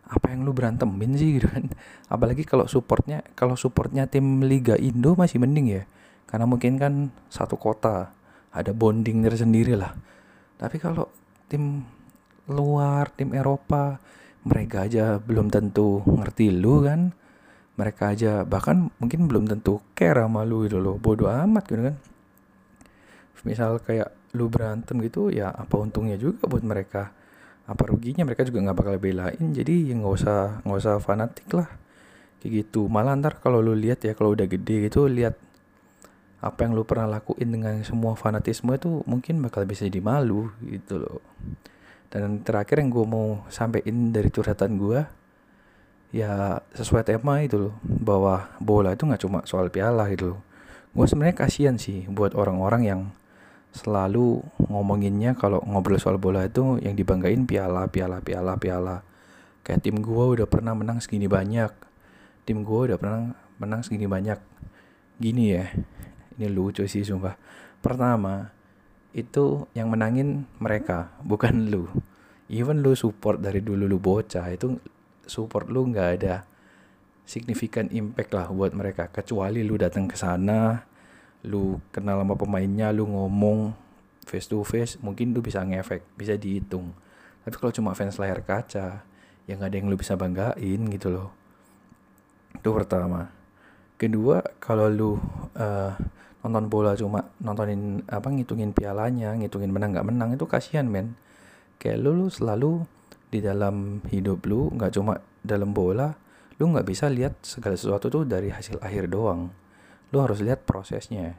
Apa 0.09 0.35
yang 0.35 0.43
lu 0.43 0.51
berantemin 0.51 1.15
sih 1.15 1.39
gitu 1.39 1.47
kan? 1.47 1.71
Apalagi 2.13 2.43
kalau 2.43 2.67
supportnya 2.67 3.23
kalau 3.39 3.55
supportnya 3.55 4.11
tim 4.11 4.43
Liga 4.43 4.75
Indo 4.75 5.15
masih 5.15 5.39
mending 5.39 5.67
ya. 5.71 5.83
Karena 6.27 6.51
mungkin 6.51 6.75
kan 6.77 7.15
satu 7.31 7.55
kota 7.55 8.11
ada 8.51 8.73
bonding 8.75 9.23
tersendiri 9.23 9.79
lah. 9.79 9.95
Tapi 10.59 10.83
kalau 10.83 11.07
tim 11.47 11.87
luar 12.51 13.13
tim 13.15 13.31
Eropa 13.37 14.01
mereka 14.43 14.89
aja 14.89 15.21
belum 15.23 15.53
tentu 15.55 16.03
ngerti 16.03 16.51
lu 16.51 16.83
kan? 16.83 17.15
Mereka 17.79 18.11
aja 18.11 18.43
bahkan 18.43 18.91
mungkin 18.99 19.31
belum 19.31 19.47
tentu 19.47 19.79
care 19.95 20.19
sama 20.19 20.43
lu 20.43 20.67
gitu 20.67 20.83
loh. 20.83 20.99
Bodoh 20.99 21.31
amat 21.31 21.65
gitu 21.71 21.83
kan? 21.93 21.97
Misal 23.47 23.79
kayak 23.79 24.18
lu 24.37 24.53
berantem 24.53 25.01
gitu 25.01 25.33
ya 25.33 25.49
apa 25.49 25.81
untungnya 25.81 26.21
juga 26.21 26.45
buat 26.51 26.65
mereka. 26.65 27.13
Apa 27.69 27.85
ruginya? 27.89 28.25
Mereka 28.25 28.49
juga 28.49 28.65
nggak 28.65 28.79
bakal 28.81 28.97
belain. 28.97 29.45
Jadi 29.53 29.93
ya 29.93 29.95
nggak 29.97 30.15
usah 30.15 30.39
nggak 30.65 30.79
usah 30.81 30.95
fanatik 31.01 31.49
lah. 31.53 31.69
Kayak 32.41 32.65
gitu. 32.65 32.89
Malah 32.89 33.17
ntar 33.21 33.41
kalau 33.41 33.61
lu 33.61 33.77
lihat 33.77 34.05
ya 34.05 34.13
kalau 34.17 34.33
udah 34.33 34.49
gede 34.49 34.89
gitu 34.89 35.09
lihat 35.09 35.37
apa 36.39 36.65
yang 36.65 36.73
lu 36.79 36.87
pernah 36.87 37.19
lakuin 37.19 37.51
dengan 37.51 37.83
semua 37.83 38.15
fanatisme 38.15 38.71
itu 38.71 39.03
mungkin 39.11 39.43
bakal 39.43 39.67
bisa 39.67 39.85
jadi 39.91 39.99
malu 39.99 40.49
gitu 40.63 41.03
loh. 41.03 41.21
Dan 42.09 42.41
terakhir 42.41 42.81
yang 42.81 42.89
gue 42.89 43.05
mau 43.05 43.45
sampaikan 43.53 44.15
dari 44.15 44.33
curhatan 44.33 44.81
gue 44.81 45.01
ya 46.09 46.57
sesuai 46.73 47.05
tema 47.05 47.45
itu 47.45 47.69
loh 47.69 47.75
bahwa 47.85 48.49
bola 48.65 48.97
itu 48.97 49.05
nggak 49.05 49.23
cuma 49.29 49.39
soal 49.45 49.69
piala 49.69 50.09
gitu 50.09 50.37
loh. 50.37 50.41
Gue 50.97 51.05
sebenarnya 51.05 51.37
kasihan 51.37 51.77
sih 51.77 52.09
buat 52.09 52.33
orang-orang 52.33 52.83
yang 52.87 53.01
selalu 53.73 54.41
ngomonginnya 54.69 55.37
kalau 55.37 55.61
ngobrol 55.63 56.01
soal 56.01 56.17
bola 56.17 56.49
itu 56.49 56.81
yang 56.81 56.97
dibanggain 56.97 57.45
piala 57.45 57.87
piala 57.89 58.25
piala 58.25 58.57
piala. 58.57 58.97
Kayak 59.63 59.85
tim 59.85 60.01
gue 60.01 60.25
udah 60.39 60.47
pernah 60.49 60.73
menang 60.73 60.99
segini 61.05 61.29
banyak. 61.29 61.71
Tim 62.49 62.65
gue 62.65 62.81
udah 62.93 62.99
pernah 62.99 63.37
menang 63.61 63.85
segini 63.85 64.09
banyak. 64.09 64.41
Gini 65.21 65.45
ya 65.53 65.69
ini 66.39 66.47
lucu 66.49 66.87
sih 66.87 67.03
sumpah. 67.03 67.35
Pertama 67.83 68.55
itu 69.13 69.67
yang 69.75 69.91
menangin 69.91 70.47
mereka 70.63 71.13
bukan 71.27 71.65
lu. 71.73 71.91
Even 72.49 72.81
lu 72.81 72.97
support 72.97 73.45
dari 73.45 73.61
dulu 73.61 73.85
lu 73.85 74.01
bocah 74.01 74.49
itu 74.49 74.81
support 75.29 75.69
lu 75.69 75.85
nggak 75.93 76.09
ada 76.23 76.49
signifikan 77.29 77.93
impact 77.93 78.33
lah 78.33 78.49
buat 78.49 78.73
mereka. 78.73 79.13
Kecuali 79.13 79.61
lu 79.61 79.77
datang 79.77 80.09
ke 80.09 80.17
sana 80.17 80.88
lu 81.47 81.79
kenal 81.95 82.19
sama 82.19 82.35
pemainnya 82.35 82.91
lu 82.91 83.07
ngomong 83.07 83.71
face 84.27 84.51
to 84.51 84.61
face 84.67 84.99
mungkin 84.99 85.31
lu 85.31 85.41
bisa 85.45 85.63
ngefek 85.63 86.03
bisa 86.19 86.35
dihitung. 86.35 86.91
Tapi 87.47 87.55
kalau 87.57 87.73
cuma 87.73 87.95
fans 87.95 88.19
layar 88.19 88.43
kaca 88.43 89.07
ya 89.49 89.53
nggak 89.57 89.71
ada 89.71 89.77
yang 89.79 89.89
lu 89.89 89.97
bisa 89.97 90.19
banggain 90.19 90.81
gitu 90.91 91.09
loh. 91.09 91.29
Itu 92.59 92.75
pertama. 92.75 93.31
Kedua 93.97 94.43
kalau 94.59 94.87
lu 94.91 95.11
uh, 95.57 95.93
nonton 96.43 96.71
bola 96.71 96.95
cuma 96.95 97.31
nontonin 97.43 98.03
apa 98.07 98.31
ngitungin 98.31 98.71
pialanya 98.71 99.35
ngitungin 99.35 99.71
menang 99.73 99.95
nggak 99.95 100.07
menang 100.07 100.31
itu 100.35 100.45
kasihan 100.45 100.87
men. 100.87 101.15
Kayak 101.79 102.03
lu, 102.03 102.11
lu 102.15 102.27
selalu 102.27 102.83
di 103.29 103.39
dalam 103.45 104.01
hidup 104.09 104.45
lu 104.49 104.73
nggak 104.73 104.93
cuma 104.97 105.21
dalam 105.45 105.77
bola 105.77 106.17
lu 106.59 106.75
nggak 106.75 106.87
bisa 106.89 107.07
lihat 107.07 107.39
segala 107.45 107.77
sesuatu 107.79 108.11
tuh 108.11 108.25
dari 108.27 108.51
hasil 108.51 108.81
akhir 108.83 109.13
doang 109.13 109.53
lu 110.09 110.25
harus 110.25 110.41
lihat 110.41 110.65
prosesnya. 110.65 111.37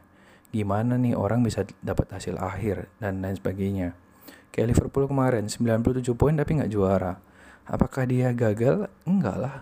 Gimana 0.49 0.97
nih 0.97 1.13
orang 1.13 1.45
bisa 1.45 1.65
dapat 1.85 2.09
hasil 2.09 2.37
akhir 2.41 2.89
dan 2.97 3.21
lain 3.21 3.37
sebagainya. 3.37 3.93
Kayak 4.49 4.73
Liverpool 4.73 5.05
kemarin 5.05 5.45
97 5.45 6.01
poin 6.17 6.33
tapi 6.33 6.57
nggak 6.57 6.73
juara. 6.73 7.21
Apakah 7.69 8.09
dia 8.09 8.33
gagal? 8.33 8.89
Enggak 9.05 9.37
lah. 9.37 9.55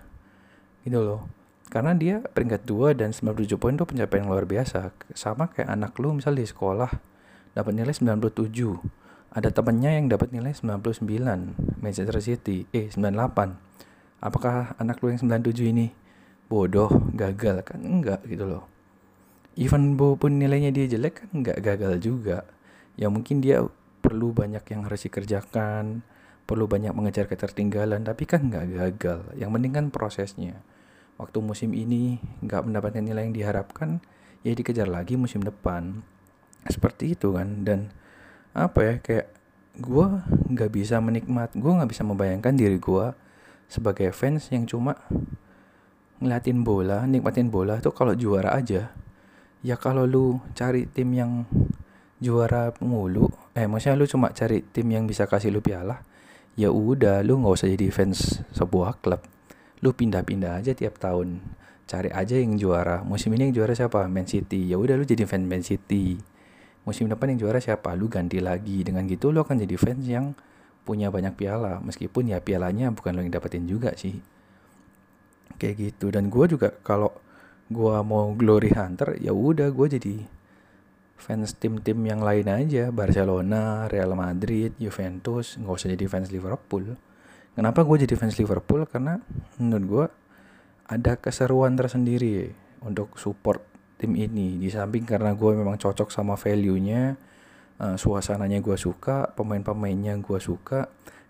Gitu 0.88 1.04
loh. 1.04 1.28
Karena 1.68 1.92
dia 1.92 2.24
peringkat 2.24 2.64
2 2.64 2.96
dan 2.96 3.12
97 3.12 3.60
poin 3.60 3.76
itu 3.76 3.84
pencapaian 3.84 4.24
yang 4.24 4.32
luar 4.32 4.48
biasa. 4.48 4.96
Sama 5.12 5.52
kayak 5.52 5.68
anak 5.68 5.92
lu 6.00 6.16
misal 6.16 6.32
di 6.32 6.48
sekolah 6.48 6.88
dapat 7.52 7.76
nilai 7.76 7.92
97 7.92 8.48
ada 9.28 9.52
temennya 9.52 9.92
yang 10.00 10.08
dapat 10.08 10.32
nilai 10.32 10.56
99 10.56 11.04
Manchester 11.84 12.18
City. 12.24 12.64
Eh 12.72 12.88
98 12.88 13.60
apakah 14.24 14.80
anak 14.80 15.04
lu 15.04 15.12
yang 15.12 15.20
97 15.20 15.68
ini 15.76 15.92
bodoh 16.48 17.12
gagal 17.12 17.68
kan? 17.68 17.84
Enggak 17.84 18.24
gitu 18.24 18.48
loh 18.48 18.77
even 19.58 19.98
pun 19.98 20.38
nilainya 20.38 20.70
dia 20.70 20.86
jelek 20.86 21.26
kan 21.26 21.30
enggak 21.34 21.58
gagal 21.66 21.98
juga. 22.00 22.46
Ya 22.94 23.10
mungkin 23.10 23.42
dia 23.42 23.66
perlu 24.06 24.32
banyak 24.32 24.64
yang 24.70 24.86
harus 24.86 25.04
dikerjakan 25.10 26.06
perlu 26.48 26.64
banyak 26.64 26.96
mengejar 26.96 27.28
ketertinggalan 27.28 28.08
tapi 28.08 28.24
kan 28.24 28.48
enggak 28.48 28.72
gagal. 28.72 29.20
Yang 29.36 29.50
penting 29.52 29.74
kan 29.74 29.86
prosesnya. 29.92 30.56
Waktu 31.18 31.42
musim 31.42 31.74
ini 31.74 32.22
enggak 32.46 32.64
mendapatkan 32.64 33.04
nilai 33.04 33.28
yang 33.28 33.36
diharapkan 33.36 34.00
ya 34.46 34.54
dikejar 34.54 34.88
lagi 34.88 35.18
musim 35.20 35.44
depan. 35.44 36.06
Seperti 36.70 37.18
itu 37.18 37.34
kan. 37.36 37.66
Dan 37.68 37.92
apa 38.54 38.80
ya 38.86 38.94
kayak 39.02 39.28
gue 39.78 40.08
nggak 40.58 40.72
bisa 40.74 40.98
menikmat 40.98 41.54
gue 41.54 41.70
nggak 41.70 41.94
bisa 41.94 42.02
membayangkan 42.02 42.58
diri 42.58 42.82
gue 42.82 43.14
sebagai 43.70 44.10
fans 44.10 44.50
yang 44.50 44.66
cuma 44.66 44.98
ngeliatin 46.18 46.66
bola 46.66 47.06
nikmatin 47.06 47.54
bola 47.54 47.78
tuh 47.78 47.94
kalau 47.94 48.18
juara 48.18 48.58
aja 48.58 48.90
ya 49.66 49.76
kalau 49.78 50.06
lu 50.06 50.42
cari 50.54 50.86
tim 50.90 51.14
yang 51.14 51.32
juara 52.18 52.74
mulu 52.82 53.30
eh 53.54 53.70
maksudnya 53.70 53.98
lu 53.98 54.10
cuma 54.10 54.34
cari 54.34 54.66
tim 54.74 54.90
yang 54.90 55.06
bisa 55.06 55.30
kasih 55.30 55.54
lu 55.54 55.62
piala 55.62 56.02
ya 56.58 56.74
udah 56.74 57.22
lu 57.22 57.38
nggak 57.40 57.54
usah 57.54 57.70
jadi 57.70 57.88
fans 57.94 58.42
sebuah 58.52 58.98
klub. 59.00 59.22
Lu 59.86 59.94
pindah-pindah 59.94 60.58
aja 60.58 60.74
tiap 60.74 60.98
tahun. 60.98 61.38
Cari 61.86 62.10
aja 62.10 62.36
yang 62.36 62.58
juara. 62.58 63.06
Musim 63.06 63.32
ini 63.38 63.48
yang 63.48 63.64
juara 63.64 63.78
siapa? 63.78 64.10
Man 64.10 64.26
City. 64.26 64.66
Ya 64.66 64.82
udah 64.82 64.98
lu 64.98 65.06
jadi 65.06 65.30
fans 65.30 65.46
Man 65.46 65.62
City. 65.62 66.18
Musim 66.84 67.08
depan 67.08 67.32
yang 67.32 67.46
juara 67.46 67.62
siapa? 67.62 67.94
Lu 67.94 68.10
ganti 68.10 68.42
lagi. 68.42 68.82
Dengan 68.82 69.06
gitu 69.06 69.30
lo 69.30 69.46
akan 69.46 69.64
jadi 69.64 69.78
fans 69.78 70.04
yang 70.10 70.34
punya 70.82 71.14
banyak 71.14 71.38
piala. 71.38 71.78
Meskipun 71.86 72.34
ya 72.34 72.42
pialanya 72.42 72.90
bukan 72.90 73.14
lo 73.14 73.22
yang 73.22 73.32
dapetin 73.32 73.70
juga 73.70 73.94
sih. 73.94 74.18
Kayak 75.62 75.94
gitu. 75.94 76.10
Dan 76.10 76.34
gue 76.34 76.46
juga 76.50 76.74
kalau 76.82 77.14
gue 77.68 77.96
mau 78.04 78.32
glory 78.32 78.72
hunter 78.72 79.20
ya 79.20 79.36
udah 79.36 79.68
gue 79.76 79.88
jadi 80.00 80.16
fans 81.18 81.58
tim-tim 81.58 81.98
yang 82.08 82.22
lain 82.22 82.48
aja. 82.48 82.94
Barcelona 82.94 83.90
Real 83.92 84.14
Madrid 84.14 84.72
Juventus 84.78 85.58
nggak 85.60 85.76
usah 85.76 85.90
jadi 85.92 86.06
fans 86.08 86.30
Liverpool. 86.32 86.96
Kenapa 87.58 87.82
gue 87.84 88.06
jadi 88.06 88.16
fans 88.16 88.38
Liverpool? 88.38 88.86
Karena 88.86 89.18
menurut 89.58 89.86
gue 89.86 90.06
ada 90.88 91.20
keseruan 91.20 91.76
tersendiri 91.76 92.54
untuk 92.86 93.18
support 93.20 93.66
tim 93.98 94.14
ini. 94.14 94.62
Di 94.62 94.70
samping 94.70 95.04
karena 95.04 95.34
gue 95.34 95.52
memang 95.58 95.76
cocok 95.76 96.14
sama 96.14 96.38
value-nya 96.38 97.18
uh, 97.82 97.98
suasananya 97.98 98.62
gue 98.62 98.78
suka 98.78 99.34
pemain-pemainnya 99.34 100.22
gue 100.22 100.40
suka 100.40 100.88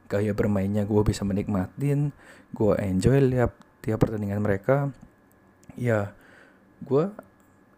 gaya 0.08 0.32
bermainnya 0.32 0.88
gue 0.88 1.04
bisa 1.04 1.28
menikmatin 1.28 2.16
gue 2.56 2.74
enjoy 2.80 3.20
lihat 3.24 3.56
tiap 3.82 4.04
pertandingan 4.04 4.44
mereka. 4.44 4.92
Ya 5.80 6.12
gue 6.84 7.06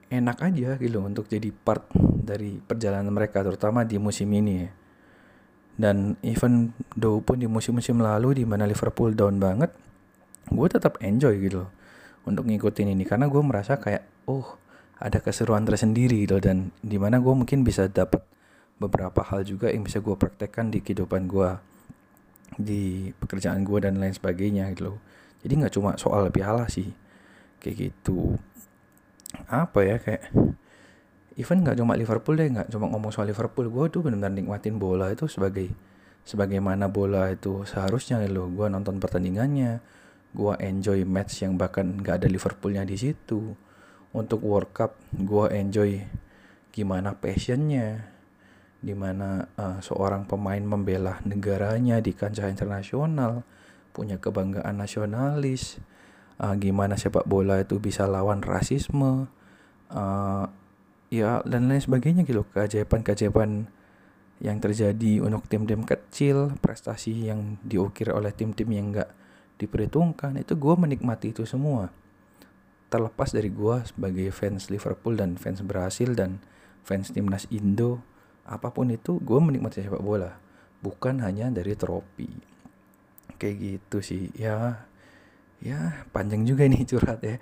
enak 0.10 0.38
aja 0.42 0.76
gitu 0.82 1.00
untuk 1.00 1.30
jadi 1.30 1.54
part 1.54 1.86
dari 2.02 2.58
perjalanan 2.58 3.14
mereka 3.14 3.46
terutama 3.46 3.86
di 3.86 4.02
musim 4.02 4.30
ini 4.34 4.54
ya. 4.66 4.70
dan 5.80 6.20
even 6.26 6.76
though 7.00 7.24
pun 7.24 7.40
di 7.40 7.48
musim-musim 7.48 8.04
lalu 8.04 8.44
di 8.44 8.44
mana 8.44 8.68
Liverpool 8.68 9.16
down 9.16 9.40
banget 9.40 9.72
gue 10.50 10.68
tetap 10.68 11.00
enjoy 11.00 11.38
gitu 11.40 11.70
untuk 12.26 12.46
ngikutin 12.50 12.94
ini. 12.94 13.04
Karena 13.06 13.30
gue 13.30 13.42
merasa 13.42 13.78
kayak 13.78 14.06
oh 14.28 14.58
ada 15.00 15.18
keseruan 15.22 15.64
tersendiri 15.64 16.26
gitu. 16.26 16.42
Dan 16.42 16.74
di 16.82 16.98
mana 17.02 17.22
gue 17.22 17.34
mungkin 17.34 17.64
bisa 17.64 17.88
dapat 17.88 18.26
beberapa 18.80 19.26
hal 19.26 19.44
juga 19.44 19.74
yang 19.74 19.84
bisa 19.84 20.00
gue 20.00 20.16
praktekkan 20.16 20.72
di 20.72 20.80
kehidupan 20.80 21.28
gue 21.30 21.50
di 22.56 23.12
pekerjaan 23.16 23.62
gue 23.64 23.80
dan 23.84 24.02
lain 24.02 24.16
sebagainya 24.16 24.72
gitu 24.74 24.96
loh. 24.96 24.98
Jadi 25.40 25.54
nggak 25.64 25.74
cuma 25.76 25.96
soal 25.96 26.28
piala 26.34 26.68
sih 26.68 26.92
kayak 27.60 27.92
gitu 27.92 28.40
apa 29.50 29.80
ya 29.86 29.96
kayak 30.02 30.24
even 31.38 31.62
nggak 31.64 31.78
cuma 31.78 31.96
Liverpool 31.96 32.36
deh 32.36 32.50
nggak 32.50 32.68
cuma 32.74 32.90
ngomong 32.90 33.14
soal 33.14 33.30
Liverpool 33.30 33.70
gue 33.70 33.86
tuh 33.94 34.02
benar-benar 34.04 34.34
nikmatin 34.34 34.76
bola 34.82 35.14
itu 35.14 35.30
sebagai 35.30 35.72
sebagaimana 36.30 36.92
bola 36.94 37.32
itu 37.34 37.66
seharusnya 37.66 38.22
gitu 38.22 38.46
loh. 38.46 38.48
Gue 38.54 38.68
nonton 38.70 39.02
pertandingannya 39.02 39.82
gue 40.30 40.54
enjoy 40.62 41.02
match 41.10 41.42
yang 41.42 41.58
bahkan 41.58 41.98
nggak 41.98 42.22
ada 42.22 42.28
Liverpoolnya 42.30 42.86
di 42.86 42.94
situ. 43.00 43.58
Untuk 44.10 44.42
World 44.46 44.74
Cup 44.74 44.98
gue 45.14 45.46
enjoy 45.54 46.02
gimana 46.70 47.18
passionnya 47.18 48.14
di 48.80 48.96
mana 48.96 49.44
uh, 49.60 49.78
seorang 49.84 50.24
pemain 50.24 50.62
membela 50.62 51.20
negaranya 51.28 52.00
di 52.00 52.16
kancah 52.16 52.48
internasional 52.48 53.44
punya 53.92 54.16
kebanggaan 54.22 54.80
nasionalis 54.80 55.82
uh, 56.40 56.56
gimana 56.56 56.96
sepak 56.96 57.28
bola 57.28 57.62
itu 57.62 57.78
bisa 57.78 58.08
lawan 58.08 58.42
rasisme 58.42 59.28
uh, 59.92 60.46
ya 61.12 61.44
dan 61.44 61.68
lain 61.68 61.84
sebagainya 61.84 62.24
gitu 62.24 62.48
keajaiban-keajaiban 62.56 63.68
yang 64.40 64.58
terjadi 64.64 65.20
untuk 65.20 65.52
tim-tim 65.52 65.84
kecil 65.84 66.56
prestasi 66.64 67.28
yang 67.28 67.60
diukir 67.60 68.08
oleh 68.16 68.32
tim-tim 68.32 68.72
yang 68.72 68.96
enggak 68.96 69.12
diperhitungkan 69.60 70.40
itu 70.40 70.56
gue 70.56 70.76
menikmati 70.80 71.36
itu 71.36 71.44
semua. 71.44 71.92
Terlepas 72.88 73.36
dari 73.36 73.52
gue 73.52 73.84
sebagai 73.84 74.32
fans 74.32 74.72
Liverpool 74.72 75.20
dan 75.20 75.36
fans 75.36 75.60
Brasil 75.62 76.16
dan 76.16 76.40
fans 76.88 77.12
timnas 77.12 77.46
Indo 77.52 78.00
apa 78.48 78.72
pun 78.72 78.90
itu 78.90 79.20
gue 79.20 79.40
menikmati 79.44 79.84
sepak 79.84 80.00
bola. 80.00 80.40
Bukan 80.80 81.20
hanya 81.20 81.52
dari 81.52 81.76
trofi. 81.76 82.32
Kayak 83.36 83.56
gitu 83.60 83.98
sih 84.00 84.32
ya 84.32 84.88
ya 85.60 86.08
panjang 86.16 86.44
juga 86.48 86.66
ini 86.68 86.84
curhat 86.88 87.24
ya. 87.24 87.38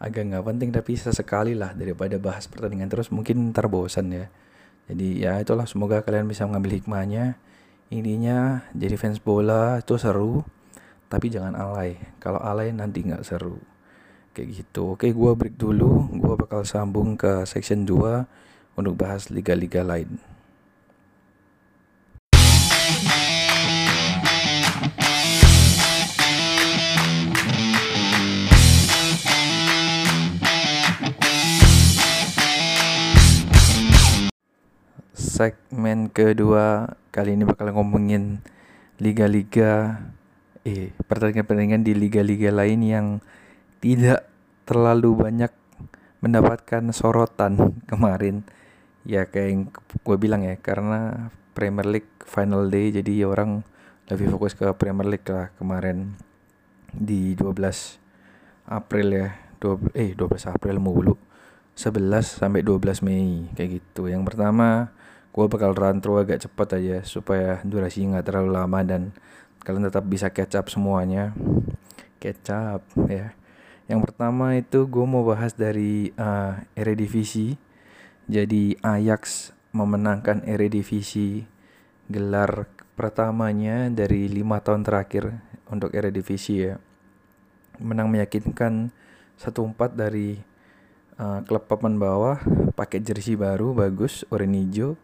Agak 0.00 0.28
nggak 0.28 0.44
penting 0.44 0.68
tapi 0.74 0.98
sesekali 0.98 1.56
lah 1.56 1.72
daripada 1.72 2.20
bahas 2.20 2.44
pertandingan 2.50 2.90
terus. 2.92 3.08
Mungkin 3.08 3.52
ntar 3.52 3.70
bosan 3.72 4.12
ya. 4.12 4.26
Jadi 4.90 5.24
ya 5.24 5.40
itulah. 5.40 5.64
Semoga 5.64 6.04
kalian 6.04 6.28
bisa 6.28 6.44
mengambil 6.44 6.76
hikmahnya. 6.76 7.40
Intinya 7.88 8.68
jadi 8.76 8.96
fans 9.00 9.22
bola 9.22 9.80
itu 9.80 9.96
seru. 9.96 10.44
Tapi 11.08 11.30
jangan 11.32 11.54
alay. 11.56 11.96
Kalau 12.20 12.42
alay 12.42 12.74
nanti 12.74 13.06
nggak 13.06 13.24
seru. 13.24 13.56
Kayak 14.34 14.48
gitu. 14.66 14.98
Oke 14.98 15.14
gue 15.14 15.32
break 15.32 15.56
dulu. 15.56 16.10
Gue 16.20 16.34
bakal 16.36 16.66
sambung 16.68 17.16
ke 17.16 17.48
section 17.48 17.86
2 17.86 18.76
untuk 18.76 18.98
bahas 18.98 19.30
liga-liga 19.30 19.86
lain 19.86 20.33
segmen 35.34 36.14
kedua. 36.14 36.94
Kali 37.10 37.34
ini 37.34 37.42
bakal 37.42 37.74
ngomongin 37.74 38.38
liga-liga 39.02 39.98
eh 40.62 40.94
pertandingan-pertandingan 41.10 41.82
di 41.82 41.92
liga-liga 41.98 42.54
lain 42.54 42.80
yang 42.86 43.06
tidak 43.82 44.30
terlalu 44.62 45.26
banyak 45.26 45.50
mendapatkan 46.22 46.86
sorotan 46.94 47.58
kemarin. 47.90 48.46
Ya 49.02 49.26
kayak 49.26 49.48
yang 49.50 49.62
gue 50.06 50.16
bilang 50.22 50.46
ya 50.46 50.54
karena 50.54 51.28
Premier 51.50 51.90
League 51.90 52.14
final 52.22 52.70
day 52.70 52.94
jadi 52.94 53.26
orang 53.26 53.66
lebih 54.06 54.30
fokus 54.38 54.54
ke 54.54 54.70
Premier 54.78 55.18
League 55.18 55.26
lah 55.26 55.50
kemarin 55.58 56.14
di 56.94 57.34
12 57.34 58.70
April 58.70 59.08
ya. 59.10 59.28
12, 59.58 59.96
eh 59.98 60.12
12 60.14 60.52
April 60.52 60.76
mulu 60.76 61.16
11 61.74 62.22
sampai 62.22 62.62
12 62.62 63.02
Mei 63.02 63.50
kayak 63.58 63.82
gitu. 63.82 64.06
Yang 64.06 64.30
pertama, 64.30 64.93
gue 65.34 65.46
bakal 65.50 65.74
run 65.74 65.98
through 65.98 66.22
agak 66.22 66.46
cepat 66.46 66.78
aja 66.78 67.02
supaya 67.02 67.58
durasi 67.66 68.06
nggak 68.06 68.22
terlalu 68.30 68.54
lama 68.54 68.80
dan 68.86 69.10
kalian 69.66 69.90
tetap 69.90 70.06
bisa 70.06 70.30
catch 70.30 70.54
up 70.54 70.70
semuanya. 70.70 71.34
Catch 72.22 72.54
up 72.54 72.86
ya. 73.10 73.34
Yang 73.90 74.00
pertama 74.06 74.54
itu 74.54 74.86
gue 74.86 75.02
mau 75.02 75.26
bahas 75.26 75.50
dari 75.58 76.14
uh, 76.14 76.62
Eredivisie. 76.78 77.58
Jadi 78.30 78.78
Ajax 78.78 79.50
memenangkan 79.74 80.46
Eredivisie 80.46 81.50
gelar 82.06 82.70
pertamanya 82.94 83.90
dari 83.90 84.30
lima 84.30 84.62
tahun 84.62 84.86
terakhir 84.86 85.34
untuk 85.66 85.90
Eredivisie 85.98 86.58
ya. 86.62 86.74
Menang 87.82 88.06
meyakinkan 88.06 88.94
1-4 89.42 89.98
dari 89.98 90.38
uh, 91.18 91.42
klub 91.42 91.66
papan 91.66 91.98
bawah 91.98 92.38
pakai 92.78 93.02
jersey 93.02 93.34
baru 93.34 93.74
bagus 93.74 94.22
oranye 94.30 94.62
hijau 94.62 94.94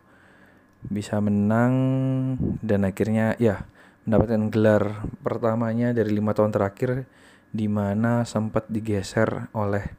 bisa 0.88 1.20
menang 1.20 1.74
dan 2.64 2.88
akhirnya 2.88 3.36
ya 3.36 3.68
mendapatkan 4.08 4.48
gelar 4.48 4.84
pertamanya 5.20 5.92
dari 5.92 6.16
lima 6.16 6.32
tahun 6.32 6.56
terakhir 6.56 7.04
di 7.50 7.66
mana 7.68 8.24
sempat 8.24 8.70
digeser 8.70 9.50
oleh 9.52 9.92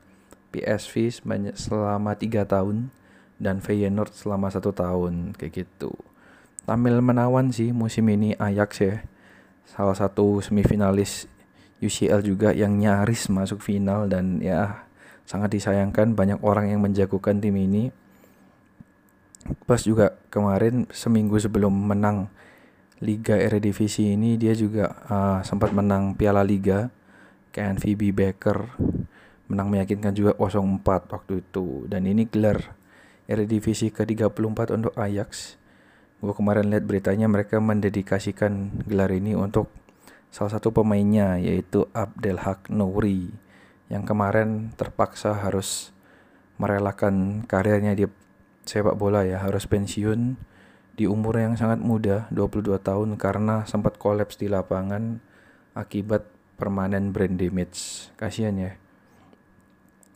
PSV 0.51 1.23
selama 1.55 2.15
tiga 2.17 2.43
tahun 2.47 2.91
dan 3.41 3.63
Feyenoord 3.63 4.13
selama 4.13 4.49
satu 4.49 4.73
tahun 4.75 5.33
kayak 5.37 5.65
gitu. 5.65 5.93
Tampil 6.67 7.01
menawan 7.01 7.49
sih 7.49 7.73
musim 7.73 8.05
ini 8.13 8.37
Ajax 8.37 8.71
ya. 8.81 8.95
Salah 9.65 9.97
satu 9.97 10.43
semifinalis 10.43 11.25
UCL 11.81 12.21
juga 12.21 12.53
yang 12.53 12.77
nyaris 12.77 13.31
masuk 13.33 13.65
final 13.65 14.05
dan 14.05 14.37
ya 14.43 14.85
sangat 15.25 15.57
disayangkan 15.57 16.13
banyak 16.13 16.37
orang 16.45 16.69
yang 16.69 16.85
menjagokan 16.85 17.41
tim 17.41 17.57
ini. 17.57 17.89
Plus 19.65 19.83
juga 19.85 20.17
kemarin 20.29 20.85
seminggu 20.93 21.37
sebelum 21.41 21.73
menang 21.73 22.29
Liga 23.01 23.33
Eredivisie 23.33 24.13
ini 24.13 24.37
dia 24.37 24.53
juga 24.53 24.93
uh, 25.09 25.39
sempat 25.41 25.73
menang 25.73 26.13
Piala 26.13 26.45
Liga. 26.45 26.93
Kayak 27.51 27.83
Phoebe 27.83 28.15
Baker 28.15 28.71
menang 29.51 29.67
meyakinkan 29.67 30.15
juga 30.15 30.31
0-4 30.37 30.85
waktu 31.11 31.33
itu. 31.43 31.89
Dan 31.89 32.07
ini 32.07 32.29
gelar 32.29 32.77
Eredivisie 33.25 33.91
ke-34 33.91 34.77
untuk 34.77 34.93
Ajax. 34.95 35.57
Gue 36.21 36.37
kemarin 36.37 36.69
lihat 36.69 36.85
beritanya 36.85 37.25
mereka 37.25 37.57
mendedikasikan 37.57 38.85
gelar 38.85 39.09
ini 39.09 39.33
untuk 39.33 39.73
salah 40.31 40.53
satu 40.53 40.71
pemainnya 40.71 41.41
yaitu 41.41 41.89
Abdelhak 41.91 42.71
Nouri 42.71 43.33
yang 43.91 44.07
kemarin 44.07 44.71
terpaksa 44.79 45.35
harus 45.35 45.91
merelakan 46.61 47.43
karirnya. 47.49 47.97
Di 47.97 48.05
sepak 48.71 48.95
bola 48.95 49.27
ya 49.27 49.43
harus 49.43 49.67
pensiun 49.67 50.39
di 50.95 51.03
umur 51.03 51.35
yang 51.43 51.59
sangat 51.59 51.83
muda 51.83 52.31
22 52.31 52.79
tahun 52.79 53.19
karena 53.19 53.67
sempat 53.67 53.99
kolaps 53.99 54.39
di 54.39 54.47
lapangan 54.47 55.19
akibat 55.75 56.23
permanen 56.55 57.11
brain 57.11 57.35
damage. 57.35 58.07
Kasihan 58.15 58.55
ya. 58.55 58.71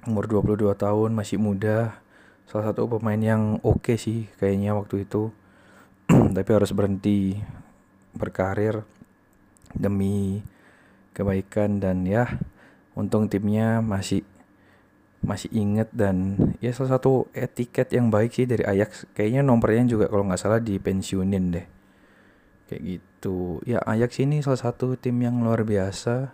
Umur 0.08 0.32
22 0.32 0.72
tahun 0.72 1.12
masih 1.12 1.36
muda. 1.36 2.00
Salah 2.48 2.72
satu 2.72 2.88
pemain 2.88 3.20
yang 3.20 3.60
oke 3.60 3.92
okay 3.92 3.98
sih 4.00 4.32
kayaknya 4.40 4.72
waktu 4.72 5.04
itu. 5.04 5.36
Tapi 6.40 6.50
harus 6.56 6.72
berhenti 6.72 7.36
berkarir 8.16 8.88
demi 9.76 10.40
kebaikan 11.12 11.84
dan 11.84 12.08
ya 12.08 12.40
untung 12.96 13.28
timnya 13.28 13.84
masih 13.84 14.24
masih 15.26 15.50
inget 15.52 15.90
dan 15.90 16.38
ya 16.62 16.70
salah 16.70 17.02
satu 17.02 17.26
etiket 17.34 17.90
yang 17.92 18.14
baik 18.14 18.32
sih 18.32 18.46
dari 18.46 18.62
Ajax. 18.62 19.10
Kayaknya 19.18 19.42
nomornya 19.42 19.84
juga 19.90 20.06
kalau 20.06 20.30
nggak 20.30 20.40
salah 20.40 20.62
dipensiunin 20.62 21.46
deh. 21.50 21.66
Kayak 22.70 22.82
gitu. 22.86 23.60
Ya 23.66 23.82
Ajax 23.82 24.22
ini 24.22 24.46
salah 24.46 24.62
satu 24.62 24.94
tim 24.96 25.18
yang 25.20 25.42
luar 25.42 25.66
biasa. 25.66 26.30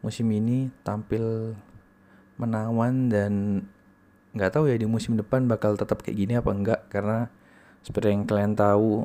Musim 0.00 0.32
ini 0.32 0.72
tampil 0.80 1.52
menawan 2.40 3.12
dan 3.12 3.32
nggak 4.32 4.56
tahu 4.56 4.72
ya 4.72 4.76
di 4.80 4.88
musim 4.88 5.18
depan 5.20 5.44
bakal 5.44 5.76
tetap 5.76 6.00
kayak 6.00 6.16
gini 6.16 6.32
apa 6.40 6.50
enggak. 6.50 6.80
Karena 6.88 7.28
seperti 7.84 8.16
yang 8.16 8.24
kalian 8.24 8.56
tahu 8.56 9.04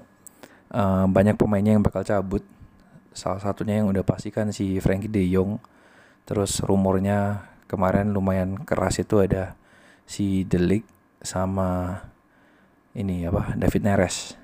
uh, 0.72 1.06
banyak 1.12 1.36
pemainnya 1.36 1.76
yang 1.76 1.84
bakal 1.84 2.08
cabut. 2.08 2.48
Salah 3.14 3.44
satunya 3.44 3.84
yang 3.84 3.92
udah 3.92 4.02
pastikan 4.02 4.50
si 4.56 4.80
Frankie 4.80 5.12
De 5.12 5.22
Jong. 5.28 5.60
Terus 6.24 6.64
rumornya 6.64 7.52
kemarin 7.68 8.12
lumayan 8.12 8.60
keras 8.64 9.00
itu 9.00 9.24
ada 9.24 9.56
si 10.04 10.44
Delik 10.44 10.84
sama 11.24 12.00
ini 12.94 13.26
apa 13.26 13.56
David 13.58 13.84
Neres. 13.88 14.38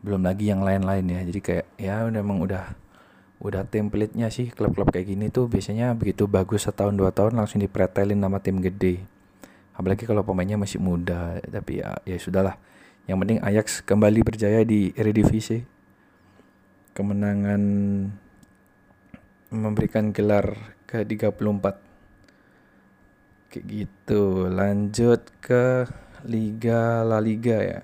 Belum 0.00 0.22
lagi 0.22 0.48
yang 0.48 0.62
lain-lain 0.62 1.04
ya. 1.04 1.20
Jadi 1.26 1.40
kayak 1.42 1.66
ya 1.76 2.06
udah 2.06 2.20
emang 2.22 2.38
udah 2.40 2.64
udah 3.38 3.62
template-nya 3.70 4.34
sih 4.34 4.50
klub-klub 4.50 4.90
kayak 4.90 5.14
gini 5.14 5.30
tuh 5.30 5.46
biasanya 5.46 5.94
begitu 5.94 6.26
bagus 6.26 6.66
setahun 6.66 6.98
dua 6.98 7.14
tahun 7.14 7.38
langsung 7.38 7.62
dipretelin 7.62 8.18
sama 8.18 8.42
tim 8.42 8.58
gede. 8.58 9.06
Apalagi 9.78 10.10
kalau 10.10 10.26
pemainnya 10.26 10.58
masih 10.58 10.82
muda, 10.82 11.38
tapi 11.46 11.78
ya 11.78 11.94
ya 12.02 12.18
sudahlah. 12.18 12.58
Yang 13.06 13.18
penting 13.24 13.38
Ajax 13.40 13.66
kembali 13.86 14.20
berjaya 14.26 14.66
di 14.66 14.90
Eredivisie. 14.98 15.62
Kemenangan 16.98 17.62
memberikan 19.54 20.10
gelar 20.10 20.76
ke-34 20.90 21.87
kayak 23.58 23.90
gitu. 23.90 24.46
Lanjut 24.46 25.18
ke 25.42 25.82
Liga 26.22 27.02
La 27.02 27.18
Liga 27.18 27.58
ya. 27.58 27.82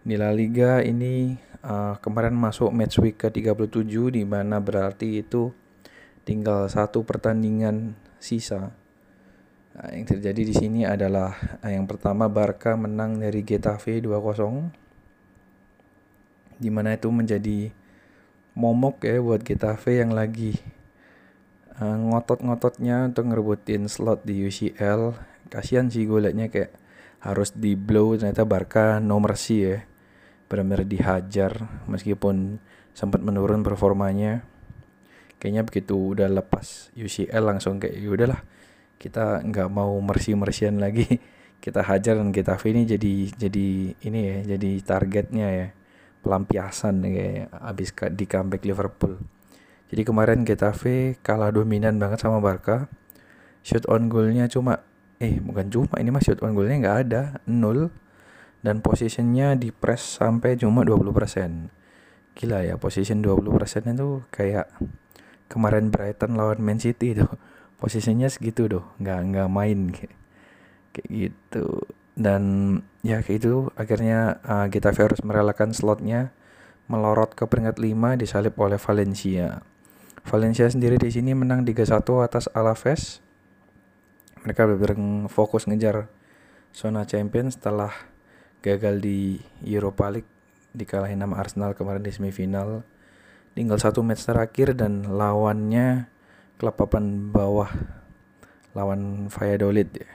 Di 0.00 0.16
La 0.16 0.32
Liga 0.32 0.80
ini 0.80 1.36
uh, 1.60 2.00
kemarin 2.00 2.32
masuk 2.32 2.72
match 2.72 2.96
week 3.04 3.20
ke-37 3.20 4.16
di 4.16 4.24
mana 4.24 4.64
berarti 4.64 5.20
itu 5.20 5.52
tinggal 6.24 6.72
satu 6.72 7.04
pertandingan 7.04 8.00
sisa. 8.16 8.72
Nah, 9.76 9.92
yang 9.92 10.08
terjadi 10.08 10.40
di 10.40 10.54
sini 10.56 10.88
adalah 10.88 11.36
uh, 11.60 11.68
yang 11.68 11.84
pertama 11.84 12.24
Barca 12.32 12.72
menang 12.72 13.20
dari 13.20 13.44
Getafe 13.44 14.00
2-0 14.00 14.72
di 16.58 16.72
mana 16.72 16.96
itu 16.96 17.12
menjadi 17.12 17.70
momok 18.56 19.04
ya 19.04 19.20
buat 19.20 19.44
Getafe 19.44 20.00
yang 20.00 20.16
lagi 20.16 20.77
uh, 21.78 21.96
ngotot-ngototnya 21.98 23.10
untuk 23.10 23.30
ngerebutin 23.30 23.86
slot 23.86 24.26
di 24.26 24.46
UCL 24.46 25.14
kasihan 25.48 25.88
sih 25.88 26.04
gue 26.04 26.20
liatnya 26.20 26.52
kayak 26.52 26.70
harus 27.24 27.50
di 27.56 27.74
blow 27.74 28.14
ternyata 28.14 28.46
Barca 28.46 29.02
no 29.02 29.18
mercy 29.18 29.66
ya. 29.66 29.82
Benar-benar 30.48 30.86
dihajar 30.88 31.52
meskipun 31.90 32.62
sempat 32.94 33.20
menurun 33.20 33.64
performanya. 33.64 34.44
Kayaknya 35.38 35.62
begitu 35.66 36.18
udah 36.18 36.26
lepas 36.30 36.90
UCL 36.98 37.42
langsung 37.42 37.78
kayak 37.78 37.94
ya 37.94 38.10
udahlah 38.10 38.40
kita 38.98 39.42
nggak 39.46 39.68
mau 39.70 39.94
mercy 40.02 40.34
mersian 40.34 40.78
lagi. 40.78 41.06
Kita 41.58 41.82
hajar 41.82 42.22
dan 42.22 42.30
kita 42.30 42.54
ini 42.70 42.86
jadi 42.86 43.34
jadi 43.34 43.66
ini 44.06 44.20
ya 44.22 44.36
jadi 44.54 44.78
targetnya 44.78 45.48
ya. 45.50 45.68
Pelampiasan 46.22 47.02
kayak 47.02 47.50
abis 47.50 47.90
di 48.14 48.24
comeback 48.30 48.62
Liverpool 48.62 49.18
jadi 49.88 50.02
kemarin 50.04 50.44
Getafe 50.44 51.16
kalah 51.24 51.48
dominan 51.48 51.96
banget 51.96 52.20
sama 52.20 52.44
Barca. 52.44 52.92
Shoot 53.64 53.88
on 53.88 54.12
goalnya 54.12 54.44
cuma 54.48 54.84
eh 55.18 55.40
bukan 55.42 55.66
cuma 55.72 55.94
ini 55.98 56.12
mah 56.12 56.22
shoot 56.22 56.38
on 56.44 56.52
goalnya 56.52 56.76
nggak 56.78 56.98
ada 57.08 57.22
nol 57.48 57.90
dan 58.60 58.82
posisinya 58.82 59.54
di 59.54 59.70
press 59.70 60.20
sampai 60.20 60.58
cuma 60.58 60.82
20%. 60.84 61.72
Gila 62.38 62.58
ya, 62.62 62.78
position 62.78 63.18
20% 63.18 63.98
itu 63.98 64.22
kayak 64.30 64.70
kemarin 65.50 65.90
Brighton 65.90 66.38
lawan 66.38 66.62
Man 66.62 66.78
City 66.78 67.10
itu. 67.18 67.26
Posisinya 67.78 68.26
segitu 68.26 68.66
doh, 68.66 68.84
nggak 68.98 69.20
nggak 69.30 69.48
main 69.50 69.90
kayak, 69.94 70.14
kayak 70.94 71.08
gitu. 71.08 71.86
Dan 72.18 72.42
ya 73.06 73.22
kayak 73.22 73.38
itu 73.46 73.54
akhirnya 73.78 74.42
uh, 74.42 74.66
Getafe 74.66 75.06
harus 75.06 75.22
merelakan 75.22 75.70
slotnya 75.70 76.34
melorot 76.90 77.38
ke 77.38 77.46
peringkat 77.46 77.78
5 77.78 78.18
disalip 78.18 78.58
oleh 78.58 78.80
Valencia. 78.82 79.62
Valencia 80.28 80.68
sendiri 80.68 81.00
di 81.00 81.08
sini 81.08 81.32
menang 81.32 81.64
3-1 81.64 82.04
atas 82.20 82.52
Alaves. 82.52 83.24
Mereka 84.44 84.68
benar 84.68 84.92
fokus 85.32 85.64
ngejar 85.64 86.12
zona 86.68 87.08
champion 87.08 87.48
setelah 87.48 87.88
gagal 88.60 89.00
di 89.00 89.40
Europa 89.64 90.12
League 90.12 90.28
dikalahin 90.76 91.24
sama 91.24 91.40
Arsenal 91.40 91.72
kemarin 91.72 92.04
di 92.04 92.12
semifinal. 92.12 92.84
Tinggal 93.56 93.80
satu 93.80 94.04
match 94.04 94.28
terakhir 94.28 94.76
dan 94.76 95.08
lawannya 95.08 96.12
klub 96.60 96.76
papan 96.76 97.32
bawah 97.32 97.72
lawan 98.76 99.32
Valladolid 99.32 99.88
ya. 99.96 100.12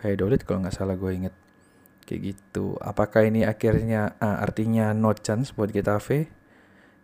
Valladolid 0.00 0.48
kalau 0.48 0.64
nggak 0.64 0.72
salah 0.80 0.96
gue 0.96 1.12
inget 1.12 1.36
kayak 2.08 2.32
gitu. 2.32 2.80
Apakah 2.80 3.28
ini 3.28 3.44
akhirnya 3.44 4.16
ah, 4.16 4.40
artinya 4.40 4.96
no 4.96 5.12
chance 5.12 5.52
buat 5.52 5.68
Getafe 5.76 6.39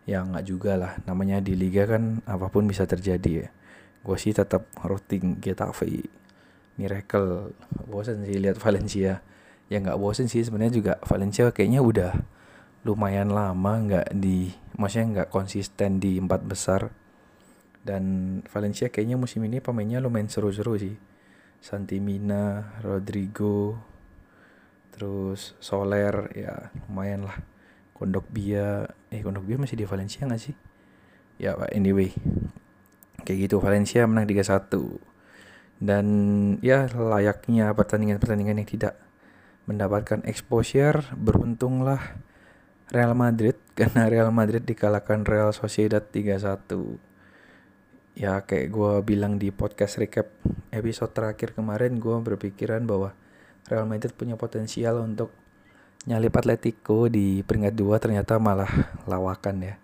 ya 0.07 0.23
nggak 0.23 0.45
juga 0.47 0.79
lah. 0.79 0.95
Namanya 1.03 1.43
di 1.43 1.53
liga 1.53 1.83
kan 1.83 2.23
apa 2.23 2.47
pun 2.47 2.65
bisa 2.65 2.87
terjadi 2.87 3.45
ya. 3.45 3.47
Gue 4.01 4.15
sih 4.15 4.31
tetap 4.31 4.71
routing 4.79 5.43
Getafe 5.43 6.07
miracle. 6.79 7.51
Bosan 7.91 8.23
sih 8.23 8.39
lihat 8.39 8.55
Valencia. 8.57 9.19
Ya 9.67 9.77
nggak 9.83 9.99
bosan 9.99 10.31
sih. 10.31 10.47
Sebenarnya 10.47 10.73
juga 10.79 10.93
Valencia 11.03 11.51
kayaknya 11.51 11.83
udah 11.83 12.15
lumayan 12.87 13.35
lama 13.35 13.73
nggak 13.83 14.15
di 14.15 14.55
maksudnya 14.79 15.27
nggak 15.27 15.29
konsisten 15.29 15.99
di 15.99 16.15
empat 16.17 16.41
besar. 16.47 16.87
Dan 17.83 18.39
Valencia 18.47 18.87
kayaknya 18.87 19.19
musim 19.19 19.43
ini 19.43 19.59
pemainnya 19.59 19.99
lumayan 19.99 20.31
seru-seru 20.31 20.79
sih. 20.79 20.95
Santi 21.57 21.97
Mina, 21.99 22.77
Rodrigo, 22.85 23.81
terus 24.93 25.57
Soler 25.59 26.31
ya 26.37 26.69
lumayan 26.87 27.27
lah 27.27 27.56
Kondok 27.97 28.29
Bia. 28.29 28.85
Eh 29.09 29.25
Kondok 29.25 29.43
Bia 29.43 29.57
masih 29.57 29.75
di 29.75 29.89
Valencia 29.89 30.23
nggak 30.23 30.41
sih? 30.41 30.55
Ya 31.41 31.57
anyway 31.73 32.13
kayak 33.25 33.49
gitu. 33.49 33.59
Valencia 33.59 34.05
menang 34.05 34.29
3-1 34.29 35.17
dan 35.77 36.05
ya 36.65 36.89
layaknya 36.89 37.69
pertandingan-pertandingan 37.77 38.65
yang 38.65 38.69
tidak 38.69 38.97
mendapatkan 39.69 40.25
exposure 40.25 41.05
beruntunglah 41.13 42.17
Real 42.89 43.13
Madrid 43.13 43.61
karena 43.77 44.09
Real 44.09 44.33
Madrid 44.33 44.65
dikalahkan 44.65 45.27
Real 45.27 45.53
Sociedad 45.53 46.01
3-1 46.01 48.17
ya 48.17 48.41
kayak 48.41 48.73
gue 48.73 48.93
bilang 49.05 49.37
di 49.37 49.53
podcast 49.53 50.01
recap 50.01 50.33
episode 50.73 51.13
terakhir 51.13 51.53
kemarin 51.53 52.01
gue 52.01 52.17
berpikiran 52.17 52.81
bahwa 52.89 53.13
Real 53.69 53.85
Madrid 53.85 54.17
punya 54.17 54.33
potensial 54.33 55.05
untuk 55.05 55.29
nyalip 56.07 56.39
Atletico 56.39 57.11
di 57.11 57.43
peringkat 57.43 57.75
2 57.75 57.99
ternyata 57.99 58.39
malah 58.39 58.95
lawakan 59.03 59.59
ya. 59.59 59.75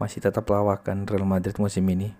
Masih 0.00 0.24
tetap 0.24 0.48
lawakan 0.48 1.04
Real 1.04 1.28
Madrid 1.28 1.52
musim 1.60 1.84
ini. 1.92 2.16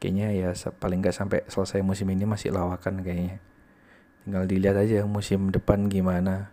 Kayaknya 0.00 0.28
ya 0.32 0.48
paling 0.80 1.04
nggak 1.04 1.14
sampai 1.14 1.44
selesai 1.46 1.84
musim 1.84 2.08
ini 2.08 2.24
masih 2.24 2.50
lawakan 2.50 3.04
kayaknya. 3.04 3.38
Tinggal 4.24 4.48
dilihat 4.48 4.76
aja 4.80 5.04
musim 5.04 5.52
depan 5.52 5.92
gimana. 5.92 6.48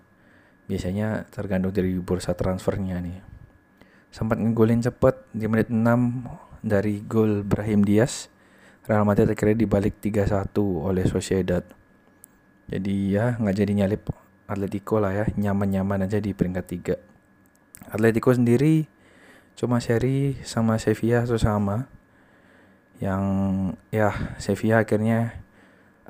Biasanya 0.68 1.26
tergantung 1.32 1.72
dari 1.72 1.96
bursa 1.98 2.36
transfernya 2.36 3.00
nih. 3.00 3.24
Sempat 4.12 4.38
ngegolin 4.44 4.84
cepet 4.84 5.24
di 5.32 5.48
menit 5.48 5.72
6 5.72 5.82
dari 6.62 7.00
gol 7.08 7.48
Brahim 7.48 7.88
Diaz. 7.88 8.28
Real 8.86 9.08
Madrid 9.08 9.32
akhirnya 9.32 9.66
dibalik 9.66 9.98
3-1 10.04 10.52
oleh 10.60 11.06
Sociedad. 11.08 11.64
Jadi 12.70 13.16
ya 13.16 13.40
nggak 13.40 13.56
jadi 13.56 13.74
nyalip 13.86 14.29
Atletico 14.50 14.98
lah 14.98 15.14
ya 15.14 15.26
nyaman-nyaman 15.38 16.10
aja 16.10 16.18
di 16.18 16.34
peringkat 16.34 16.66
3 17.86 17.94
Atletico 17.94 18.34
sendiri 18.34 18.90
cuma 19.54 19.78
seri 19.78 20.40
sama 20.42 20.82
Sevilla 20.82 21.24
sama 21.30 21.88
yang 23.00 23.24
ya 23.94 24.36
Sevilla 24.42 24.84
akhirnya 24.84 25.40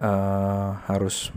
uh, 0.01 0.81
harus 0.89 1.29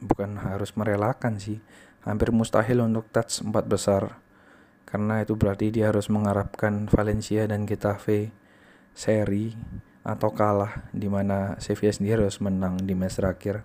bukan 0.00 0.36
harus 0.40 0.76
merelakan 0.76 1.40
sih 1.40 1.60
hampir 2.04 2.32
mustahil 2.32 2.80
untuk 2.80 3.08
touch 3.12 3.44
empat 3.44 3.64
besar. 3.68 4.02
Karena 4.88 5.22
itu 5.22 5.38
berarti 5.38 5.70
dia 5.70 5.94
harus 5.94 6.10
mengharapkan 6.10 6.90
Valencia 6.90 7.46
dan 7.46 7.62
Getafe 7.62 8.34
seri 8.90 9.54
atau 10.02 10.34
kalah 10.34 10.90
di 10.90 11.06
mana 11.06 11.54
Sevilla 11.62 11.94
sendiri 11.94 12.26
harus 12.26 12.42
menang 12.42 12.80
di 12.82 12.96
match 12.98 13.22
terakhir 13.22 13.62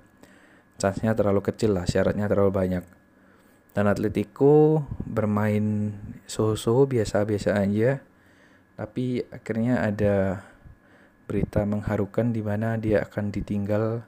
chance-nya 0.78 1.16
terlalu 1.16 1.42
kecil 1.46 1.76
lah 1.78 1.88
syaratnya 1.88 2.28
terlalu 2.28 2.52
banyak 2.52 2.84
dan 3.76 3.86
Atletico 3.92 4.84
bermain 5.04 5.96
suhu-suhu 6.28 6.88
biasa-biasa 6.88 7.60
aja 7.60 8.00
tapi 8.76 9.24
akhirnya 9.32 9.84
ada 9.88 10.44
berita 11.26 11.66
mengharukan 11.66 12.30
di 12.30 12.44
mana 12.46 12.78
dia 12.78 13.02
akan 13.02 13.34
ditinggal 13.34 14.06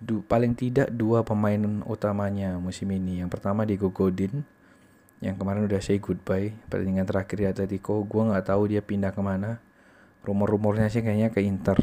du, 0.00 0.24
paling 0.26 0.56
tidak 0.56 0.90
dua 0.90 1.22
pemain 1.22 1.84
utamanya 1.86 2.56
musim 2.56 2.90
ini. 2.90 3.22
Yang 3.22 3.38
pertama 3.38 3.62
Diego 3.68 3.92
Godin 3.92 4.42
yang 5.20 5.36
kemarin 5.36 5.68
udah 5.68 5.84
say 5.84 6.00
goodbye 6.00 6.56
pertandingan 6.66 7.06
terakhir 7.06 7.36
di 7.36 7.46
Atletico. 7.46 8.02
Gue 8.02 8.26
nggak 8.26 8.50
tahu 8.50 8.72
dia 8.72 8.82
pindah 8.82 9.12
ke 9.12 9.22
mana. 9.22 9.60
Rumor-rumornya 10.24 10.88
sih 10.92 11.00
kayaknya 11.00 11.32
ke 11.32 11.40
Inter. 11.44 11.78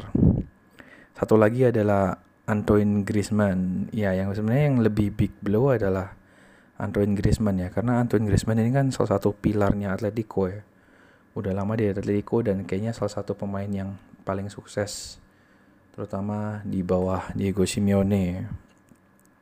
Satu 1.18 1.38
lagi 1.38 1.66
adalah 1.66 2.22
Antoine 2.48 3.04
Griezmann. 3.04 3.92
Ya, 3.92 4.16
yang 4.16 4.32
sebenarnya 4.32 4.66
yang 4.72 4.80
lebih 4.82 5.14
big 5.14 5.34
blow 5.44 5.76
adalah 5.76 6.16
Antoine 6.80 7.14
Griezmann 7.14 7.60
ya, 7.60 7.70
karena 7.70 8.00
Antoine 8.00 8.26
Griezmann 8.26 8.64
ini 8.64 8.72
kan 8.72 8.90
salah 8.90 9.20
satu 9.20 9.36
pilarnya 9.36 9.94
Atletico 9.94 10.48
ya. 10.48 10.64
Udah 11.36 11.54
lama 11.54 11.76
di 11.76 11.92
Atletico 11.92 12.42
dan 12.42 12.66
kayaknya 12.66 12.96
salah 12.96 13.12
satu 13.12 13.36
pemain 13.36 13.70
yang 13.70 14.00
paling 14.28 14.52
sukses 14.52 15.24
terutama 15.98 16.62
di 16.62 16.86
bawah 16.86 17.34
Diego 17.34 17.66
Simeone 17.66 18.46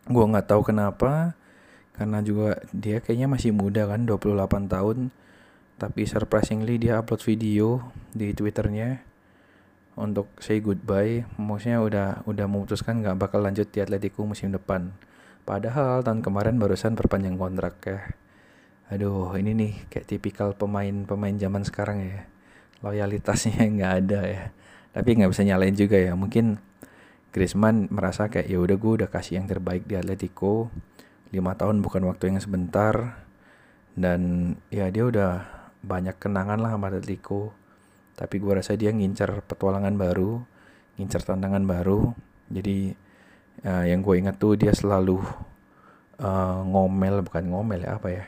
gue 0.06 0.26
nggak 0.30 0.48
tahu 0.48 0.72
kenapa 0.72 1.36
karena 1.98 2.22
juga 2.22 2.62
dia 2.70 3.04
kayaknya 3.04 3.28
masih 3.28 3.52
muda 3.52 3.90
kan 3.90 4.06
28 4.08 4.70
tahun 4.70 4.98
tapi 5.76 6.08
surprisingly 6.08 6.78
dia 6.80 7.02
upload 7.02 7.26
video 7.26 7.82
di 8.14 8.32
twitternya 8.32 9.02
untuk 9.96 10.28
say 10.44 10.60
goodbye. 10.60 11.24
Maksudnya 11.40 11.80
udah 11.80 12.08
udah 12.28 12.46
memutuskan 12.48 13.02
nggak 13.04 13.18
bakal 13.20 13.44
lanjut 13.44 13.68
di 13.72 13.80
Atletico 13.80 14.28
musim 14.28 14.52
depan. 14.52 14.92
Padahal 15.48 16.04
tahun 16.04 16.22
kemarin 16.22 16.60
barusan 16.60 16.94
perpanjang 17.00 17.40
kontrak 17.40 17.76
ya. 17.88 18.00
Aduh 18.92 19.34
ini 19.40 19.58
nih 19.58 19.74
kayak 19.90 20.06
tipikal 20.06 20.54
pemain-pemain 20.54 21.36
zaman 21.40 21.64
sekarang 21.66 22.04
ya. 22.06 22.28
Loyalitasnya 22.84 23.66
nggak 23.76 23.94
ada 24.06 24.22
ya. 24.28 24.44
Tapi 24.96 25.10
nggak 25.20 25.32
bisa 25.32 25.44
nyalain 25.48 25.76
juga 25.76 25.98
ya. 25.98 26.14
Mungkin 26.14 26.60
Griezmann 27.36 27.92
merasa 27.92 28.32
kayak 28.32 28.48
ya 28.48 28.60
udah 28.60 28.78
gue 28.80 28.92
udah 29.04 29.10
kasih 29.12 29.44
yang 29.44 29.48
terbaik 29.48 29.88
di 29.88 29.96
Atletico. 30.00 30.72
Lima 31.34 31.56
tahun 31.58 31.84
bukan 31.84 32.04
waktu 32.08 32.32
yang 32.36 32.40
sebentar. 32.40 33.24
Dan 33.96 34.54
ya 34.72 34.92
dia 34.92 35.08
udah 35.08 35.48
banyak 35.86 36.20
kenangan 36.20 36.60
lah 36.60 36.76
sama 36.76 36.92
Atletico 36.92 37.65
tapi 38.16 38.40
gue 38.40 38.52
rasa 38.56 38.80
dia 38.80 38.92
ngincer 38.96 39.44
petualangan 39.48 39.96
baru 40.00 40.56
ngincer 40.96 41.22
tantangan 41.24 41.64
baru. 41.68 42.16
Jadi 42.52 42.96
uh, 43.68 43.86
yang 43.86 44.00
gue 44.04 44.16
ingat 44.20 44.40
tuh 44.40 44.56
dia 44.56 44.72
selalu 44.72 45.20
uh, 46.20 46.60
ngomel 46.64 47.24
bukan 47.24 47.44
ngomel 47.52 47.84
ya 47.84 48.00
apa 48.00 48.08
ya? 48.12 48.26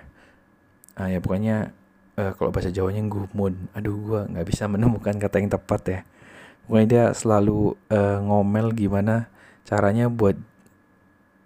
Uh, 0.97 1.07
ya 1.11 1.19
pokoknya 1.23 1.71
uh, 2.19 2.31
kalau 2.35 2.49
bahasa 2.51 2.73
Jawanya 2.73 3.03
gumun 3.07 3.71
aduh 3.71 3.95
gue 3.95 4.21
nggak 4.35 4.47
bisa 4.47 4.67
menemukan 4.67 5.15
kata 5.15 5.35
yang 5.39 5.51
tepat 5.51 5.81
ya. 5.87 5.99
Pokoknya 6.67 6.87
dia 6.87 7.03
selalu 7.15 7.79
uh, 7.87 8.19
ngomel 8.19 8.75
gimana 8.75 9.31
caranya 9.63 10.11
buat 10.11 10.35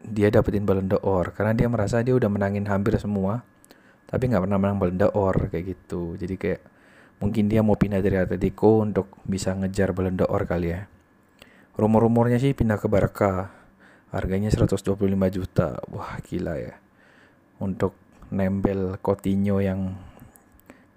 dia 0.01 0.33
dapetin 0.33 0.65
Ballon 0.65 0.89
d'Or. 0.89 1.37
Karena 1.37 1.53
dia 1.53 1.69
merasa 1.69 2.01
dia 2.01 2.17
udah 2.17 2.29
menangin 2.29 2.65
hampir 2.65 2.97
semua 2.97 3.45
tapi 4.09 4.27
nggak 4.27 4.43
pernah 4.43 4.59
menang 4.59 4.77
Ballon 4.81 4.97
d'Or 4.97 5.53
kayak 5.53 5.65
gitu. 5.77 6.17
Jadi 6.17 6.35
kayak 6.35 6.61
mungkin 7.21 7.45
dia 7.47 7.61
mau 7.61 7.77
pindah 7.77 8.01
dari 8.01 8.17
Atletico 8.17 8.81
untuk 8.81 9.21
bisa 9.23 9.53
ngejar 9.53 9.93
Ballon 9.93 10.17
d'Or 10.17 10.43
kali 10.49 10.73
ya. 10.73 10.89
Rumor-rumornya 11.77 12.41
sih 12.41 12.57
pindah 12.57 12.81
ke 12.81 12.89
Barca. 12.89 13.53
Harganya 14.11 14.51
125 14.51 14.97
juta. 15.31 15.79
Wah 15.93 16.19
gila 16.25 16.59
ya. 16.59 16.75
Untuk 17.61 17.95
nempel 18.33 18.97
Coutinho 18.99 19.61
yang 19.63 19.95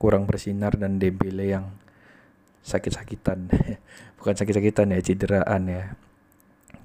kurang 0.00 0.26
bersinar 0.26 0.74
dan 0.80 0.98
Dembele 0.98 1.46
yang 1.46 1.70
sakit-sakitan. 2.64 3.52
Bukan 4.18 4.34
sakit-sakitan 4.34 4.96
ya 4.96 4.98
cederaan 5.04 5.62
ya. 5.68 5.94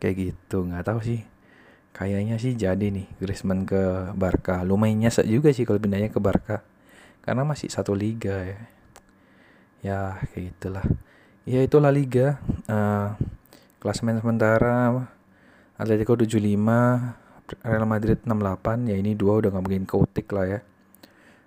Kayak 0.04 0.36
gitu 0.36 0.68
nggak 0.68 0.86
tahu 0.86 1.00
sih. 1.02 1.24
Kayaknya 1.96 2.38
sih 2.38 2.54
jadi 2.54 2.94
nih 2.94 3.08
Griezmann 3.18 3.66
ke 3.66 4.14
Barca. 4.14 4.62
Lumayan 4.62 5.02
nyesek 5.02 5.26
juga 5.26 5.50
sih 5.50 5.66
kalau 5.66 5.82
pindahnya 5.82 6.14
ke 6.14 6.22
Barca. 6.22 6.62
Karena 7.26 7.42
masih 7.48 7.74
satu 7.74 7.98
liga 7.98 8.46
ya 8.46 8.79
ya 9.86 10.20
kayak 10.32 10.56
gitulah. 10.56 10.86
Ya 11.48 11.60
itulah 11.64 11.92
liga. 11.92 12.40
Uh, 12.70 13.16
klasemen 13.80 14.20
sementara 14.20 15.08
Atletico 15.80 16.14
75 16.20 16.36
Real 17.64 17.86
Madrid 17.88 18.20
68 18.22 18.92
ya 18.92 18.96
ini 19.00 19.16
dua 19.16 19.40
udah 19.42 19.50
nggak 19.56 19.64
mungkin 19.66 19.86
keutik 19.88 20.30
lah 20.36 20.46
ya. 20.46 20.60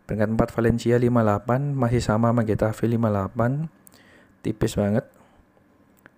Peringkat 0.09 0.35
4 0.35 0.57
Valencia 0.59 0.95
58 0.99 1.79
masih 1.79 2.03
sama 2.03 2.35
sama 2.35 2.43
Getafe 2.43 2.91
58 2.91 3.71
tipis 4.43 4.75
banget 4.75 5.07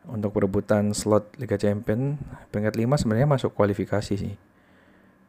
untuk 0.08 0.32
perebutan 0.32 0.96
slot 0.96 1.36
Liga 1.36 1.60
Champion. 1.60 2.16
Peringkat 2.48 2.74
5 2.80 3.00
sebenarnya 3.04 3.28
masuk 3.28 3.52
kualifikasi 3.52 4.14
sih. 4.16 4.34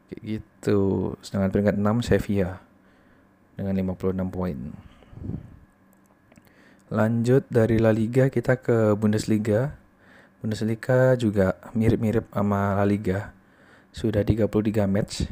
Kayak 0.08 0.22
gitu. 0.24 1.14
Sedangkan 1.20 1.52
peringkat 1.52 1.76
6 1.76 2.08
Sevilla 2.08 2.64
dengan 3.60 3.76
56 3.76 4.32
poin. 4.32 4.58
Lanjut 6.86 7.50
dari 7.50 7.82
La 7.82 7.90
Liga 7.90 8.30
kita 8.30 8.62
ke 8.62 8.94
Bundesliga. 8.94 9.74
Bundesliga 10.38 11.18
juga 11.18 11.58
mirip-mirip 11.74 12.30
sama 12.30 12.78
La 12.78 12.86
Liga. 12.86 13.34
Sudah 13.90 14.22
33 14.22 14.86
match. 14.86 15.26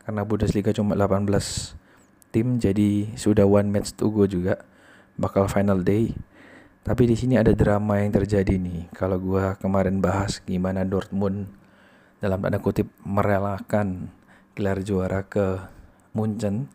Karena 0.00 0.24
Bundesliga 0.24 0.72
cuma 0.72 0.96
18 0.96 1.28
tim 2.32 2.56
jadi 2.56 3.04
sudah 3.20 3.44
one 3.44 3.68
match 3.68 3.92
to 4.00 4.08
go 4.08 4.24
juga. 4.24 4.64
Bakal 5.20 5.52
final 5.52 5.84
day. 5.84 6.16
Tapi 6.88 7.04
di 7.04 7.20
sini 7.20 7.36
ada 7.36 7.52
drama 7.52 8.00
yang 8.00 8.16
terjadi 8.16 8.56
nih. 8.56 8.88
Kalau 8.96 9.20
gua 9.20 9.60
kemarin 9.60 10.00
bahas 10.00 10.40
gimana 10.40 10.88
Dortmund 10.88 11.52
dalam 12.16 12.40
tanda 12.40 12.64
kutip 12.64 12.88
merelakan 13.04 14.08
gelar 14.56 14.80
juara 14.80 15.20
ke 15.28 15.68
Munchen. 16.16 16.72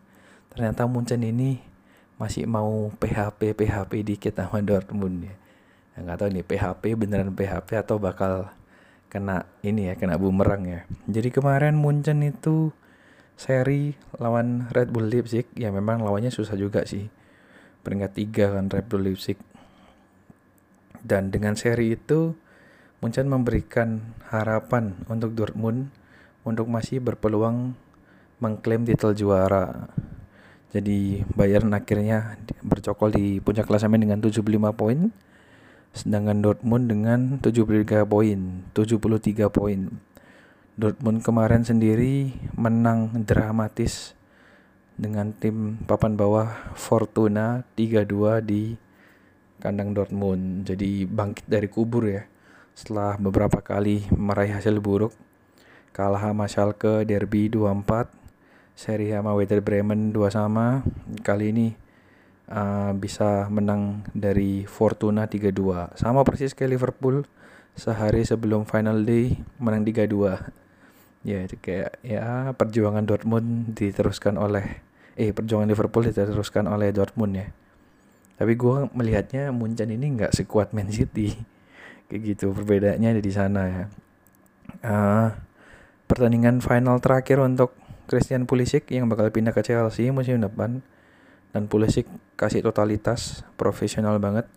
Ternyata 0.53 0.85
Munchen 0.85 1.25
ini 1.25 1.72
masih 2.23 2.47
mau 2.47 2.87
PHP 3.03 3.51
PHP 3.51 3.91
dikit 4.07 4.39
sama 4.39 4.63
Dortmund 4.63 5.27
ya. 5.27 5.35
Yang 5.99 6.03
nggak 6.07 6.17
tahu 6.23 6.29
nih 6.31 6.45
PHP 6.47 6.83
beneran 6.95 7.35
PHP 7.35 7.69
atau 7.83 7.99
bakal 7.99 8.47
kena 9.11 9.43
ini 9.59 9.91
ya 9.91 9.99
kena 9.99 10.15
bumerang 10.15 10.63
ya. 10.63 10.87
Jadi 11.11 11.35
kemarin 11.35 11.75
Munchen 11.75 12.23
itu 12.23 12.71
seri 13.35 13.99
lawan 14.15 14.71
Red 14.71 14.95
Bull 14.95 15.11
Leipzig 15.11 15.51
ya 15.59 15.67
memang 15.67 15.99
lawannya 15.99 16.31
susah 16.31 16.55
juga 16.55 16.87
sih. 16.87 17.11
Peringkat 17.83 18.11
tiga 18.15 18.55
kan 18.55 18.71
Red 18.71 18.87
Bull 18.87 19.03
Leipzig. 19.03 19.35
Dan 21.03 21.27
dengan 21.27 21.59
seri 21.59 21.99
itu 21.99 22.31
Munchen 23.03 23.27
memberikan 23.27 24.15
harapan 24.31 24.95
untuk 25.11 25.35
Dortmund 25.35 25.91
untuk 26.47 26.71
masih 26.71 27.03
berpeluang 27.03 27.75
mengklaim 28.39 28.87
titel 28.87 29.11
juara. 29.11 29.91
Jadi 30.73 31.21
Bayern 31.37 31.69
akhirnya 31.77 32.41
bercokol 32.65 33.13
di 33.13 33.37
puncak 33.37 33.69
klasemen 33.69 34.01
dengan 34.01 34.17
75 34.17 34.41
poin. 34.73 35.13
Sedangkan 35.93 36.41
Dortmund 36.41 36.89
dengan 36.89 37.37
73 37.37 38.09
poin, 38.09 38.65
73 38.73 39.53
poin. 39.53 39.93
Dortmund 40.73 41.21
kemarin 41.21 41.61
sendiri 41.61 42.33
menang 42.57 43.13
dramatis 43.29 44.17
dengan 44.97 45.29
tim 45.37 45.77
papan 45.85 46.17
bawah 46.17 46.73
Fortuna 46.73 47.61
3-2 47.77 48.41
di 48.41 48.73
kandang 49.61 49.93
Dortmund. 49.93 50.65
Jadi 50.65 51.05
bangkit 51.05 51.45
dari 51.45 51.69
kubur 51.69 52.09
ya. 52.09 52.25
Setelah 52.73 53.21
beberapa 53.21 53.61
kali 53.61 54.09
meraih 54.09 54.57
hasil 54.57 54.81
buruk, 54.81 55.13
kalah 55.93 56.33
sama 56.33 56.49
Schalke 56.49 57.05
derby 57.05 57.53
2-4 57.53 58.22
seri 58.73 59.13
sama 59.13 59.33
Werder 59.37 59.61
Bremen 59.61 60.13
dua 60.13 60.33
sama. 60.33 60.81
Kali 61.21 61.53
ini 61.53 61.67
uh, 62.49 62.91
bisa 62.97 63.47
menang 63.47 64.03
dari 64.11 64.67
Fortuna 64.67 65.25
3-2 65.29 65.97
sama 65.97 66.21
persis 66.27 66.51
kayak 66.53 66.77
Liverpool 66.77 67.25
sehari 67.73 68.21
sebelum 68.21 68.69
final 68.69 69.01
day 69.01 69.33
menang 69.57 69.81
3-2 69.81 70.63
ya 71.23 71.39
itu 71.41 71.55
kayak 71.57 72.03
ya 72.03 72.51
perjuangan 72.53 73.07
Dortmund 73.07 73.73
diteruskan 73.73 74.35
oleh 74.35 74.83
eh 75.15 75.31
perjuangan 75.31 75.71
Liverpool 75.71 76.03
diteruskan 76.03 76.67
oleh 76.67 76.91
Dortmund 76.91 77.33
ya. 77.39 77.47
Tapi 78.33 78.53
gue 78.59 78.91
melihatnya 78.91 79.53
Munchen 79.55 79.93
ini 79.93 80.19
nggak 80.19 80.35
sekuat 80.35 80.75
Man 80.75 80.91
City. 80.91 81.31
Kayak 82.11 82.21
gitu 82.35 82.51
perbedaannya 82.51 83.23
di 83.23 83.31
sana 83.31 83.61
ya. 83.69 83.83
Uh, 84.83 85.29
pertandingan 86.09 86.59
final 86.59 86.99
terakhir 86.99 87.39
untuk 87.39 87.77
Christian 88.05 88.45
Pulisic 88.49 88.89
yang 88.91 89.07
bakal 89.07 89.31
pindah 89.31 89.55
ke 89.55 89.63
Chelsea 89.63 90.11
musim 90.11 90.39
depan. 90.41 90.83
Dan 91.53 91.69
Pulisic 91.69 92.09
kasih 92.33 92.65
totalitas 92.65 93.45
profesional 93.55 94.17
banget 94.17 94.49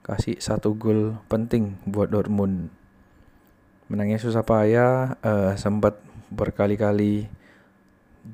kasih 0.00 0.40
satu 0.40 0.74
gol 0.74 1.20
penting 1.30 1.78
buat 1.86 2.10
Dortmund. 2.10 2.72
Menangnya 3.86 4.18
susah 4.18 4.42
payah 4.42 5.20
uh, 5.22 5.54
sempat 5.54 5.98
berkali-kali 6.30 7.30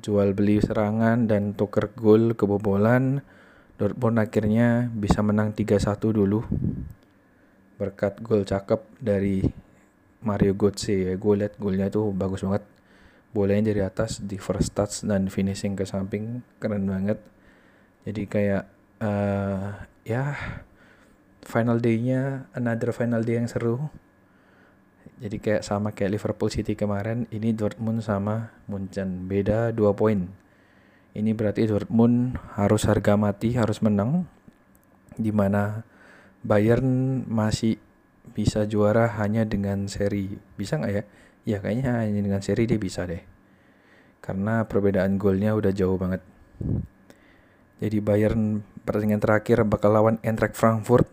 jual 0.01 0.33
beli 0.33 0.59
serangan 0.59 1.29
dan 1.29 1.53
tuker 1.53 1.93
gol 1.93 2.33
kebobolan. 2.33 3.21
Dortmund 3.77 4.17
akhirnya 4.17 4.89
bisa 4.89 5.21
menang 5.21 5.53
3-1 5.53 6.01
dulu. 6.01 6.41
Berkat 7.77 8.25
gol 8.25 8.41
cakep 8.41 8.81
dari 8.97 9.45
Mario 10.25 10.57
Götze 10.57 11.07
ya 11.07 11.13
gue 11.13 11.33
liat 11.37 11.61
golnya 11.61 11.93
tuh 11.93 12.09
bagus 12.09 12.41
banget 12.41 12.65
bolanya 13.37 13.69
dari 13.69 13.85
atas 13.85 14.25
di 14.25 14.41
first 14.41 14.73
touch 14.73 15.05
dan 15.05 15.29
finishing 15.29 15.77
ke 15.77 15.85
samping 15.85 16.41
keren 16.57 16.89
banget. 16.89 17.21
Jadi 18.09 18.25
kayak 18.25 18.65
uh, 18.97 19.77
ya 20.01 20.33
final 21.45 21.77
day-nya 21.77 22.49
another 22.57 22.89
final 22.89 23.21
day 23.21 23.37
yang 23.37 23.45
seru. 23.45 23.77
Jadi 25.21 25.37
kayak 25.37 25.61
sama 25.61 25.93
kayak 25.93 26.17
Liverpool 26.17 26.49
City 26.49 26.73
kemarin 26.73 27.29
ini 27.29 27.53
Dortmund 27.53 28.01
sama 28.01 28.57
Munchen. 28.65 29.29
Beda 29.29 29.69
dua 29.69 29.93
poin. 29.93 30.29
Ini 31.13 31.33
berarti 31.37 31.69
Dortmund 31.69 32.37
harus 32.57 32.85
harga 32.89 33.13
mati 33.17 33.53
harus 33.53 33.81
menang 33.85 34.25
di 35.17 35.29
mana 35.29 35.85
Bayern 36.45 37.25
masih 37.25 37.81
bisa 38.33 38.69
juara 38.69 39.09
hanya 39.17 39.45
dengan 39.45 39.89
seri. 39.89 40.37
Bisa 40.57 40.77
nggak 40.77 40.93
ya 40.93 41.03
ya 41.47 41.63
kayaknya 41.63 42.03
hanya 42.03 42.19
dengan 42.19 42.43
seri 42.43 42.67
dia 42.67 42.75
bisa 42.75 43.07
deh. 43.07 43.23
Karena 44.19 44.67
perbedaan 44.67 45.15
golnya 45.15 45.55
udah 45.55 45.71
jauh 45.71 45.95
banget. 45.95 46.19
Jadi 47.79 47.97
Bayern 48.03 48.65
pertandingan 48.83 49.23
terakhir 49.23 49.63
bakal 49.63 49.95
lawan 49.95 50.19
Eintracht 50.25 50.59
Frankfurt 50.59 51.07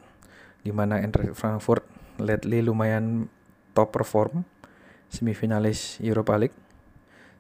di 0.67 0.75
mana 0.75 0.99
Eintracht 0.99 1.39
Frankfurt 1.39 1.87
lately 2.19 2.65
lumayan 2.65 3.31
top 3.77 3.95
perform 3.95 4.43
semifinalis 5.13 6.03
Europa 6.03 6.35
League. 6.35 6.57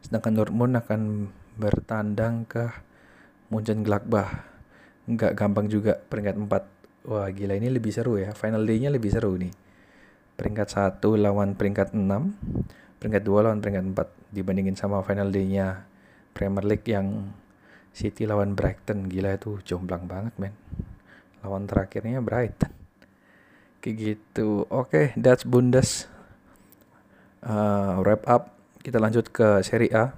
Sedangkan 0.05 0.36
Dortmund 0.36 0.78
akan 0.78 1.32
bertandang 1.59 2.47
ke 2.47 2.70
Munchen 3.51 3.82
Gladbach 3.82 4.47
nggak 5.05 5.36
gampang 5.36 5.68
juga 5.68 6.01
peringkat 6.01 6.36
4 6.40 7.09
wah 7.09 7.28
gila 7.28 7.57
ini 7.57 7.72
lebih 7.72 7.92
seru 7.92 8.20
ya. 8.20 8.36
Final 8.36 8.68
day-nya 8.68 8.92
lebih 8.92 9.09
seru 9.09 9.34
nih. 9.40 9.53
Peringkat 10.36 11.01
1 11.01 11.01
lawan 11.16 11.57
peringkat 11.57 11.97
6 11.97 12.05
peringkat 13.05 13.20
2 13.20 13.44
lawan 13.44 13.61
peringkat 13.61 13.84
4 13.92 14.32
dibandingin 14.32 14.80
sama 14.80 15.05
final 15.05 15.28
day-nya 15.28 15.84
Premier 16.32 16.64
League 16.64 16.88
yang 16.88 17.36
City 17.92 18.24
lawan 18.24 18.57
Brighton. 18.57 19.12
Gila 19.12 19.36
itu 19.36 19.61
jomplang 19.61 20.09
banget 20.09 20.32
men. 20.40 20.57
Lawan 21.44 21.68
terakhirnya 21.68 22.24
Brighton. 22.24 22.72
Kayak 23.84 23.96
gitu. 24.00 24.64
Oke 24.72 24.88
okay, 24.88 25.07
that's 25.20 25.44
Bundes. 25.44 26.09
Uh, 27.44 28.00
wrap 28.00 28.24
up. 28.24 28.57
Kita 28.80 28.96
lanjut 28.96 29.28
ke 29.28 29.61
Serie 29.61 29.92
A. 29.92 30.16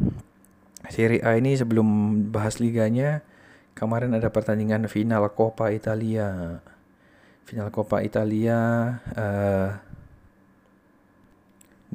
Serie 0.87 1.27
A 1.27 1.35
ini 1.35 1.59
sebelum 1.59 1.87
bahas 2.31 2.63
liganya 2.63 3.27
kemarin 3.75 4.15
ada 4.15 4.31
pertandingan 4.31 4.87
final 4.87 5.27
Coppa 5.35 5.75
Italia. 5.75 6.63
Final 7.51 7.75
Coppa 7.75 8.07
Italia 8.07 8.59
uh, 9.19 9.86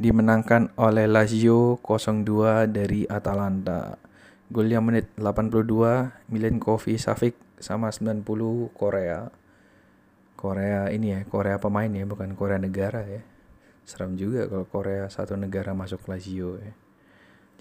dimenangkan 0.01 0.73
oleh 0.81 1.05
Lazio 1.05 1.77
0-2 1.77 2.65
dari 2.73 3.05
Atalanta. 3.05 4.01
Golnya 4.49 4.81
menit 4.81 5.13
82, 5.15 6.25
Milenkovic 6.33 6.97
Savic 6.97 7.37
sama 7.61 7.93
90 7.93 8.25
Korea. 8.73 9.29
Korea 10.33 10.89
ini 10.89 11.13
ya, 11.13 11.21
Korea 11.29 11.61
pemain 11.61 11.87
ya, 11.93 12.09
bukan 12.09 12.33
Korea 12.33 12.57
negara 12.57 13.05
ya. 13.05 13.21
Seram 13.85 14.17
juga 14.17 14.49
kalau 14.49 14.65
Korea 14.65 15.05
satu 15.05 15.37
negara 15.37 15.77
masuk 15.77 16.01
Lazio 16.09 16.57
ya. 16.57 16.73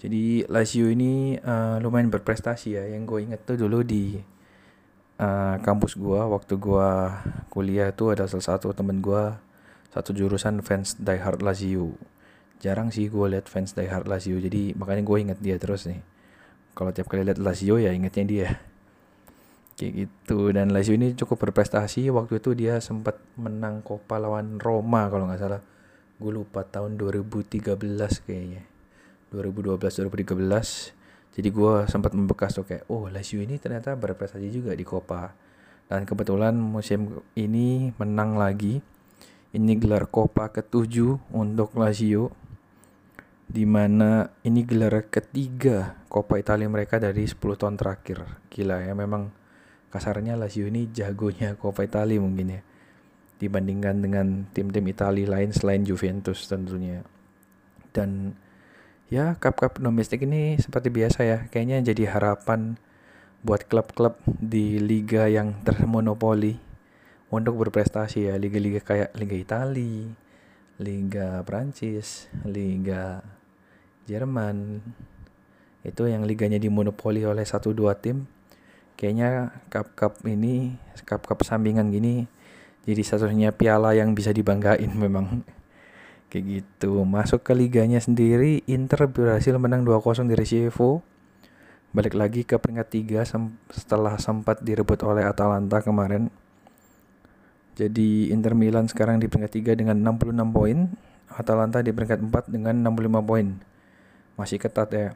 Jadi 0.01 0.49
Lazio 0.49 0.89
ini 0.89 1.37
uh, 1.37 1.77
lumayan 1.77 2.09
berprestasi 2.09 2.73
ya. 2.73 2.89
Yang 2.89 3.03
gue 3.05 3.19
inget 3.21 3.41
tuh 3.45 3.57
dulu 3.61 3.85
di 3.85 4.17
uh, 5.21 5.55
kampus 5.61 5.93
gue 5.93 6.17
waktu 6.17 6.57
gue 6.57 6.89
kuliah 7.53 7.93
tuh 7.93 8.17
ada 8.17 8.25
salah 8.25 8.57
satu 8.57 8.73
temen 8.73 8.97
gue 8.97 9.23
satu 9.93 10.09
jurusan 10.09 10.65
fans 10.65 10.97
Die 10.97 11.21
Hard 11.21 11.45
Lazio 11.45 11.93
jarang 12.61 12.93
sih 12.93 13.09
gue 13.09 13.25
liat 13.25 13.49
fans 13.49 13.73
Hard 13.73 14.05
Lazio 14.05 14.37
jadi 14.37 14.77
makanya 14.77 15.01
gue 15.01 15.17
inget 15.17 15.39
dia 15.41 15.57
terus 15.57 15.89
nih. 15.89 15.99
Kalau 16.77 16.93
tiap 16.93 17.09
kali 17.09 17.25
liat 17.25 17.41
Lazio 17.41 17.81
ya 17.81 17.89
ingetnya 17.91 18.23
dia. 18.23 18.49
Kayak 19.75 19.93
gitu 20.05 20.53
dan 20.53 20.69
Lazio 20.69 20.93
ini 20.93 21.17
cukup 21.17 21.49
berprestasi. 21.49 22.07
Waktu 22.13 22.37
itu 22.37 22.53
dia 22.53 22.77
sempat 22.77 23.17
menang 23.35 23.81
Copa 23.81 24.21
lawan 24.21 24.61
Roma 24.61 25.09
kalau 25.09 25.25
nggak 25.25 25.41
salah. 25.41 25.61
Gue 26.21 26.31
lupa 26.37 26.61
tahun 26.61 27.01
2013 27.01 27.81
kayaknya. 28.29 28.63
2012 29.33 29.81
2013 29.81 31.01
jadi 31.31 31.47
gue 31.47 31.73
sempat 31.87 32.11
membekas 32.11 32.51
tuh 32.59 32.67
kayak 32.67 32.91
oh 32.91 33.07
Lazio 33.07 33.39
ini 33.39 33.55
ternyata 33.55 33.95
berprestasi 33.95 34.51
juga 34.51 34.75
di 34.75 34.83
Copa 34.83 35.31
dan 35.87 36.03
kebetulan 36.03 36.55
musim 36.55 37.23
ini 37.35 37.95
menang 37.95 38.35
lagi. 38.35 38.83
Ini 39.51 39.75
gelar 39.75 40.07
Copa 40.07 40.47
ketujuh 40.47 41.35
untuk 41.35 41.75
Lazio 41.75 42.31
di 43.51 43.67
mana 43.67 44.31
ini 44.47 44.63
gelar 44.63 45.11
ketiga 45.11 45.99
Coppa 46.07 46.39
Italia 46.39 46.71
mereka 46.71 47.03
dari 47.03 47.27
10 47.27 47.35
tahun 47.59 47.75
terakhir. 47.75 48.23
Gila 48.47 48.87
ya, 48.87 48.95
memang 48.95 49.27
kasarnya 49.91 50.39
Lazio 50.39 50.71
ini 50.71 50.87
jagonya 50.87 51.59
Coppa 51.59 51.83
Italia 51.83 52.15
mungkin 52.23 52.55
ya. 52.55 52.61
Dibandingkan 53.43 53.99
dengan 53.99 54.47
tim-tim 54.55 54.87
Italia 54.87 55.27
lain 55.27 55.51
selain 55.51 55.83
Juventus 55.83 56.47
tentunya. 56.47 57.03
Dan 57.91 58.39
ya 59.11 59.35
cup-cup 59.35 59.83
domestik 59.83 60.23
ini 60.23 60.55
seperti 60.55 60.87
biasa 60.87 61.19
ya, 61.27 61.37
kayaknya 61.51 61.91
jadi 61.91 62.15
harapan 62.15 62.79
buat 63.43 63.67
klub-klub 63.67 64.15
di 64.39 64.79
liga 64.79 65.27
yang 65.27 65.59
termonopoli 65.67 66.55
untuk 67.27 67.59
berprestasi 67.59 68.31
ya, 68.31 68.39
liga-liga 68.39 68.79
kayak 68.79 69.11
Liga 69.19 69.35
Italia, 69.35 70.07
Liga 70.79 71.43
Prancis, 71.43 72.31
Liga 72.47 73.19
Jerman. 74.11 74.83
Itu 75.87 76.11
yang 76.11 76.27
liganya 76.27 76.59
dimonopoli 76.59 77.23
oleh 77.23 77.47
satu 77.47 77.71
dua 77.71 77.95
tim. 77.95 78.27
Kayaknya 78.99 79.55
cup 79.71 79.95
cup 79.95 80.13
ini 80.27 80.75
cup 81.07 81.23
cup 81.23 81.41
sampingan 81.47 81.89
gini 81.89 82.27
jadi 82.81 83.01
satunya 83.05 83.53
piala 83.53 83.93
yang 83.93 84.17
bisa 84.17 84.33
dibanggain 84.33 84.89
memang. 84.89 85.45
Kayak 86.33 86.45
gitu. 86.63 87.05
Masuk 87.05 87.45
ke 87.45 87.53
liganya 87.53 88.01
sendiri 88.01 88.65
Inter 88.65 89.05
berhasil 89.05 89.53
menang 89.61 89.85
2-0 89.85 90.27
dari 90.27 90.45
Chievo 90.47 91.05
balik 91.91 92.15
lagi 92.15 92.47
ke 92.47 92.55
peringkat 92.55 92.87
3 93.27 93.75
setelah 93.75 94.15
sempat 94.15 94.63
direbut 94.63 94.95
oleh 95.03 95.27
Atalanta 95.27 95.83
kemarin. 95.83 96.31
Jadi 97.75 98.31
Inter 98.31 98.55
Milan 98.55 98.87
sekarang 98.87 99.19
di 99.19 99.27
peringkat 99.27 99.75
3 99.75 99.79
dengan 99.79 99.99
66 99.99 100.55
poin. 100.55 100.87
Atalanta 101.31 101.79
di 101.79 101.91
peringkat 101.95 102.19
4 102.27 102.47
dengan 102.51 102.75
65 102.79 103.23
poin 103.23 103.70
masih 104.41 104.57
ketat 104.57 104.89
ya. 104.89 105.13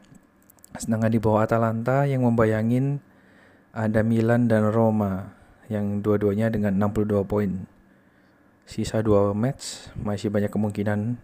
Sedangkan 0.77 1.09
di 1.09 1.17
bawah 1.17 1.49
Atalanta 1.49 2.05
yang 2.05 2.21
membayangin 2.21 3.01
ada 3.73 4.05
Milan 4.05 4.45
dan 4.45 4.69
Roma 4.69 5.33
yang 5.65 6.05
dua-duanya 6.05 6.53
dengan 6.53 6.77
62 6.77 7.25
poin. 7.25 7.65
Sisa 8.69 9.01
dua 9.01 9.33
match 9.33 9.89
masih 9.97 10.29
banyak 10.29 10.53
kemungkinan. 10.53 11.17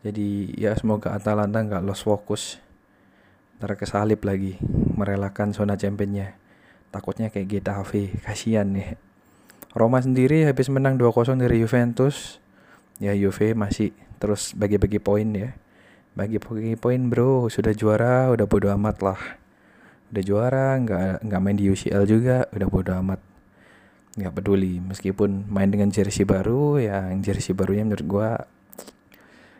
Jadi 0.00 0.56
ya 0.56 0.72
semoga 0.72 1.12
Atalanta 1.12 1.60
nggak 1.60 1.84
lost 1.84 2.08
fokus. 2.08 2.56
Ntar 3.60 3.76
kesalip 3.76 4.24
lagi 4.24 4.56
merelakan 4.96 5.52
zona 5.52 5.76
championnya. 5.76 6.32
Takutnya 6.88 7.28
kayak 7.28 7.60
Getafe, 7.60 8.16
kasihan 8.24 8.64
nih. 8.72 8.96
Roma 9.76 10.00
sendiri 10.00 10.48
habis 10.48 10.72
menang 10.72 10.96
2-0 10.96 11.36
dari 11.36 11.60
Juventus. 11.60 12.40
Ya 12.98 13.12
Juve 13.12 13.52
masih 13.52 13.92
terus 14.18 14.56
bagi-bagi 14.56 14.98
poin 14.98 15.30
ya 15.30 15.54
bagi 16.18 16.42
poin 16.74 17.02
bro. 17.06 17.46
Sudah 17.46 17.70
juara 17.70 18.34
udah 18.34 18.46
bodo 18.50 18.74
amat 18.74 18.96
lah. 19.06 19.20
Udah 20.10 20.22
juara 20.26 20.74
nggak 20.74 21.22
nggak 21.22 21.40
main 21.40 21.54
di 21.54 21.70
UCL 21.70 22.02
juga 22.10 22.50
udah 22.50 22.66
bodo 22.66 22.90
amat. 22.98 23.22
Nggak 24.18 24.34
peduli. 24.34 24.82
Meskipun 24.82 25.46
main 25.46 25.70
dengan 25.70 25.94
jersey 25.94 26.26
baru 26.26 26.82
ya 26.82 27.14
yang 27.14 27.22
jersey 27.22 27.54
barunya 27.54 27.86
menurut 27.86 28.06
gua 28.10 28.30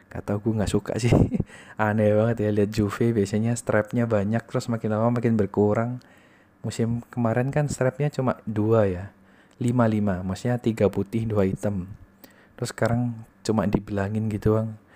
kata 0.08 0.40
gue 0.42 0.52
nggak 0.58 0.72
suka 0.72 0.98
sih. 0.98 1.14
Aneh 1.78 2.10
banget 2.18 2.42
ya 2.42 2.50
lihat 2.50 2.74
Juve 2.74 3.14
biasanya 3.14 3.54
strapnya 3.54 4.10
banyak 4.10 4.42
terus 4.50 4.66
makin 4.66 4.98
lama 4.98 5.14
makin 5.14 5.38
berkurang. 5.38 6.02
Musim 6.66 7.06
kemarin 7.14 7.54
kan 7.54 7.70
strapnya 7.70 8.10
cuma 8.10 8.42
dua 8.42 8.90
ya 8.90 9.04
lima 9.62 9.86
lima 9.86 10.26
maksudnya 10.26 10.58
tiga 10.58 10.90
putih 10.90 11.22
dua 11.22 11.46
hitam. 11.46 11.86
Terus 12.58 12.74
sekarang 12.74 13.14
cuma 13.46 13.62
dibilangin 13.70 14.26
gitu 14.26 14.58
bang 14.58 14.87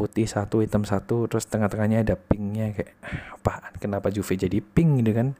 putih 0.00 0.24
satu 0.24 0.64
hitam 0.64 0.88
satu 0.88 1.28
terus 1.28 1.44
tengah-tengahnya 1.44 2.00
ada 2.00 2.16
pinknya 2.16 2.72
kayak 2.72 2.96
apa 3.36 3.76
kenapa 3.76 4.08
Juve 4.08 4.40
jadi 4.40 4.64
pink 4.64 5.04
gitu 5.04 5.12
kan? 5.12 5.36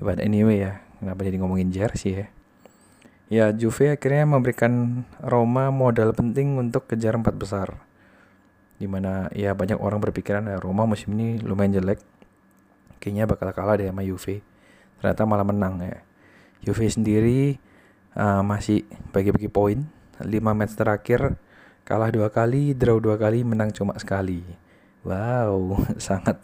But 0.00 0.16
anyway 0.24 0.64
ya 0.64 0.80
kenapa 0.96 1.28
jadi 1.28 1.36
ngomongin 1.36 1.68
jersey 1.68 2.24
ya? 2.24 2.26
Ya 3.28 3.52
Juve 3.52 3.92
akhirnya 3.92 4.24
memberikan 4.24 5.04
Roma 5.20 5.68
modal 5.68 6.16
penting 6.16 6.56
untuk 6.56 6.88
kejar 6.88 7.12
empat 7.12 7.36
besar. 7.36 7.68
Di 8.80 8.88
mana 8.88 9.28
ya 9.36 9.52
banyak 9.52 9.76
orang 9.76 10.00
berpikiran 10.00 10.48
ya 10.48 10.56
Roma 10.56 10.88
musim 10.88 11.12
ini 11.12 11.36
lumayan 11.44 11.76
jelek. 11.76 12.00
Kayaknya 12.96 13.24
bakal 13.28 13.52
kalah 13.52 13.76
deh 13.76 13.92
sama 13.92 14.04
Juve. 14.04 14.40
Ternyata 15.00 15.28
malah 15.28 15.44
menang 15.44 15.80
ya. 15.84 16.00
Juve 16.64 16.88
sendiri 16.88 17.60
uh, 18.16 18.40
masih 18.40 18.88
bagi-bagi 19.12 19.52
poin. 19.52 19.88
5 20.20 20.28
match 20.28 20.76
terakhir 20.78 21.40
kalah 21.92 22.08
dua 22.08 22.32
kali, 22.32 22.72
draw 22.72 22.96
dua 22.96 23.20
kali, 23.20 23.44
menang 23.44 23.68
cuma 23.68 23.92
sekali. 24.00 24.40
Wow, 25.04 25.76
sangat 26.00 26.40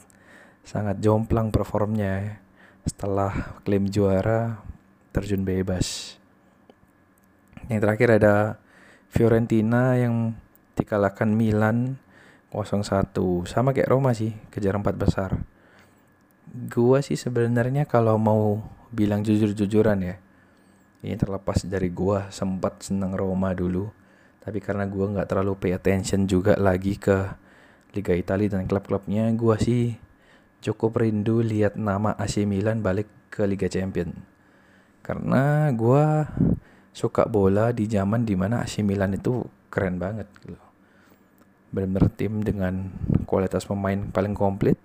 sangat 0.61 1.01
jomplang 1.01 1.49
performnya 1.49 2.37
setelah 2.85 3.57
klaim 3.65 3.89
juara 3.89 4.61
terjun 5.09 5.49
bebas. 5.49 6.21
Yang 7.73 7.81
terakhir 7.81 8.09
ada 8.21 8.35
Fiorentina 9.09 9.97
yang 9.97 10.37
dikalahkan 10.77 11.33
Milan 11.33 11.97
0-1 12.53 13.17
sama 13.49 13.73
kayak 13.73 13.89
Roma 13.89 14.13
sih 14.13 14.37
kejar 14.53 14.77
empat 14.77 15.01
besar. 15.01 15.41
Gua 16.69 17.01
sih 17.01 17.17
sebenarnya 17.17 17.89
kalau 17.89 18.21
mau 18.21 18.61
bilang 18.93 19.25
jujur-jujuran 19.25 19.97
ya, 20.05 20.21
ini 21.01 21.17
terlepas 21.17 21.65
dari 21.65 21.89
gua 21.89 22.29
sempat 22.29 22.85
seneng 22.85 23.17
Roma 23.17 23.57
dulu 23.57 24.08
tapi 24.49 24.65
karena 24.65 24.89
gue 24.89 25.05
nggak 25.05 25.29
terlalu 25.29 25.61
pay 25.61 25.77
attention 25.77 26.25
juga 26.25 26.57
lagi 26.57 26.97
ke 26.97 27.37
Liga 27.93 28.17
Italia 28.17 28.57
dan 28.57 28.65
klub-klubnya 28.65 29.29
gue 29.37 29.57
sih 29.61 29.93
cukup 30.65 31.05
rindu 31.05 31.45
lihat 31.45 31.77
nama 31.77 32.17
AC 32.17 32.49
Milan 32.49 32.81
balik 32.81 33.13
ke 33.29 33.45
Liga 33.45 33.69
Champion. 33.69 34.17
Karena 35.05 35.69
gue 35.77 36.05
suka 36.97 37.29
bola 37.29 37.77
di 37.77 37.85
zaman 37.93 38.25
di 38.25 38.33
mana 38.41 38.65
AC 38.65 38.81
Milan 38.81 39.21
itu 39.21 39.45
keren 39.69 40.01
banget 40.01 40.25
gitu 40.41 40.57
benar-benar 41.69 42.09
tim 42.17 42.41
dengan 42.41 42.89
kualitas 43.29 43.69
pemain 43.69 44.09
paling 44.09 44.33
komplit 44.33 44.81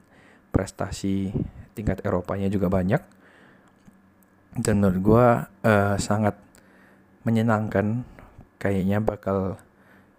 prestasi 0.51 1.31
tingkat 1.71 2.03
Eropanya 2.03 2.51
juga 2.51 2.67
banyak. 2.67 2.99
Dan 4.59 4.83
menurut 4.83 4.99
gue 4.99 5.27
uh, 5.65 5.95
sangat 5.97 6.35
menyenangkan 7.23 8.05
kayaknya 8.63 9.03
bakal 9.03 9.59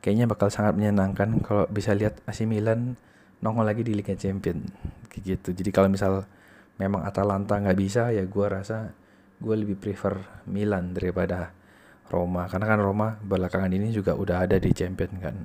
kayaknya 0.04 0.28
bakal 0.28 0.52
sangat 0.52 0.76
menyenangkan 0.76 1.40
kalau 1.40 1.64
bisa 1.72 1.96
lihat 1.96 2.20
AC 2.28 2.44
Milan 2.44 3.00
nongol 3.40 3.64
lagi 3.64 3.80
di 3.80 3.96
Liga 3.96 4.12
Champion 4.12 4.60
kayak 5.08 5.22
gitu. 5.24 5.56
Jadi 5.56 5.70
kalau 5.72 5.88
misal 5.88 6.28
memang 6.76 7.08
Atalanta 7.08 7.56
nggak 7.56 7.78
bisa 7.80 8.12
ya 8.12 8.28
gue 8.28 8.46
rasa 8.46 8.92
gue 9.40 9.54
lebih 9.56 9.80
prefer 9.80 10.44
Milan 10.44 10.92
daripada 10.92 11.56
Roma. 12.12 12.44
Karena 12.52 12.68
kan 12.68 12.80
Roma 12.84 13.08
belakangan 13.24 13.72
ini 13.72 13.88
juga 13.96 14.12
udah 14.12 14.44
ada 14.44 14.60
di 14.60 14.68
Champion 14.76 15.12
kan. 15.16 15.36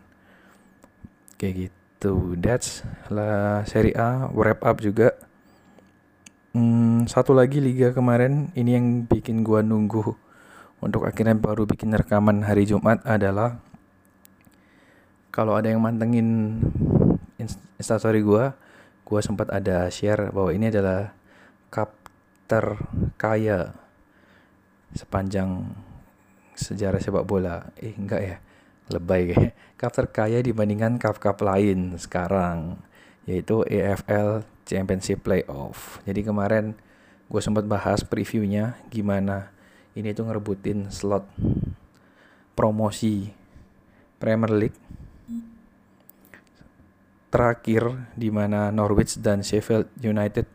Kayak 1.39 1.71
gitu. 1.71 2.35
That's 2.35 2.83
lah 3.07 3.63
Serie 3.63 3.95
A. 3.95 4.27
Wrap 4.27 4.59
up 4.67 4.83
juga. 4.83 5.15
Hmm, 6.51 7.07
satu 7.07 7.31
lagi 7.31 7.63
liga 7.63 7.95
kemarin. 7.95 8.51
Ini 8.59 8.75
yang 8.75 9.07
bikin 9.07 9.47
gue 9.47 9.63
nunggu 9.63 10.28
untuk 10.79 11.03
akhirnya 11.03 11.35
baru 11.35 11.67
bikin 11.67 11.91
rekaman 11.91 12.47
hari 12.47 12.63
Jumat 12.63 13.03
adalah 13.03 13.59
kalau 15.29 15.55
ada 15.55 15.69
yang 15.69 15.83
mantengin 15.83 16.59
instastory 17.79 18.23
gue, 18.25 18.51
gue 19.07 19.19
sempat 19.23 19.47
ada 19.53 19.87
share 19.91 20.31
bahwa 20.33 20.51
ini 20.51 20.67
adalah 20.71 21.15
cup 21.71 21.95
terkaya 22.49 23.71
sepanjang 24.95 25.69
sejarah 26.57 26.99
sepak 26.99 27.23
bola. 27.23 27.71
Eh 27.79 27.93
enggak 27.95 28.21
ya, 28.25 28.37
lebay 28.91 29.31
kayak. 29.31 29.53
Cup 29.79 29.91
terkaya 29.99 30.43
dibandingkan 30.43 30.99
cup-cup 30.99 31.39
lain 31.39 31.95
sekarang, 31.95 32.81
yaitu 33.23 33.63
EFL 33.69 34.43
Championship 34.67 35.23
Playoff. 35.23 36.03
Jadi 36.03 36.25
kemarin 36.25 36.75
gue 37.29 37.41
sempat 37.43 37.63
bahas 37.69 38.01
previewnya 38.01 38.75
gimana 38.89 39.53
ini 39.97 40.13
tuh 40.13 40.29
ngerebutin 40.29 40.91
slot 40.93 41.25
promosi 42.53 43.31
Premier 44.19 44.51
League 44.51 44.79
terakhir 47.29 48.09
di 48.17 48.33
mana 48.33 48.73
Norwich 48.73 49.21
dan 49.21 49.45
Sheffield 49.45 49.87
United 50.01 50.49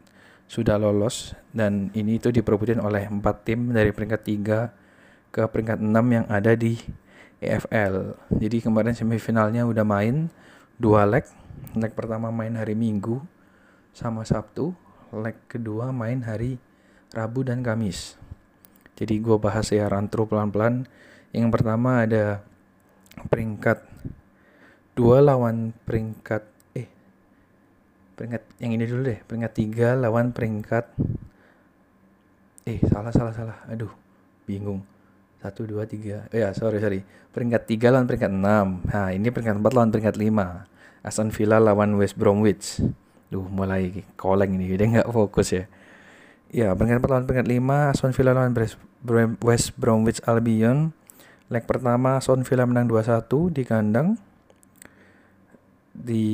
sudah 0.51 0.77
lolos 0.77 1.33
dan 1.55 1.89
ini 1.97 2.21
itu 2.21 2.29
diperebutin 2.29 2.83
oleh 2.83 3.09
empat 3.09 3.47
tim 3.49 3.73
dari 3.73 3.95
peringkat 3.95 4.21
3 4.21 5.33
ke 5.33 5.43
peringkat 5.51 5.79
6 5.81 5.91
yang 5.91 6.27
ada 6.29 6.53
di 6.55 6.77
EFL. 7.43 8.19
Jadi 8.39 8.57
kemarin 8.63 8.95
semifinalnya 8.95 9.65
udah 9.65 9.83
main 9.87 10.29
dua 10.79 11.07
leg. 11.09 11.25
Leg 11.75 11.95
pertama 11.95 12.31
main 12.31 12.55
hari 12.55 12.75
Minggu 12.79 13.23
sama 13.95 14.27
Sabtu, 14.27 14.75
leg 15.15 15.39
kedua 15.47 15.95
main 15.95 16.23
hari 16.23 16.59
Rabu 17.15 17.47
dan 17.47 17.63
Kamis. 17.63 18.19
Jadi 18.95 19.15
gue 19.19 19.37
bahas 19.43 19.67
ya 19.75 19.91
rantru 19.91 20.27
pelan-pelan. 20.27 20.87
Yang 21.35 21.49
pertama 21.51 22.07
ada 22.07 22.47
peringkat 23.27 23.83
dua 24.95 25.19
lawan 25.19 25.75
peringkat 25.83 26.47
eh 26.79 26.87
peringkat 28.15 28.43
yang 28.63 28.73
ini 28.79 28.85
dulu 28.87 29.03
deh. 29.11 29.19
Peringkat 29.27 29.53
tiga 29.55 29.99
lawan 29.99 30.31
peringkat 30.31 30.87
eh 32.71 32.79
salah 32.87 33.11
salah 33.11 33.35
salah. 33.35 33.59
Aduh 33.67 33.91
bingung. 34.47 34.87
Satu 35.43 35.67
dua 35.67 35.85
tiga. 35.85 36.31
Eh, 36.31 36.47
ya 36.47 36.55
sorry 36.55 36.79
sorry. 36.79 37.03
Peringkat 37.35 37.67
tiga 37.67 37.91
lawan 37.91 38.07
peringkat 38.07 38.31
enam. 38.31 38.79
Nah 38.87 39.11
ini 39.11 39.27
peringkat 39.35 39.59
empat 39.59 39.73
lawan 39.75 39.91
peringkat 39.91 40.15
lima. 40.15 40.71
Aston 41.03 41.35
Villa 41.35 41.59
lawan 41.59 41.99
West 41.99 42.15
Bromwich. 42.15 42.79
Duh 43.27 43.43
mulai 43.51 44.07
koleng 44.15 44.55
ini. 44.55 44.79
Dia 44.79 45.03
nggak 45.03 45.11
fokus 45.11 45.51
ya 45.51 45.67
ya 46.55 46.71
empat 46.71 47.11
lawan 47.11 47.27
peringkat 47.27 47.51
lima 47.51 47.91
Aston 47.91 48.15
Villa 48.15 48.31
lawan 48.31 48.55
West 49.43 49.75
Bromwich 49.75 50.23
Albion 50.23 50.95
leg 51.51 51.67
pertama 51.67 52.23
Aston 52.23 52.47
Villa 52.47 52.63
menang 52.63 52.87
2-1 52.87 53.27
di 53.51 53.63
kandang 53.67 54.15
di 55.91 56.27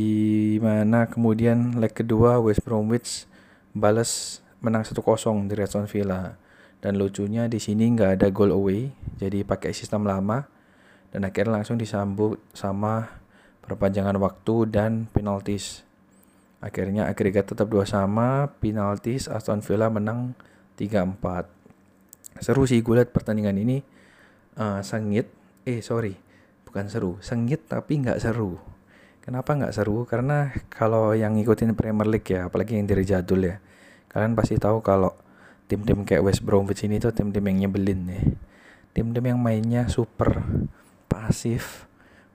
mana 0.61 1.09
kemudian 1.09 1.81
leg 1.81 1.97
kedua 1.97 2.37
West 2.37 2.61
Bromwich 2.69 3.25
balas 3.73 4.45
menang 4.61 4.85
1-0 4.85 5.01
di 5.49 5.55
Aston 5.57 5.89
Villa 5.89 6.37
dan 6.81 6.97
lucunya 6.97 7.45
di 7.45 7.61
sini 7.61 7.93
nggak 7.93 8.11
ada 8.17 8.27
goal 8.33 8.57
away, 8.57 8.89
jadi 9.21 9.45
pakai 9.45 9.77
sistem 9.77 10.09
lama. 10.09 10.49
Dan 11.13 11.29
akhirnya 11.29 11.61
langsung 11.61 11.77
disambut 11.77 12.41
sama 12.57 13.21
perpanjangan 13.61 14.17
waktu 14.17 14.65
dan 14.73 15.05
penaltis. 15.13 15.85
Akhirnya 16.61 17.09
agregat 17.09 17.49
tetap 17.49 17.73
dua 17.73 17.89
sama, 17.89 18.53
penaltis 18.61 19.27
Aston 19.27 19.65
Villa 19.65 19.89
menang 19.89 20.37
3-4. 20.77 22.41
Seru 22.41 22.69
sih 22.69 22.85
gue 22.85 22.95
liat 23.01 23.13
pertandingan 23.13 23.57
ini 23.57 23.81
uh, 24.61 24.85
sengit, 24.85 25.29
eh 25.65 25.81
sorry, 25.81 26.17
bukan 26.69 26.89
seru, 26.89 27.17
sengit 27.25 27.65
tapi 27.69 28.01
nggak 28.05 28.21
seru. 28.21 28.61
Kenapa 29.21 29.57
nggak 29.57 29.73
seru? 29.73 30.05
Karena 30.05 30.53
kalau 30.73 31.13
yang 31.17 31.37
ngikutin 31.37 31.77
Premier 31.77 32.09
League 32.09 32.29
ya, 32.29 32.49
apalagi 32.49 32.77
yang 32.77 32.89
dari 32.89 33.05
jadul 33.05 33.45
ya, 33.45 33.57
kalian 34.13 34.33
pasti 34.37 34.57
tahu 34.57 34.81
kalau 34.81 35.13
tim-tim 35.71 36.03
kayak 36.03 36.27
West 36.27 36.43
Bromwich 36.43 36.83
ini 36.83 36.99
tuh 36.99 37.15
tim-tim 37.15 37.47
yang 37.47 37.71
nyebelin 37.71 38.03
ya 38.11 38.21
tim-tim 38.91 39.23
yang 39.23 39.39
mainnya 39.39 39.87
super 39.87 40.43
pasif 41.07 41.87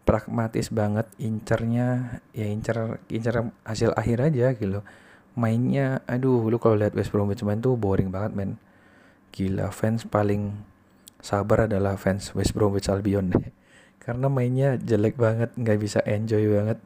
pragmatis 0.05 0.69
banget 0.69 1.09
incernya 1.17 2.21
ya 2.31 2.45
incer 2.45 3.01
incer 3.09 3.49
hasil 3.65 3.91
akhir 3.97 4.21
aja 4.21 4.53
gitu. 4.53 4.85
Mainnya 5.35 6.05
aduh 6.07 6.47
lu 6.47 6.61
kalau 6.61 6.79
lihat 6.79 6.93
West 6.95 7.11
Bromwich 7.11 7.41
main 7.41 7.59
tuh 7.59 7.75
boring 7.75 8.13
banget 8.13 8.37
men. 8.37 8.51
Gila 9.33 9.73
fans 9.73 10.07
paling 10.07 10.55
sabar 11.19 11.67
adalah 11.67 11.97
fans 11.97 12.31
West 12.37 12.53
Bromwich 12.53 12.87
Albion. 12.87 13.33
Karena 14.05 14.29
mainnya 14.29 14.77
jelek 14.77 15.17
banget 15.17 15.51
nggak 15.57 15.79
bisa 15.81 15.99
enjoy 16.05 16.45
banget. 16.53 16.79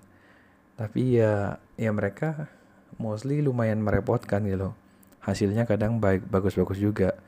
Tapi 0.79 1.19
ya 1.19 1.59
ya 1.75 1.91
mereka 1.91 2.47
mostly 2.95 3.43
lumayan 3.43 3.83
merepotkan 3.83 4.47
gitu. 4.47 4.71
Hasilnya 5.19 5.67
kadang 5.67 5.99
baik 5.99 6.25
bagus-bagus 6.31 6.79
juga. 6.79 7.19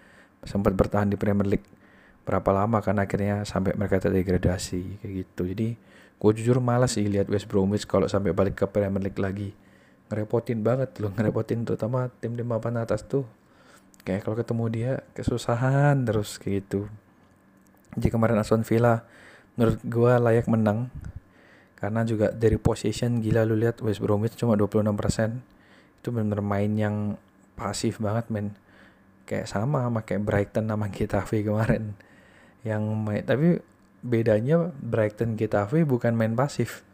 Sempat 0.48 0.74
bertahan 0.74 1.12
di 1.12 1.20
Premier 1.20 1.46
League 1.46 1.81
berapa 2.32 2.48
lama 2.56 2.80
kan 2.80 2.96
akhirnya 2.96 3.44
sampai 3.44 3.76
mereka 3.76 4.00
terdegradasi 4.00 5.04
kayak 5.04 5.14
gitu. 5.28 5.52
Jadi 5.52 5.76
gue 6.16 6.32
jujur 6.40 6.64
malas 6.64 6.96
sih 6.96 7.04
lihat 7.04 7.28
West 7.28 7.52
Bromwich 7.52 7.84
kalau 7.84 8.08
sampai 8.08 8.32
balik 8.32 8.64
ke 8.64 8.66
Premier 8.72 9.04
League 9.04 9.20
lagi. 9.20 9.52
Ngerepotin 10.08 10.64
banget 10.64 10.96
loh 11.04 11.12
ngerepotin 11.12 11.68
terutama 11.68 12.08
tim 12.24 12.40
di 12.40 12.48
papan 12.48 12.80
atas 12.80 13.04
tuh. 13.04 13.28
Kayak 14.08 14.24
kalau 14.24 14.40
ketemu 14.40 14.64
dia 14.72 14.92
kesusahan 15.12 16.08
terus 16.08 16.40
kayak 16.40 16.64
gitu. 16.64 16.88
Jadi 18.00 18.08
kemarin 18.08 18.40
Aston 18.40 18.64
Villa 18.64 19.04
menurut 19.60 19.84
gue 19.84 20.14
layak 20.24 20.48
menang. 20.48 20.88
Karena 21.76 22.08
juga 22.08 22.32
dari 22.32 22.56
position 22.56 23.20
gila 23.20 23.44
lu 23.44 23.60
lihat 23.60 23.84
West 23.84 24.00
Bromwich 24.00 24.40
cuma 24.40 24.56
26% 24.56 24.88
itu 26.00 26.08
benar-benar 26.16 26.40
main 26.40 26.72
yang 26.80 26.96
pasif 27.60 28.00
banget 28.00 28.32
men. 28.32 28.56
Kayak 29.28 29.52
sama 29.52 29.84
sama 29.84 30.00
kayak 30.08 30.24
Brighton 30.24 30.72
sama 30.72 30.88
Getafe 30.88 31.44
kemarin 31.44 31.92
yang 32.62 32.82
main. 32.98 33.26
Tapi 33.26 33.62
bedanya 34.02 34.74
Brighton 34.82 35.38
Getafe 35.38 35.86
bukan 35.86 36.14
main 36.18 36.34
pasif. 36.34 36.86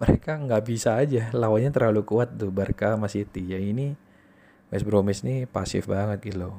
Mereka 0.00 0.40
nggak 0.48 0.62
bisa 0.66 0.98
aja. 0.98 1.30
Lawannya 1.30 1.70
terlalu 1.70 2.02
kuat 2.02 2.34
tuh 2.34 2.50
Barca 2.50 2.96
sama 2.96 3.06
City. 3.06 3.54
Ya 3.54 3.60
ini 3.60 3.94
West 4.72 4.84
Bromwich 4.88 5.22
nih 5.22 5.46
pasif 5.46 5.86
banget 5.86 6.34
gitu. 6.34 6.50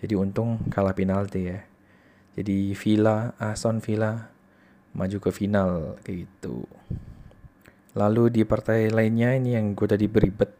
Jadi 0.00 0.14
untung 0.16 0.62
kalah 0.72 0.96
penalti 0.96 1.50
ya. 1.50 1.60
Jadi 2.34 2.74
Villa 2.74 3.36
Aston 3.38 3.78
Villa 3.78 4.32
maju 4.94 5.18
ke 5.18 5.30
final 5.34 5.98
kayak 6.02 6.26
gitu. 6.26 6.66
Lalu 7.94 8.30
di 8.30 8.42
partai 8.42 8.90
lainnya 8.90 9.38
ini 9.38 9.54
yang 9.54 9.74
gue 9.78 9.86
tadi 9.86 10.10
beribet 10.10 10.50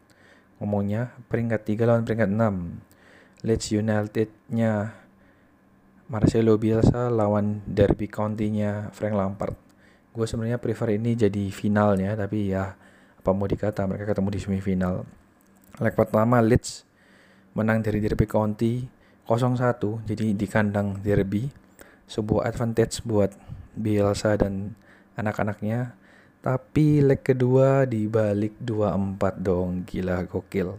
ngomongnya 0.59 1.11
peringkat 1.27 1.67
3 1.67 1.83
lawan 1.83 2.03
peringkat 2.07 2.31
6 2.31 3.43
Leeds 3.43 3.67
United-nya 3.75 4.71
Marcelo 6.05 6.57
Bielsa 6.61 7.09
lawan 7.09 7.65
Derby 7.65 8.05
County-nya 8.09 8.93
Frank 8.93 9.15
Lampard 9.17 9.57
gue 10.15 10.23
sebenarnya 10.23 10.61
prefer 10.61 10.95
ini 10.95 11.17
jadi 11.17 11.51
finalnya 11.51 12.15
tapi 12.15 12.53
ya 12.53 12.77
apa 13.19 13.29
mau 13.35 13.49
dikata 13.49 13.83
mereka 13.83 14.15
ketemu 14.15 14.29
di 14.31 14.39
semifinal 14.39 14.95
leg 15.81 15.95
pertama 15.97 16.39
Leeds 16.39 16.87
menang 17.57 17.83
dari 17.83 17.99
Derby 17.99 18.23
County 18.23 18.87
0-1 19.27 20.07
jadi 20.07 20.25
di 20.31 20.47
kandang 20.47 21.03
Derby 21.03 21.51
sebuah 22.05 22.47
advantage 22.47 23.03
buat 23.03 23.33
Bielsa 23.75 24.39
dan 24.39 24.77
anak-anaknya 25.19 26.05
tapi 26.45 27.01
leg 27.01 27.25
kedua 27.25 27.89
dibalik 27.89 28.53
2-4 28.61 29.41
dong, 29.41 29.81
gila 29.81 30.29
gokil. 30.29 30.77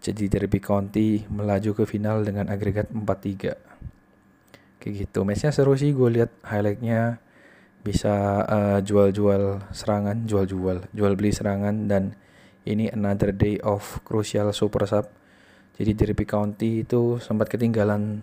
Jadi 0.00 0.24
Derby 0.24 0.56
County 0.56 1.28
melaju 1.28 1.76
ke 1.76 1.84
final 1.84 2.24
dengan 2.24 2.48
agregat 2.48 2.88
4-3. 2.88 3.71
Kayak 4.82 5.06
gitu. 5.06 5.22
Matchnya 5.22 5.54
seru 5.54 5.78
sih 5.78 5.94
gue 5.94 6.10
lihat 6.10 6.34
highlightnya. 6.42 7.22
Bisa 7.86 8.42
uh, 8.42 8.78
jual-jual 8.82 9.62
serangan, 9.70 10.26
jual-jual, 10.26 10.90
jual 10.90 11.12
beli 11.14 11.30
serangan 11.30 11.86
dan 11.86 12.18
ini 12.66 12.90
another 12.90 13.30
day 13.30 13.62
of 13.62 14.02
crucial 14.02 14.50
super 14.50 14.86
sub. 14.90 15.06
Jadi 15.78 15.94
Derby 15.94 16.26
County 16.26 16.82
itu 16.82 17.22
sempat 17.22 17.46
ketinggalan 17.50 18.22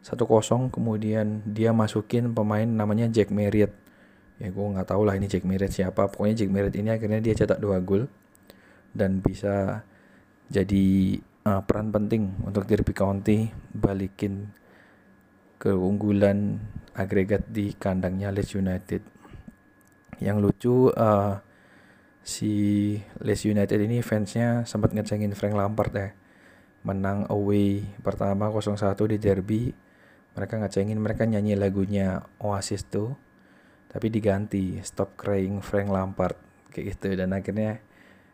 1-0 0.00 0.72
kemudian 0.72 1.44
dia 1.44 1.76
masukin 1.76 2.32
pemain 2.32 2.64
namanya 2.64 3.08
Jack 3.12 3.28
Marriott. 3.28 3.72
Ya 4.40 4.48
gue 4.48 4.66
nggak 4.72 4.88
tahu 4.88 5.04
lah 5.04 5.20
ini 5.20 5.28
Jack 5.28 5.44
Mirret 5.44 5.72
siapa. 5.76 6.08
Pokoknya 6.08 6.44
Jack 6.44 6.50
Mirret 6.52 6.74
ini 6.76 6.88
akhirnya 6.88 7.20
dia 7.20 7.36
cetak 7.36 7.60
dua 7.60 7.76
gol 7.84 8.08
dan 8.96 9.20
bisa 9.20 9.84
jadi 10.48 11.16
uh, 11.46 11.60
peran 11.62 11.92
penting 11.92 12.40
untuk 12.42 12.64
Derby 12.64 12.96
County 12.96 13.52
balikin 13.76 14.50
keunggulan 15.60 16.56
agregat 16.96 17.44
di 17.52 17.76
kandangnya 17.76 18.32
Leeds 18.32 18.56
United. 18.56 19.04
Yang 20.18 20.36
lucu 20.40 20.76
uh, 20.96 21.36
si 22.24 22.52
Leeds 23.20 23.44
United 23.44 23.76
ini 23.76 24.00
fansnya 24.00 24.64
sempat 24.64 24.96
ngecengin 24.96 25.36
Frank 25.36 25.54
Lampard 25.54 25.92
ya. 25.92 26.08
Menang 26.80 27.28
away 27.28 27.84
pertama 28.00 28.48
0-1 28.48 28.96
di 29.12 29.16
derby. 29.20 29.62
Mereka 30.32 30.56
ngecengin 30.64 30.96
mereka 30.96 31.28
nyanyi 31.28 31.60
lagunya 31.60 32.24
Oasis 32.40 32.88
tuh. 32.88 33.12
Tapi 33.92 34.08
diganti 34.08 34.80
stop 34.80 35.20
crying 35.20 35.60
Frank 35.60 35.92
Lampard 35.92 36.40
kayak 36.72 36.96
gitu. 36.96 37.12
Dan 37.20 37.36
akhirnya 37.36 37.84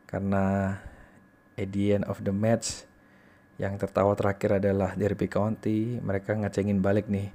karena 0.07 0.79
at 1.59 1.68
the 1.74 1.99
end 1.99 2.07
of 2.07 2.22
the 2.22 2.31
match 2.31 2.87
yang 3.57 3.80
tertawa 3.80 4.12
terakhir 4.12 4.61
adalah 4.61 4.92
Derby 4.92 5.28
County. 5.28 5.96
Mereka 6.00 6.36
ngecengin 6.36 6.84
balik 6.84 7.09
nih 7.09 7.32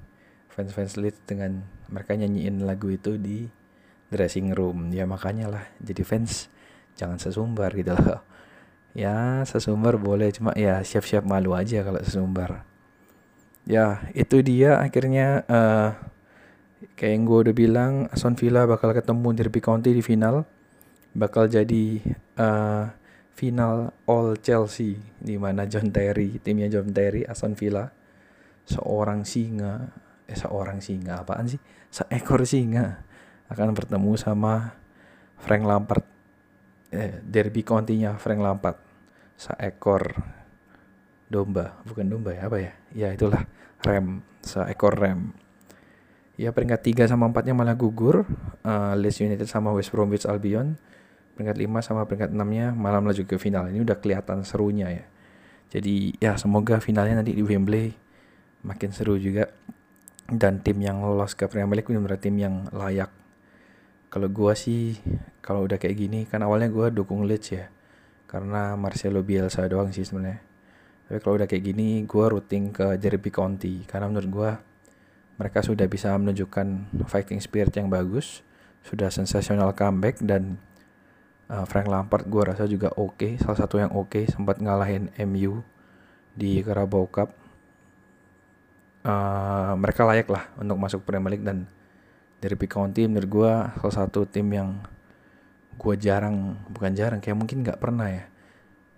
fans-fans 0.53 0.99
Leeds 0.99 1.21
dengan 1.25 1.65
mereka 1.89 2.13
nyanyiin 2.13 2.61
lagu 2.61 2.93
itu 2.93 3.17
di 3.17 3.49
dressing 4.13 4.53
room. 4.53 4.93
Ya 4.93 5.09
makanya 5.09 5.49
lah 5.49 5.63
jadi 5.81 6.05
fans. 6.05 6.51
Jangan 6.99 7.17
sesumbar 7.17 7.73
gitu 7.73 7.97
loh. 7.97 8.21
Ya 8.93 9.41
sesumbar 9.47 9.97
boleh 9.97 10.29
cuma 10.35 10.51
ya 10.53 10.83
siap-siap 10.83 11.25
malu 11.25 11.57
aja 11.57 11.81
kalau 11.81 12.03
sesumbar. 12.03 12.67
Ya 13.65 14.05
itu 14.13 14.43
dia 14.45 14.77
akhirnya 14.77 15.47
uh, 15.49 15.95
kayak 16.99 17.11
yang 17.17 17.23
gue 17.25 17.39
udah 17.49 17.55
bilang 17.55 17.91
Aston 18.13 18.37
Villa 18.37 18.67
bakal 18.69 18.93
ketemu 18.93 19.33
Derby 19.33 19.61
County 19.63 19.95
di 19.95 20.03
final. 20.05 20.45
Bakal 21.17 21.49
jadi 21.49 21.99
uh, 22.37 22.91
final 23.33 23.95
All 24.05 24.37
Chelsea 24.39 24.99
di 25.17 25.35
mana 25.39 25.65
John 25.65 25.89
Terry 25.89 26.37
timnya 26.43 26.67
John 26.67 26.91
Terry 26.91 27.23
Aston 27.25 27.57
Villa 27.57 27.89
seorang 28.67 29.25
singa 29.25 29.89
eh 30.31 30.37
seorang 30.37 30.79
singa 30.79 31.23
apaan 31.25 31.51
sih? 31.51 31.59
Seekor 31.91 32.47
singa 32.47 33.03
akan 33.51 33.75
bertemu 33.75 34.15
sama 34.15 34.79
Frank 35.41 35.63
Lampard. 35.67 36.05
Eh, 36.91 37.19
Derby 37.23 37.63
County-nya 37.63 38.15
Frank 38.15 38.39
Lampard. 38.39 38.79
Seekor 39.35 40.15
domba 41.31 41.79
bukan 41.87 42.07
domba 42.07 42.31
ya 42.35 42.47
apa 42.47 42.57
ya? 42.59 42.71
Ya 42.91 43.07
itulah 43.11 43.43
rem 43.83 44.23
seekor 44.43 44.95
rem. 44.95 45.35
Ya 46.39 46.55
peringkat 46.55 46.81
3 46.81 47.11
sama 47.11 47.29
4 47.29 47.51
nya 47.51 47.53
malah 47.53 47.75
gugur 47.75 48.23
uh, 48.65 48.93
Leeds 48.97 49.21
United 49.21 49.45
sama 49.45 49.75
West 49.75 49.91
Bromwich 49.93 50.25
Albion 50.25 50.79
peringkat 51.35 51.57
5 51.57 51.87
sama 51.87 52.05
peringkat 52.05 52.31
6-nya 52.35 52.75
malah 52.75 52.99
melaju 52.99 53.23
ke 53.23 53.35
final. 53.39 53.71
Ini 53.71 53.81
udah 53.81 53.97
kelihatan 53.99 54.43
serunya 54.43 54.87
ya. 54.91 55.05
Jadi 55.71 56.19
ya 56.19 56.35
semoga 56.35 56.83
finalnya 56.83 57.23
nanti 57.23 57.31
di 57.31 57.43
Wembley 57.43 57.95
makin 58.67 58.91
seru 58.91 59.15
juga 59.15 59.47
dan 60.27 60.59
tim 60.59 60.77
yang 60.83 60.99
lolos 60.99 61.33
ke 61.33 61.47
Premier 61.47 61.79
League 61.79 61.87
benar 61.87 62.19
tim 62.19 62.35
yang 62.35 62.67
layak. 62.75 63.11
Kalau 64.11 64.27
gua 64.27 64.51
sih 64.51 64.99
kalau 65.39 65.63
udah 65.63 65.79
kayak 65.79 65.95
gini 65.95 66.27
kan 66.27 66.43
awalnya 66.43 66.67
gua 66.67 66.91
dukung 66.91 67.23
Leeds 67.23 67.47
ya. 67.55 67.71
Karena 68.27 68.75
Marcelo 68.79 69.23
Bielsa 69.23 69.67
doang 69.67 69.91
sih 69.91 70.03
sebenarnya. 70.03 70.43
Tapi 71.07 71.19
kalau 71.23 71.39
udah 71.39 71.47
kayak 71.47 71.63
gini 71.63 72.03
gua 72.03 72.31
rooting 72.31 72.75
ke 72.75 72.99
Derby 72.99 73.31
County 73.31 73.87
karena 73.87 74.11
menurut 74.11 74.29
gua 74.31 74.51
mereka 75.39 75.63
sudah 75.65 75.87
bisa 75.87 76.13
menunjukkan 76.19 76.91
fighting 77.09 77.41
spirit 77.41 77.73
yang 77.73 77.89
bagus, 77.89 78.45
sudah 78.85 79.09
sensasional 79.09 79.73
comeback 79.73 80.21
dan 80.21 80.61
uh, 81.51 81.65
Frank 81.67 81.91
Lampard 81.91 82.25
gue 82.31 82.43
rasa 82.47 82.63
juga 82.65 82.95
oke 82.95 83.19
okay, 83.19 83.31
salah 83.35 83.59
satu 83.59 83.75
yang 83.83 83.91
oke 83.91 84.15
okay, 84.15 84.23
sempat 84.31 84.63
ngalahin 84.63 85.11
MU 85.27 85.59
di 86.31 86.63
Carabao 86.63 87.05
Cup. 87.11 87.35
Uh, 89.01 89.73
mereka 89.81 90.05
layak 90.05 90.29
lah 90.29 90.45
untuk 90.61 90.77
masuk 90.77 91.01
Premier 91.03 91.35
League 91.35 91.43
dan 91.45 91.65
dari 92.37 92.53
County 92.55 93.09
menurut 93.09 93.29
gue 93.29 93.53
salah 93.81 93.95
satu 94.05 94.29
tim 94.29 94.45
yang 94.53 94.77
gue 95.77 95.95
jarang 95.97 96.57
bukan 96.69 96.93
jarang 96.93 97.17
kayak 97.17 97.37
mungkin 97.37 97.65
nggak 97.65 97.81
pernah 97.81 98.05
ya 98.09 98.29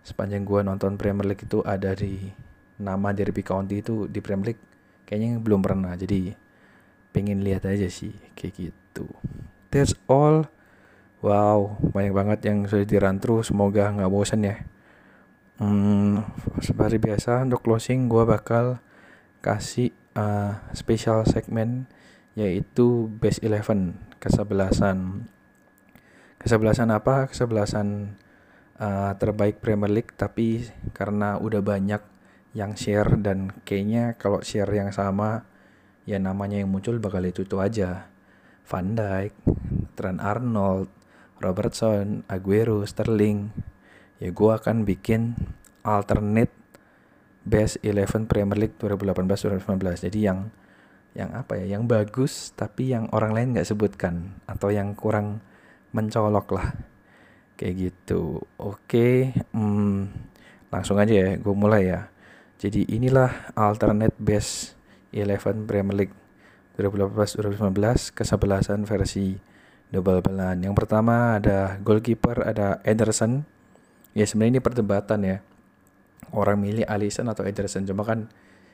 sepanjang 0.04 0.44
gue 0.44 0.60
nonton 0.60 1.00
Premier 1.00 1.24
League 1.24 1.48
itu 1.48 1.64
ada 1.64 1.96
di 1.96 2.32
nama 2.76 3.16
Derby 3.16 3.40
County 3.40 3.80
itu 3.80 4.12
di 4.12 4.20
Premier 4.20 4.52
League 4.54 4.64
kayaknya 5.08 5.40
belum 5.40 5.64
pernah. 5.64 5.96
Jadi 5.96 6.36
pengen 7.16 7.42
lihat 7.42 7.64
aja 7.64 7.88
sih 7.88 8.12
kayak 8.36 8.54
gitu. 8.60 9.08
That's 9.72 9.96
all 10.12 10.52
Wow, 11.24 11.80
banyak 11.96 12.12
banget 12.12 12.40
yang 12.52 12.68
sudah 12.68 12.84
dirantru. 12.84 13.40
Semoga 13.48 13.96
nggak 13.96 14.12
bosan 14.12 14.44
ya. 14.44 14.60
Hmm, 15.56 16.28
seperti 16.60 17.00
biasa 17.00 17.48
untuk 17.48 17.64
closing 17.64 18.12
gue 18.12 18.28
bakal 18.28 18.84
kasih 19.40 19.96
uh, 20.20 20.60
special 20.76 21.24
segmen 21.24 21.88
yaitu 22.36 23.08
best 23.24 23.40
eleven 23.40 23.96
kesebelasan. 24.20 25.32
Kesebelasan 26.44 26.92
apa? 26.92 27.32
Kesebelasan 27.32 28.20
uh, 28.84 29.16
terbaik 29.16 29.64
Premier 29.64 29.96
League 29.96 30.12
tapi 30.20 30.68
karena 30.92 31.40
udah 31.40 31.64
banyak 31.64 32.04
yang 32.52 32.76
share 32.76 33.16
dan 33.16 33.56
kayaknya 33.64 34.20
kalau 34.20 34.44
share 34.44 34.68
yang 34.76 34.92
sama 34.92 35.48
ya 36.04 36.20
namanya 36.20 36.60
yang 36.60 36.68
muncul 36.68 37.00
bakal 37.00 37.24
itu 37.24 37.48
itu 37.48 37.64
aja. 37.64 38.12
Van 38.68 38.92
Dijk, 38.92 39.32
Trent 39.96 40.20
Arnold, 40.20 41.03
Robertson, 41.44 42.24
Aguero, 42.32 42.88
Sterling. 42.88 43.52
Ya 44.24 44.32
gue 44.32 44.52
akan 44.56 44.88
bikin 44.88 45.36
alternate 45.84 46.56
best 47.44 47.84
11 47.84 48.32
Premier 48.32 48.56
League 48.56 48.80
2018-2019. 48.80 50.08
Jadi 50.08 50.20
yang 50.24 50.48
yang 51.14 51.30
apa 51.36 51.60
ya, 51.62 51.78
yang 51.78 51.86
bagus 51.86 52.56
tapi 52.58 52.90
yang 52.96 53.06
orang 53.14 53.36
lain 53.36 53.48
nggak 53.54 53.68
sebutkan 53.68 54.40
atau 54.50 54.72
yang 54.72 54.96
kurang 54.96 55.44
mencolok 55.92 56.48
lah. 56.56 56.68
Kayak 57.60 57.92
gitu. 57.92 58.42
Oke, 58.58 59.36
hmm, 59.54 60.10
langsung 60.74 60.98
aja 60.98 61.14
ya, 61.14 61.30
gue 61.38 61.54
mulai 61.54 61.92
ya. 61.92 62.10
Jadi 62.58 62.88
inilah 62.90 63.54
alternate 63.60 64.16
best 64.18 64.80
11 65.12 65.68
Premier 65.70 66.08
League 66.08 66.16
2018-2019 66.80 68.18
kesebelasan 68.18 68.90
versi 68.90 69.38
double 69.94 70.26
belan. 70.26 70.58
Yang 70.66 70.74
pertama 70.74 71.38
ada 71.38 71.78
goalkeeper 71.86 72.42
ada 72.42 72.82
Ederson. 72.82 73.46
Ya 74.18 74.26
sebenarnya 74.26 74.58
ini 74.58 74.62
perdebatan 74.66 75.22
ya. 75.22 75.38
Orang 76.34 76.66
milih 76.66 76.90
Alisson 76.90 77.30
atau 77.30 77.46
Ederson 77.46 77.86
cuma 77.86 78.02
kan 78.02 78.26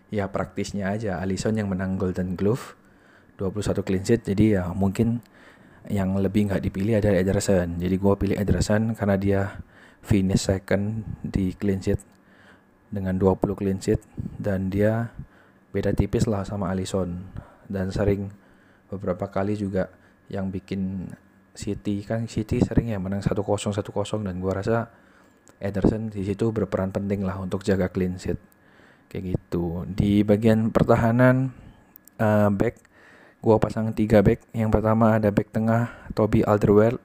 ya 0.08 0.32
praktisnya 0.32 0.96
aja 0.96 1.20
Alisson 1.20 1.60
yang 1.60 1.68
menang 1.68 2.00
Golden 2.00 2.40
Glove 2.40 2.80
21 3.36 3.84
clean 3.84 4.04
sheet 4.08 4.22
jadi 4.26 4.46
ya 4.58 4.64
mungkin 4.72 5.20
yang 5.92 6.16
lebih 6.16 6.48
nggak 6.48 6.64
dipilih 6.64 7.04
adalah 7.04 7.20
Ederson. 7.20 7.76
Jadi 7.76 7.96
gue 8.00 8.14
pilih 8.16 8.38
Ederson 8.40 8.96
karena 8.96 9.16
dia 9.20 9.42
finish 10.00 10.48
second 10.48 11.04
di 11.20 11.52
clean 11.60 11.84
sheet 11.84 12.00
dengan 12.90 13.20
20 13.20 13.60
clean 13.60 13.80
sheet 13.84 14.00
dan 14.40 14.72
dia 14.72 15.12
beda 15.76 15.92
tipis 15.92 16.26
lah 16.26 16.48
sama 16.48 16.72
Alisson 16.72 17.28
dan 17.70 17.94
sering 17.94 18.32
beberapa 18.90 19.30
kali 19.30 19.54
juga 19.54 19.92
yang 20.30 20.54
bikin 20.54 21.12
City 21.58 22.06
kan 22.06 22.30
City 22.30 22.62
sering 22.64 22.94
ya 22.94 23.02
menang 23.02 23.20
1-0 23.20 23.36
1-0 23.36 23.84
dan 24.24 24.36
gua 24.40 24.54
rasa 24.62 24.88
Ederson 25.60 26.08
di 26.08 26.24
situ 26.24 26.56
berperan 26.56 26.96
penting 26.96 27.28
lah 27.28 27.36
untuk 27.36 27.68
jaga 27.68 27.92
clean 27.92 28.16
sheet. 28.16 28.40
Kayak 29.12 29.36
gitu. 29.36 29.84
Di 29.92 30.24
bagian 30.24 30.72
pertahanan 30.72 31.52
uh, 32.16 32.48
back 32.48 32.80
gua 33.44 33.60
pasang 33.60 33.92
tiga 33.92 34.24
back. 34.24 34.48
Yang 34.56 34.80
pertama 34.80 35.20
ada 35.20 35.36
back 35.36 35.52
tengah 35.52 35.92
Toby 36.16 36.48
Alderweireld. 36.48 37.04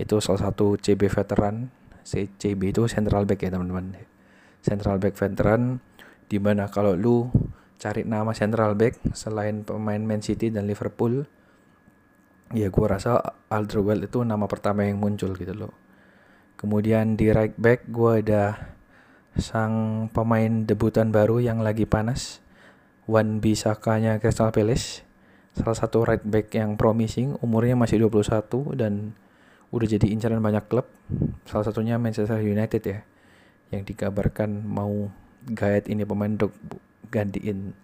Itu 0.00 0.24
salah 0.24 0.48
satu 0.48 0.80
CB 0.80 1.12
veteran. 1.12 1.68
CB 2.08 2.60
itu 2.72 2.88
central 2.88 3.28
back 3.28 3.44
ya 3.44 3.52
teman-teman. 3.52 4.00
Central 4.64 4.96
back 4.96 5.12
veteran 5.20 5.84
di 6.24 6.40
mana 6.40 6.72
kalau 6.72 6.96
lu 6.96 7.28
cari 7.76 8.00
nama 8.08 8.32
central 8.32 8.72
back 8.80 8.96
selain 9.12 9.60
pemain 9.60 10.00
Man 10.00 10.24
City 10.24 10.48
dan 10.48 10.64
Liverpool 10.64 11.28
ya 12.52 12.68
gue 12.68 12.86
rasa 12.86 13.22
Alderweireld 13.48 14.12
itu 14.12 14.20
nama 14.26 14.44
pertama 14.44 14.84
yang 14.84 15.00
muncul 15.00 15.32
gitu 15.32 15.54
loh. 15.56 15.72
Kemudian 16.60 17.16
di 17.16 17.32
right 17.32 17.56
back 17.56 17.88
gue 17.88 18.20
ada 18.20 18.74
sang 19.40 20.06
pemain 20.14 20.68
debutan 20.68 21.10
baru 21.10 21.42
yang 21.42 21.64
lagi 21.64 21.88
panas 21.88 22.44
Wan 23.08 23.40
Bisakanya 23.40 24.20
Crystal 24.20 24.52
Palace. 24.52 25.02
Salah 25.54 25.76
satu 25.78 26.02
right 26.02 26.22
back 26.26 26.50
yang 26.52 26.74
promising 26.74 27.38
umurnya 27.40 27.78
masih 27.78 28.02
21 28.10 28.74
dan 28.74 29.14
udah 29.70 29.86
jadi 29.86 30.06
incaran 30.10 30.42
banyak 30.42 30.66
klub. 30.66 30.86
Salah 31.46 31.66
satunya 31.66 31.96
Manchester 31.96 32.42
United 32.42 32.82
ya 32.82 33.00
yang 33.74 33.82
dikabarkan 33.82 34.62
mau 34.62 35.10
gayet 35.50 35.90
ini 35.90 36.06
pemain 36.06 36.30
untuk 36.30 36.54
gantiin 37.10 37.74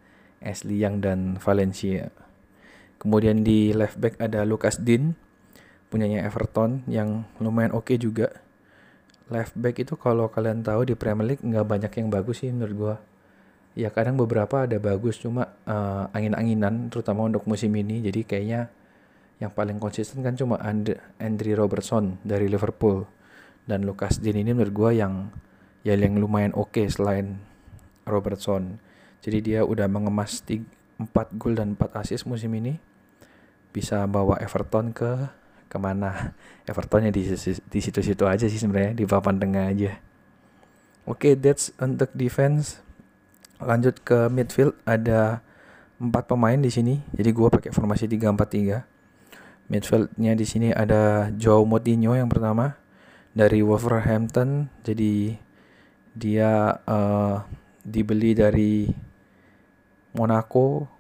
Ashley 0.40 0.80
Young 0.80 1.04
dan 1.04 1.36
Valencia 1.36 2.08
Kemudian 3.00 3.40
di 3.40 3.72
left 3.72 3.96
back 3.96 4.20
ada 4.20 4.44
Lucas 4.44 4.76
Dean, 4.76 5.16
punyanya 5.88 6.20
Everton 6.28 6.84
yang 6.84 7.24
lumayan 7.40 7.72
oke 7.72 7.88
okay 7.88 7.96
juga. 7.96 8.28
Left 9.32 9.56
back 9.56 9.80
itu 9.80 9.96
kalau 9.96 10.28
kalian 10.28 10.60
tahu 10.60 10.84
di 10.84 10.92
Premier 10.92 11.32
League 11.32 11.40
nggak 11.40 11.64
banyak 11.64 11.92
yang 11.96 12.12
bagus 12.12 12.44
sih 12.44 12.52
menurut 12.52 12.74
gua. 12.76 12.96
Ya 13.72 13.88
kadang 13.88 14.20
beberapa 14.20 14.68
ada 14.68 14.76
bagus 14.76 15.16
cuma 15.16 15.48
uh, 15.64 16.12
angin-anginan 16.12 16.92
terutama 16.92 17.24
untuk 17.24 17.48
musim 17.48 17.72
ini. 17.72 18.04
Jadi 18.04 18.20
kayaknya 18.28 18.68
yang 19.40 19.48
paling 19.48 19.80
konsisten 19.80 20.20
kan 20.20 20.36
cuma 20.36 20.60
And 20.60 20.92
Andrew 21.16 21.56
Robertson 21.56 22.20
dari 22.20 22.52
Liverpool 22.52 23.08
dan 23.64 23.88
Lucas 23.88 24.20
Dean 24.20 24.36
ini 24.36 24.52
menurut 24.52 24.76
gua 24.76 24.90
yang 24.92 25.32
ya 25.88 25.96
yang 25.96 26.20
lumayan 26.20 26.52
oke 26.52 26.76
okay 26.76 26.92
selain 26.92 27.40
Robertson. 28.04 28.76
Jadi 29.24 29.38
dia 29.40 29.60
udah 29.64 29.88
mengemas 29.88 30.44
4 31.00 31.40
gol 31.40 31.56
dan 31.56 31.72
4 31.80 31.96
assist 31.96 32.28
musim 32.28 32.52
ini 32.52 32.76
bisa 33.72 34.04
bawa 34.04 34.36
Everton 34.36 34.92
ke 34.92 35.32
ke 35.72 35.78
mana? 35.80 36.36
Evertonnya 36.70 37.08
di 37.08 37.24
di 37.48 37.80
situ-situ 37.80 38.28
aja 38.28 38.44
sih 38.44 38.60
sebenarnya 38.60 38.92
di 38.92 39.04
papan 39.08 39.40
tengah 39.40 39.72
aja. 39.72 39.96
Oke 41.08 41.32
okay, 41.32 41.34
that's 41.40 41.72
untuk 41.80 42.12
defense. 42.12 42.84
Lanjut 43.56 43.96
ke 44.04 44.28
midfield 44.28 44.76
ada 44.84 45.40
empat 45.96 46.28
pemain 46.28 46.60
di 46.60 46.68
sini. 46.68 47.00
Jadi 47.16 47.30
gue 47.32 47.48
pakai 47.48 47.70
formasi 47.72 48.04
3-4-3 48.04 48.90
midfieldnya 49.70 50.34
di 50.34 50.42
sini 50.44 50.68
ada 50.74 51.30
Joe 51.38 51.62
Moutinho 51.62 52.18
yang 52.18 52.26
pertama 52.26 52.76
dari 53.32 53.62
Wolverhampton. 53.62 54.66
Jadi 54.82 55.38
dia 56.12 56.74
uh, 56.84 57.46
dibeli 57.86 58.34
dari 58.34 58.90
Monaco 60.14 60.90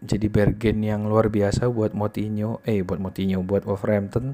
jadi 0.00 0.32
Bergen 0.32 0.80
yang 0.80 1.04
luar 1.04 1.28
biasa 1.28 1.68
buat 1.68 1.92
Moutinho, 1.92 2.64
eh 2.64 2.80
buat 2.80 2.96
Moutinho, 2.96 3.44
buat 3.44 3.68
Wolverhampton. 3.68 4.32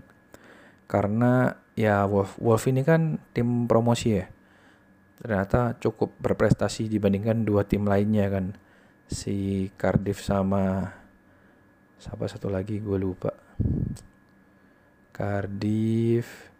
Karena 0.86 1.58
ya 1.74 2.06
Wolf, 2.06 2.38
Wolf 2.38 2.70
ini 2.70 2.86
kan 2.86 3.18
tim 3.34 3.66
promosi 3.66 4.22
ya. 4.22 4.30
Ternyata 5.18 5.74
cukup 5.82 6.14
berprestasi 6.22 6.86
dibandingkan 6.86 7.42
dua 7.42 7.66
tim 7.66 7.82
lainnya 7.82 8.30
kan. 8.30 8.54
Si 9.10 9.66
Cardiff 9.74 10.22
sama 10.22 10.94
siapa 11.98 12.30
satu 12.30 12.46
lagi 12.46 12.78
gue 12.78 12.98
lupa. 12.98 13.34
Cardiff 15.10 16.54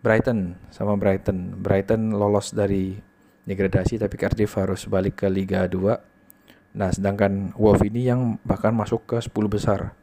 Brighton 0.00 0.56
sama 0.72 0.96
Brighton. 0.96 1.60
Brighton 1.60 2.16
lolos 2.16 2.56
dari 2.56 2.96
degradasi 3.44 4.00
tapi 4.00 4.16
Cardiff 4.16 4.56
harus 4.56 4.88
balik 4.88 5.24
ke 5.24 5.28
Liga 5.28 5.68
2 5.68 6.09
Nah, 6.70 6.94
sedangkan 6.94 7.54
Wolf 7.58 7.82
ini 7.82 8.06
yang 8.06 8.38
bahkan 8.46 8.70
masuk 8.70 9.06
ke 9.06 9.16
10 9.18 9.50
besar. 9.50 9.94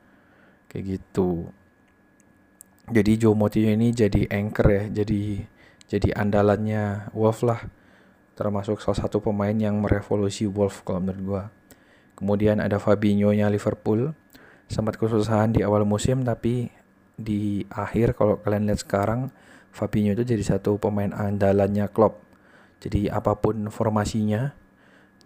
Kayak 0.67 0.99
gitu. 0.99 1.51
jadi 2.87 3.19
Joe 3.19 3.35
Moutinho 3.35 3.75
ini 3.75 3.91
jadi 3.91 4.31
anchor 4.31 4.67
ya 4.71 4.83
jadi 5.03 5.43
jadi 5.91 6.09
andalannya 6.15 7.11
Wolf 7.11 7.43
lah 7.43 7.67
termasuk 8.39 8.79
salah 8.79 9.07
satu 9.07 9.19
pemain 9.19 9.55
yang 9.55 9.75
merevolusi 9.83 10.47
Wolf 10.47 10.87
kalau 10.87 11.03
menurut 11.03 11.21
gua 11.23 11.43
kemudian 12.15 12.63
ada 12.63 12.79
Fabinho 12.79 13.35
nya 13.35 13.51
Liverpool 13.51 14.15
sempat 14.71 14.95
kesusahan 14.95 15.51
di 15.51 15.67
awal 15.67 15.83
musim 15.83 16.23
tapi 16.23 16.71
di 17.17 17.65
akhir 17.71 18.15
kalau 18.15 18.39
kalian 18.39 18.71
lihat 18.71 18.83
sekarang 18.83 19.33
Fabinho 19.75 20.15
itu 20.15 20.23
jadi 20.23 20.43
satu 20.55 20.79
pemain 20.79 21.11
andalannya 21.11 21.91
Klopp 21.91 22.23
jadi 22.79 23.11
apa 23.11 23.35
pun 23.35 23.67
formasinya 23.67 24.55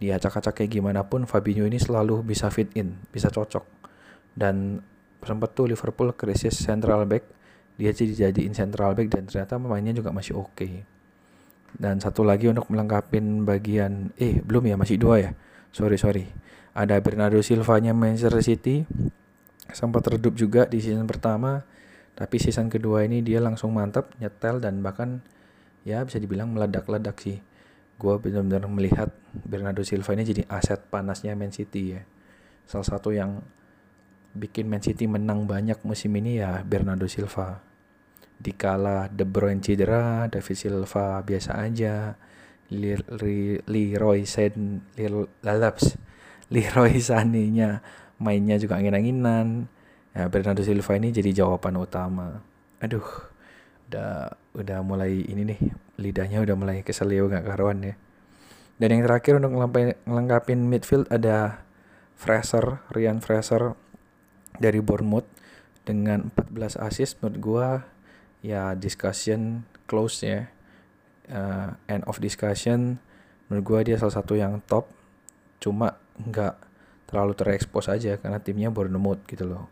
dia 0.02 0.18
acak-acak 0.18 0.66
kayak 0.66 0.82
gimana 0.82 1.06
pun 1.06 1.30
Fabinho 1.30 1.62
ini 1.70 1.78
selalu 1.78 2.26
bisa 2.26 2.49
fit 2.49 2.74
in 2.74 2.97
bisa 3.14 3.30
cocok. 3.30 3.62
Dan 4.34 4.82
sempat 5.22 5.54
tuh 5.54 5.70
Liverpool 5.70 6.10
krisis 6.18 6.58
central 6.58 7.06
back 7.06 7.22
dia 7.78 7.93
jadi 7.93 8.30
jadiin 8.30 8.58
central 8.58 8.97
back 8.97 9.14
dan 9.14 9.30
ternyata 9.30 9.62
pemainnya 9.62 9.93
juga 9.93 10.10
masih 10.10 10.41
oke. 10.41 10.58
Okay. 10.58 10.74
dan 11.72 12.04
satu 12.04 12.28
lagi 12.28 12.52
untuk 12.52 12.68
melengkapi 12.68 13.24
bagian 13.47 14.12
eh 14.20 14.43
belum 14.43 14.74
ya 14.74 14.76
masih 14.76 14.97
dua 14.99 15.16
ya? 15.24 15.32
Sorry 15.72 15.95
sorry. 15.95 16.26
Ada 16.76 16.99
Bernardo 16.99 17.39
Silva 17.39 17.80
nya 17.80 17.95
Manchester 17.95 18.41
City 18.43 18.84
sempat 19.72 20.04
redup 20.12 20.36
juga 20.36 20.68
di 20.68 20.84
season 20.84 21.08
pertama 21.08 21.64
tapi 22.16 22.38
season 22.38 22.68
kedua 22.68 23.08
ini 23.08 23.24
dia 23.24 23.39
langsung 23.39 23.72
mantap 23.72 24.12
nyetel 24.20 24.60
dan 24.60 24.84
bahkan 24.84 25.24
ya 25.88 26.04
bisa 26.04 26.20
dibilang 26.20 26.52
meledak-ledak 26.52 27.18
sih 27.18 27.39
gue 28.02 28.18
benar-benar 28.18 28.66
melihat 28.66 29.14
Bernardo 29.30 29.86
Silva 29.86 30.18
ini 30.18 30.26
jadi 30.26 30.43
aset 30.49 30.89
panasnya 30.89 31.38
Man 31.38 31.54
City 31.54 31.93
ya 31.93 32.02
salah 32.66 32.88
satu 32.89 33.14
yang 33.14 33.45
bikin 34.34 34.66
Man 34.66 34.82
City 34.82 35.06
menang 35.06 35.45
banyak 35.45 35.78
musim 35.86 36.10
ini 36.18 36.41
ya 36.41 36.66
Bernardo 36.66 37.06
Silva 37.06 37.62
dikala 38.41 39.06
De 39.14 39.22
Bruyne 39.22 39.62
cedera, 39.62 40.26
David 40.26 40.58
Silva 40.58 41.22
biasa 41.22 41.62
aja, 41.62 42.18
Leroy 42.74 44.26
Sen, 44.26 44.82
Lalaps, 45.45 45.95
Leroy 46.54 46.97
Sané-nya 46.97 47.86
mainnya 48.18 48.58
juga 48.58 48.82
angin-anginan. 48.82 49.70
Ya, 50.12 50.28
Bernardo 50.28 50.66
Silva 50.66 50.97
ini 50.99 51.14
jadi 51.14 51.32
jawaban 51.32 51.80
utama. 51.80 52.43
Aduh, 52.84 53.06
udah 53.92 54.32
udah 54.56 54.80
mulai 54.88 55.20
ini 55.28 55.44
nih 55.52 55.60
lidahnya 56.00 56.39
udah 56.39 56.56
mulai 56.56 56.80
keselio 56.80 57.28
gak 57.28 57.44
karuan 57.44 57.84
ya. 57.84 58.00
Dan 58.80 58.98
yang 58.98 59.04
terakhir 59.06 59.38
untuk 59.38 59.54
ngelengkapin 60.08 60.66
midfield 60.66 61.12
ada 61.12 61.62
Fraser, 62.16 62.82
Ryan 62.96 63.20
Fraser 63.20 63.76
dari 64.58 64.80
Bournemouth 64.80 65.28
dengan 65.84 66.32
14 66.34 66.80
assist 66.80 67.20
menurut 67.20 67.38
gua. 67.44 67.70
Ya 68.42 68.74
discussion 68.74 69.70
close 69.86 70.26
ya. 70.26 70.50
Uh, 71.30 71.78
end 71.86 72.02
of 72.10 72.18
discussion 72.18 72.98
menurut 73.46 73.64
gue 73.64 73.94
dia 73.94 74.02
salah 74.02 74.18
satu 74.18 74.34
yang 74.34 74.64
top. 74.66 74.89
Cuma 75.62 76.00
nggak 76.18 76.58
terlalu 77.06 77.38
terekspos 77.38 77.92
aja 77.92 78.18
karena 78.18 78.42
timnya 78.42 78.74
Bournemouth 78.74 79.22
gitu 79.30 79.46
loh. 79.46 79.70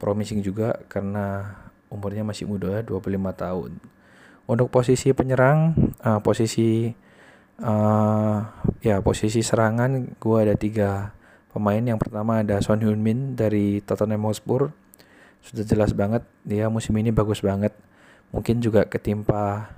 Promising 0.00 0.42
juga 0.42 0.80
karena 0.90 1.54
umurnya 1.90 2.22
masih 2.22 2.46
muda 2.46 2.80
25 2.86 3.18
tahun. 3.34 3.70
Untuk 4.46 4.70
posisi 4.70 5.10
penyerang 5.10 5.74
uh, 6.02 6.18
posisi 6.22 6.90
uh, 7.62 8.38
ya 8.80 8.98
posisi 9.04 9.44
serangan 9.44 10.16
gue 10.16 10.38
ada 10.38 10.54
tiga 10.56 11.12
pemain. 11.52 11.82
Yang 11.82 12.08
pertama 12.08 12.40
ada 12.40 12.62
Son 12.62 12.80
Heung-min 12.80 13.34
dari 13.34 13.82
Tottenham 13.82 14.26
Hotspur. 14.30 14.70
Sudah 15.42 15.66
jelas 15.66 15.92
banget 15.92 16.22
dia 16.46 16.70
musim 16.70 16.94
ini 16.96 17.10
bagus 17.10 17.42
banget. 17.42 17.74
Mungkin 18.30 18.62
juga 18.62 18.86
ketimpa 18.86 19.70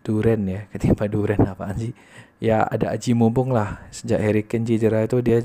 duren 0.00 0.46
ya 0.46 0.60
ketimpa 0.72 1.06
duren 1.06 1.44
apaan 1.44 1.76
sih? 1.76 1.92
Ya 2.40 2.64
ada 2.64 2.92
aji 2.92 3.16
mumpung 3.16 3.52
lah. 3.52 3.88
Sejak 3.92 4.20
Harry 4.20 4.44
Kane 4.44 4.68
cedera 4.68 5.04
itu 5.04 5.20
dia 5.24 5.40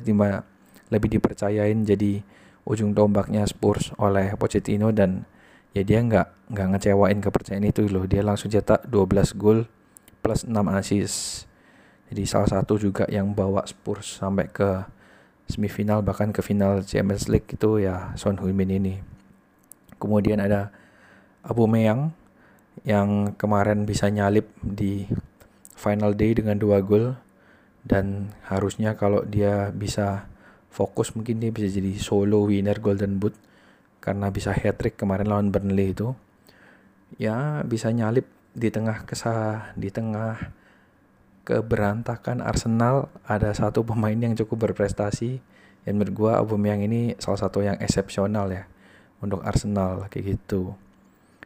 lebih 0.92 1.08
dipercayain 1.08 1.88
jadi 1.88 2.20
ujung 2.68 2.94
tombaknya 2.94 3.48
Spurs 3.48 3.96
oleh 3.98 4.36
Pochettino 4.36 4.92
dan 4.92 5.26
ya 5.72 5.82
dia 5.88 6.00
nggak 6.04 6.52
nggak 6.52 6.68
ngecewain 6.76 7.20
kepercayaan 7.24 7.68
itu 7.68 7.88
loh. 7.88 8.04
Dia 8.08 8.24
langsung 8.24 8.52
cetak 8.52 8.88
12 8.88 9.40
gol 9.40 9.68
plus 10.20 10.44
6 10.44 10.52
assist. 10.76 11.48
Jadi 12.12 12.24
salah 12.28 12.50
satu 12.50 12.76
juga 12.76 13.08
yang 13.08 13.32
bawa 13.32 13.64
Spurs 13.64 14.20
sampai 14.20 14.52
ke 14.52 14.84
semifinal 15.48 16.04
bahkan 16.04 16.32
ke 16.36 16.44
final 16.44 16.84
Champions 16.84 17.32
League 17.32 17.48
itu 17.48 17.80
ya 17.80 18.12
Son 18.20 18.36
Heung-min 18.36 18.72
ini. 18.72 18.96
Kemudian 19.96 20.44
ada 20.44 20.76
Abu 21.44 21.72
Meyang 21.72 22.12
yang 22.84 23.36
kemarin 23.40 23.88
bisa 23.88 24.12
nyalip 24.12 24.52
di 24.60 25.08
final 25.80 26.12
day 26.14 26.36
dengan 26.36 26.60
dua 26.60 26.84
gol. 26.84 27.16
Dan 27.82 28.30
harusnya 28.46 28.94
kalau 28.94 29.26
dia 29.26 29.74
bisa 29.74 30.30
fokus 30.70 31.18
mungkin 31.18 31.42
dia 31.42 31.50
bisa 31.50 31.66
jadi 31.66 31.98
solo 31.98 32.46
winner 32.46 32.78
Golden 32.78 33.18
Boot 33.18 33.34
karena 34.02 34.34
bisa 34.34 34.52
hat 34.52 34.82
trick 34.82 34.98
kemarin 34.98 35.30
lawan 35.30 35.54
Burnley 35.54 35.94
itu 35.94 36.18
ya 37.16 37.62
bisa 37.64 37.94
nyalip 37.94 38.28
di 38.52 38.68
tengah 38.68 39.08
kesah 39.08 39.72
di 39.78 39.94
tengah 39.94 40.52
keberantakan 41.48 42.44
Arsenal 42.44 43.08
ada 43.24 43.54
satu 43.54 43.86
pemain 43.86 44.18
yang 44.18 44.36
cukup 44.36 44.70
berprestasi 44.70 45.40
yang 45.88 45.96
menurut 45.98 46.14
gua 46.14 46.32
Aubameyang 46.42 46.84
ini 46.86 47.16
salah 47.18 47.40
satu 47.40 47.64
yang 47.64 47.80
eksepsional 47.80 48.52
ya 48.52 48.66
untuk 49.22 49.42
Arsenal 49.46 50.10
kayak 50.10 50.38
gitu 50.38 50.76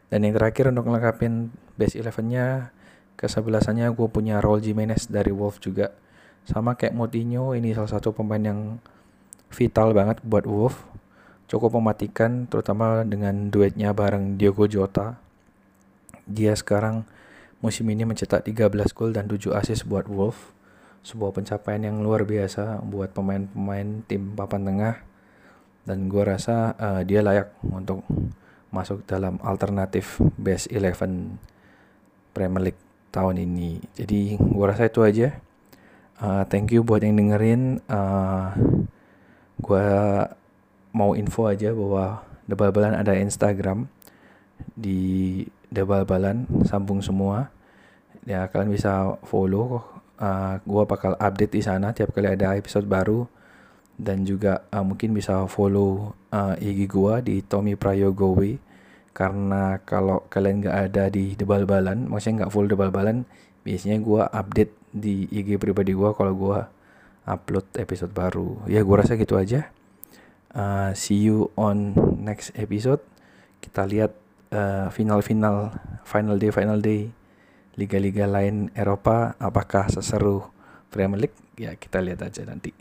dan 0.10 0.24
yang 0.24 0.34
terakhir 0.38 0.70
untuk 0.70 0.88
ngelengkapin 0.88 1.50
base 1.76 2.00
11-nya 2.00 2.72
kesebelasannya 3.16 3.90
gue 3.96 4.08
punya 4.12 4.44
Raul 4.44 4.62
Jimenez 4.62 5.08
dari 5.10 5.32
Wolf 5.32 5.64
juga. 5.64 5.92
Sama 6.46 6.78
kayak 6.78 6.94
Moutinho 6.94 7.58
ini 7.58 7.74
salah 7.74 7.90
satu 7.90 8.14
pemain 8.14 8.40
yang 8.40 8.78
vital 9.50 9.96
banget 9.98 10.22
buat 10.22 10.46
Wolf. 10.46 10.86
Cukup 11.46 11.78
mematikan 11.78 12.50
terutama 12.50 13.06
dengan 13.06 13.54
duetnya 13.54 13.94
bareng 13.94 14.38
Diogo 14.38 14.66
Jota. 14.66 15.22
Dia 16.26 16.58
sekarang 16.58 17.06
musim 17.62 17.86
ini 17.90 18.06
mencetak 18.06 18.46
13 18.46 18.74
gol 18.94 19.14
dan 19.14 19.30
7 19.30 19.54
assist 19.54 19.86
buat 19.86 20.10
Wolf. 20.10 20.54
Sebuah 21.06 21.38
pencapaian 21.38 21.86
yang 21.86 22.02
luar 22.02 22.26
biasa 22.26 22.82
buat 22.82 23.14
pemain-pemain 23.14 24.02
tim 24.10 24.34
papan 24.34 24.66
tengah. 24.66 24.96
Dan 25.86 26.10
gue 26.10 26.24
rasa 26.26 26.74
uh, 26.82 27.02
dia 27.06 27.22
layak 27.22 27.54
untuk 27.62 28.02
masuk 28.76 29.08
dalam 29.08 29.40
alternatif 29.40 30.20
best 30.36 30.68
11 30.68 31.40
Premier 32.36 32.64
League 32.68 32.84
tahun 33.16 33.40
ini. 33.40 33.80
Jadi 33.96 34.36
gua 34.36 34.76
rasa 34.76 34.92
itu 34.92 35.00
aja. 35.08 35.40
Uh, 36.20 36.44
thank 36.52 36.76
you 36.76 36.84
buat 36.84 37.00
yang 37.00 37.16
dengerin. 37.16 37.80
Uh, 37.88 38.52
gua 39.64 39.88
mau 40.96 41.12
info 41.20 41.52
aja 41.52 41.76
bahwa 41.76 42.24
Debal 42.48 42.72
Balan 42.72 42.96
ada 42.96 43.12
Instagram 43.20 43.92
di 44.80 45.44
Debal 45.68 46.08
Balan 46.08 46.48
sambung 46.64 47.04
semua. 47.04 47.52
Ya 48.24 48.48
kalian 48.48 48.72
bisa 48.72 49.20
follow. 49.28 49.84
Uh, 50.16 50.64
gua 50.64 50.88
bakal 50.88 51.20
update 51.20 51.60
di 51.60 51.60
sana 51.60 51.92
tiap 51.92 52.16
kali 52.16 52.32
ada 52.32 52.56
episode 52.56 52.88
baru 52.88 53.28
dan 54.00 54.24
juga 54.24 54.64
uh, 54.72 54.80
mungkin 54.80 55.12
bisa 55.12 55.44
follow 55.52 56.16
uh, 56.32 56.56
IG 56.56 56.88
gua 56.88 57.20
di 57.20 57.44
Tommy 57.44 57.76
Prayogowi 57.76 58.56
karena 59.12 59.84
kalau 59.84 60.24
kalian 60.32 60.64
nggak 60.64 60.78
ada 60.92 61.12
di 61.12 61.36
debal-balan 61.36 62.08
maksudnya 62.08 62.48
nggak 62.48 62.52
full 62.56 62.72
debal-balan 62.72 63.28
biasanya 63.68 64.00
gua 64.00 64.32
update 64.32 64.72
di 64.96 65.28
IG 65.36 65.60
pribadi 65.60 65.92
gua 65.92 66.16
kalau 66.16 66.32
gua 66.32 66.72
upload 67.28 67.68
episode 67.76 68.16
baru 68.16 68.64
ya 68.72 68.88
gua 68.88 69.04
rasa 69.04 69.20
gitu 69.20 69.36
aja 69.36 69.68
uh, 70.56 70.96
see 70.96 71.20
you 71.20 71.52
on 71.60 71.94
next 72.18 72.56
episode. 72.56 73.04
Kita 73.60 73.86
lihat 73.86 74.16
uh, 74.56 74.88
final-final 74.90 75.76
final 76.08 76.36
day 76.40 76.50
final 76.50 76.80
day 76.80 77.12
liga-liga 77.76 78.26
lain 78.26 78.72
Eropa. 78.74 79.36
Apakah 79.38 79.92
seseru 79.92 80.48
Premier 80.90 81.28
League? 81.28 81.38
Ya 81.60 81.76
kita 81.76 82.00
lihat 82.00 82.24
aja 82.24 82.48
nanti. 82.48 82.72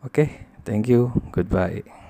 Oke 0.00 0.10
okay, 0.10 0.28
thank 0.64 0.88
you. 0.88 1.12
Goodbye 1.30 2.07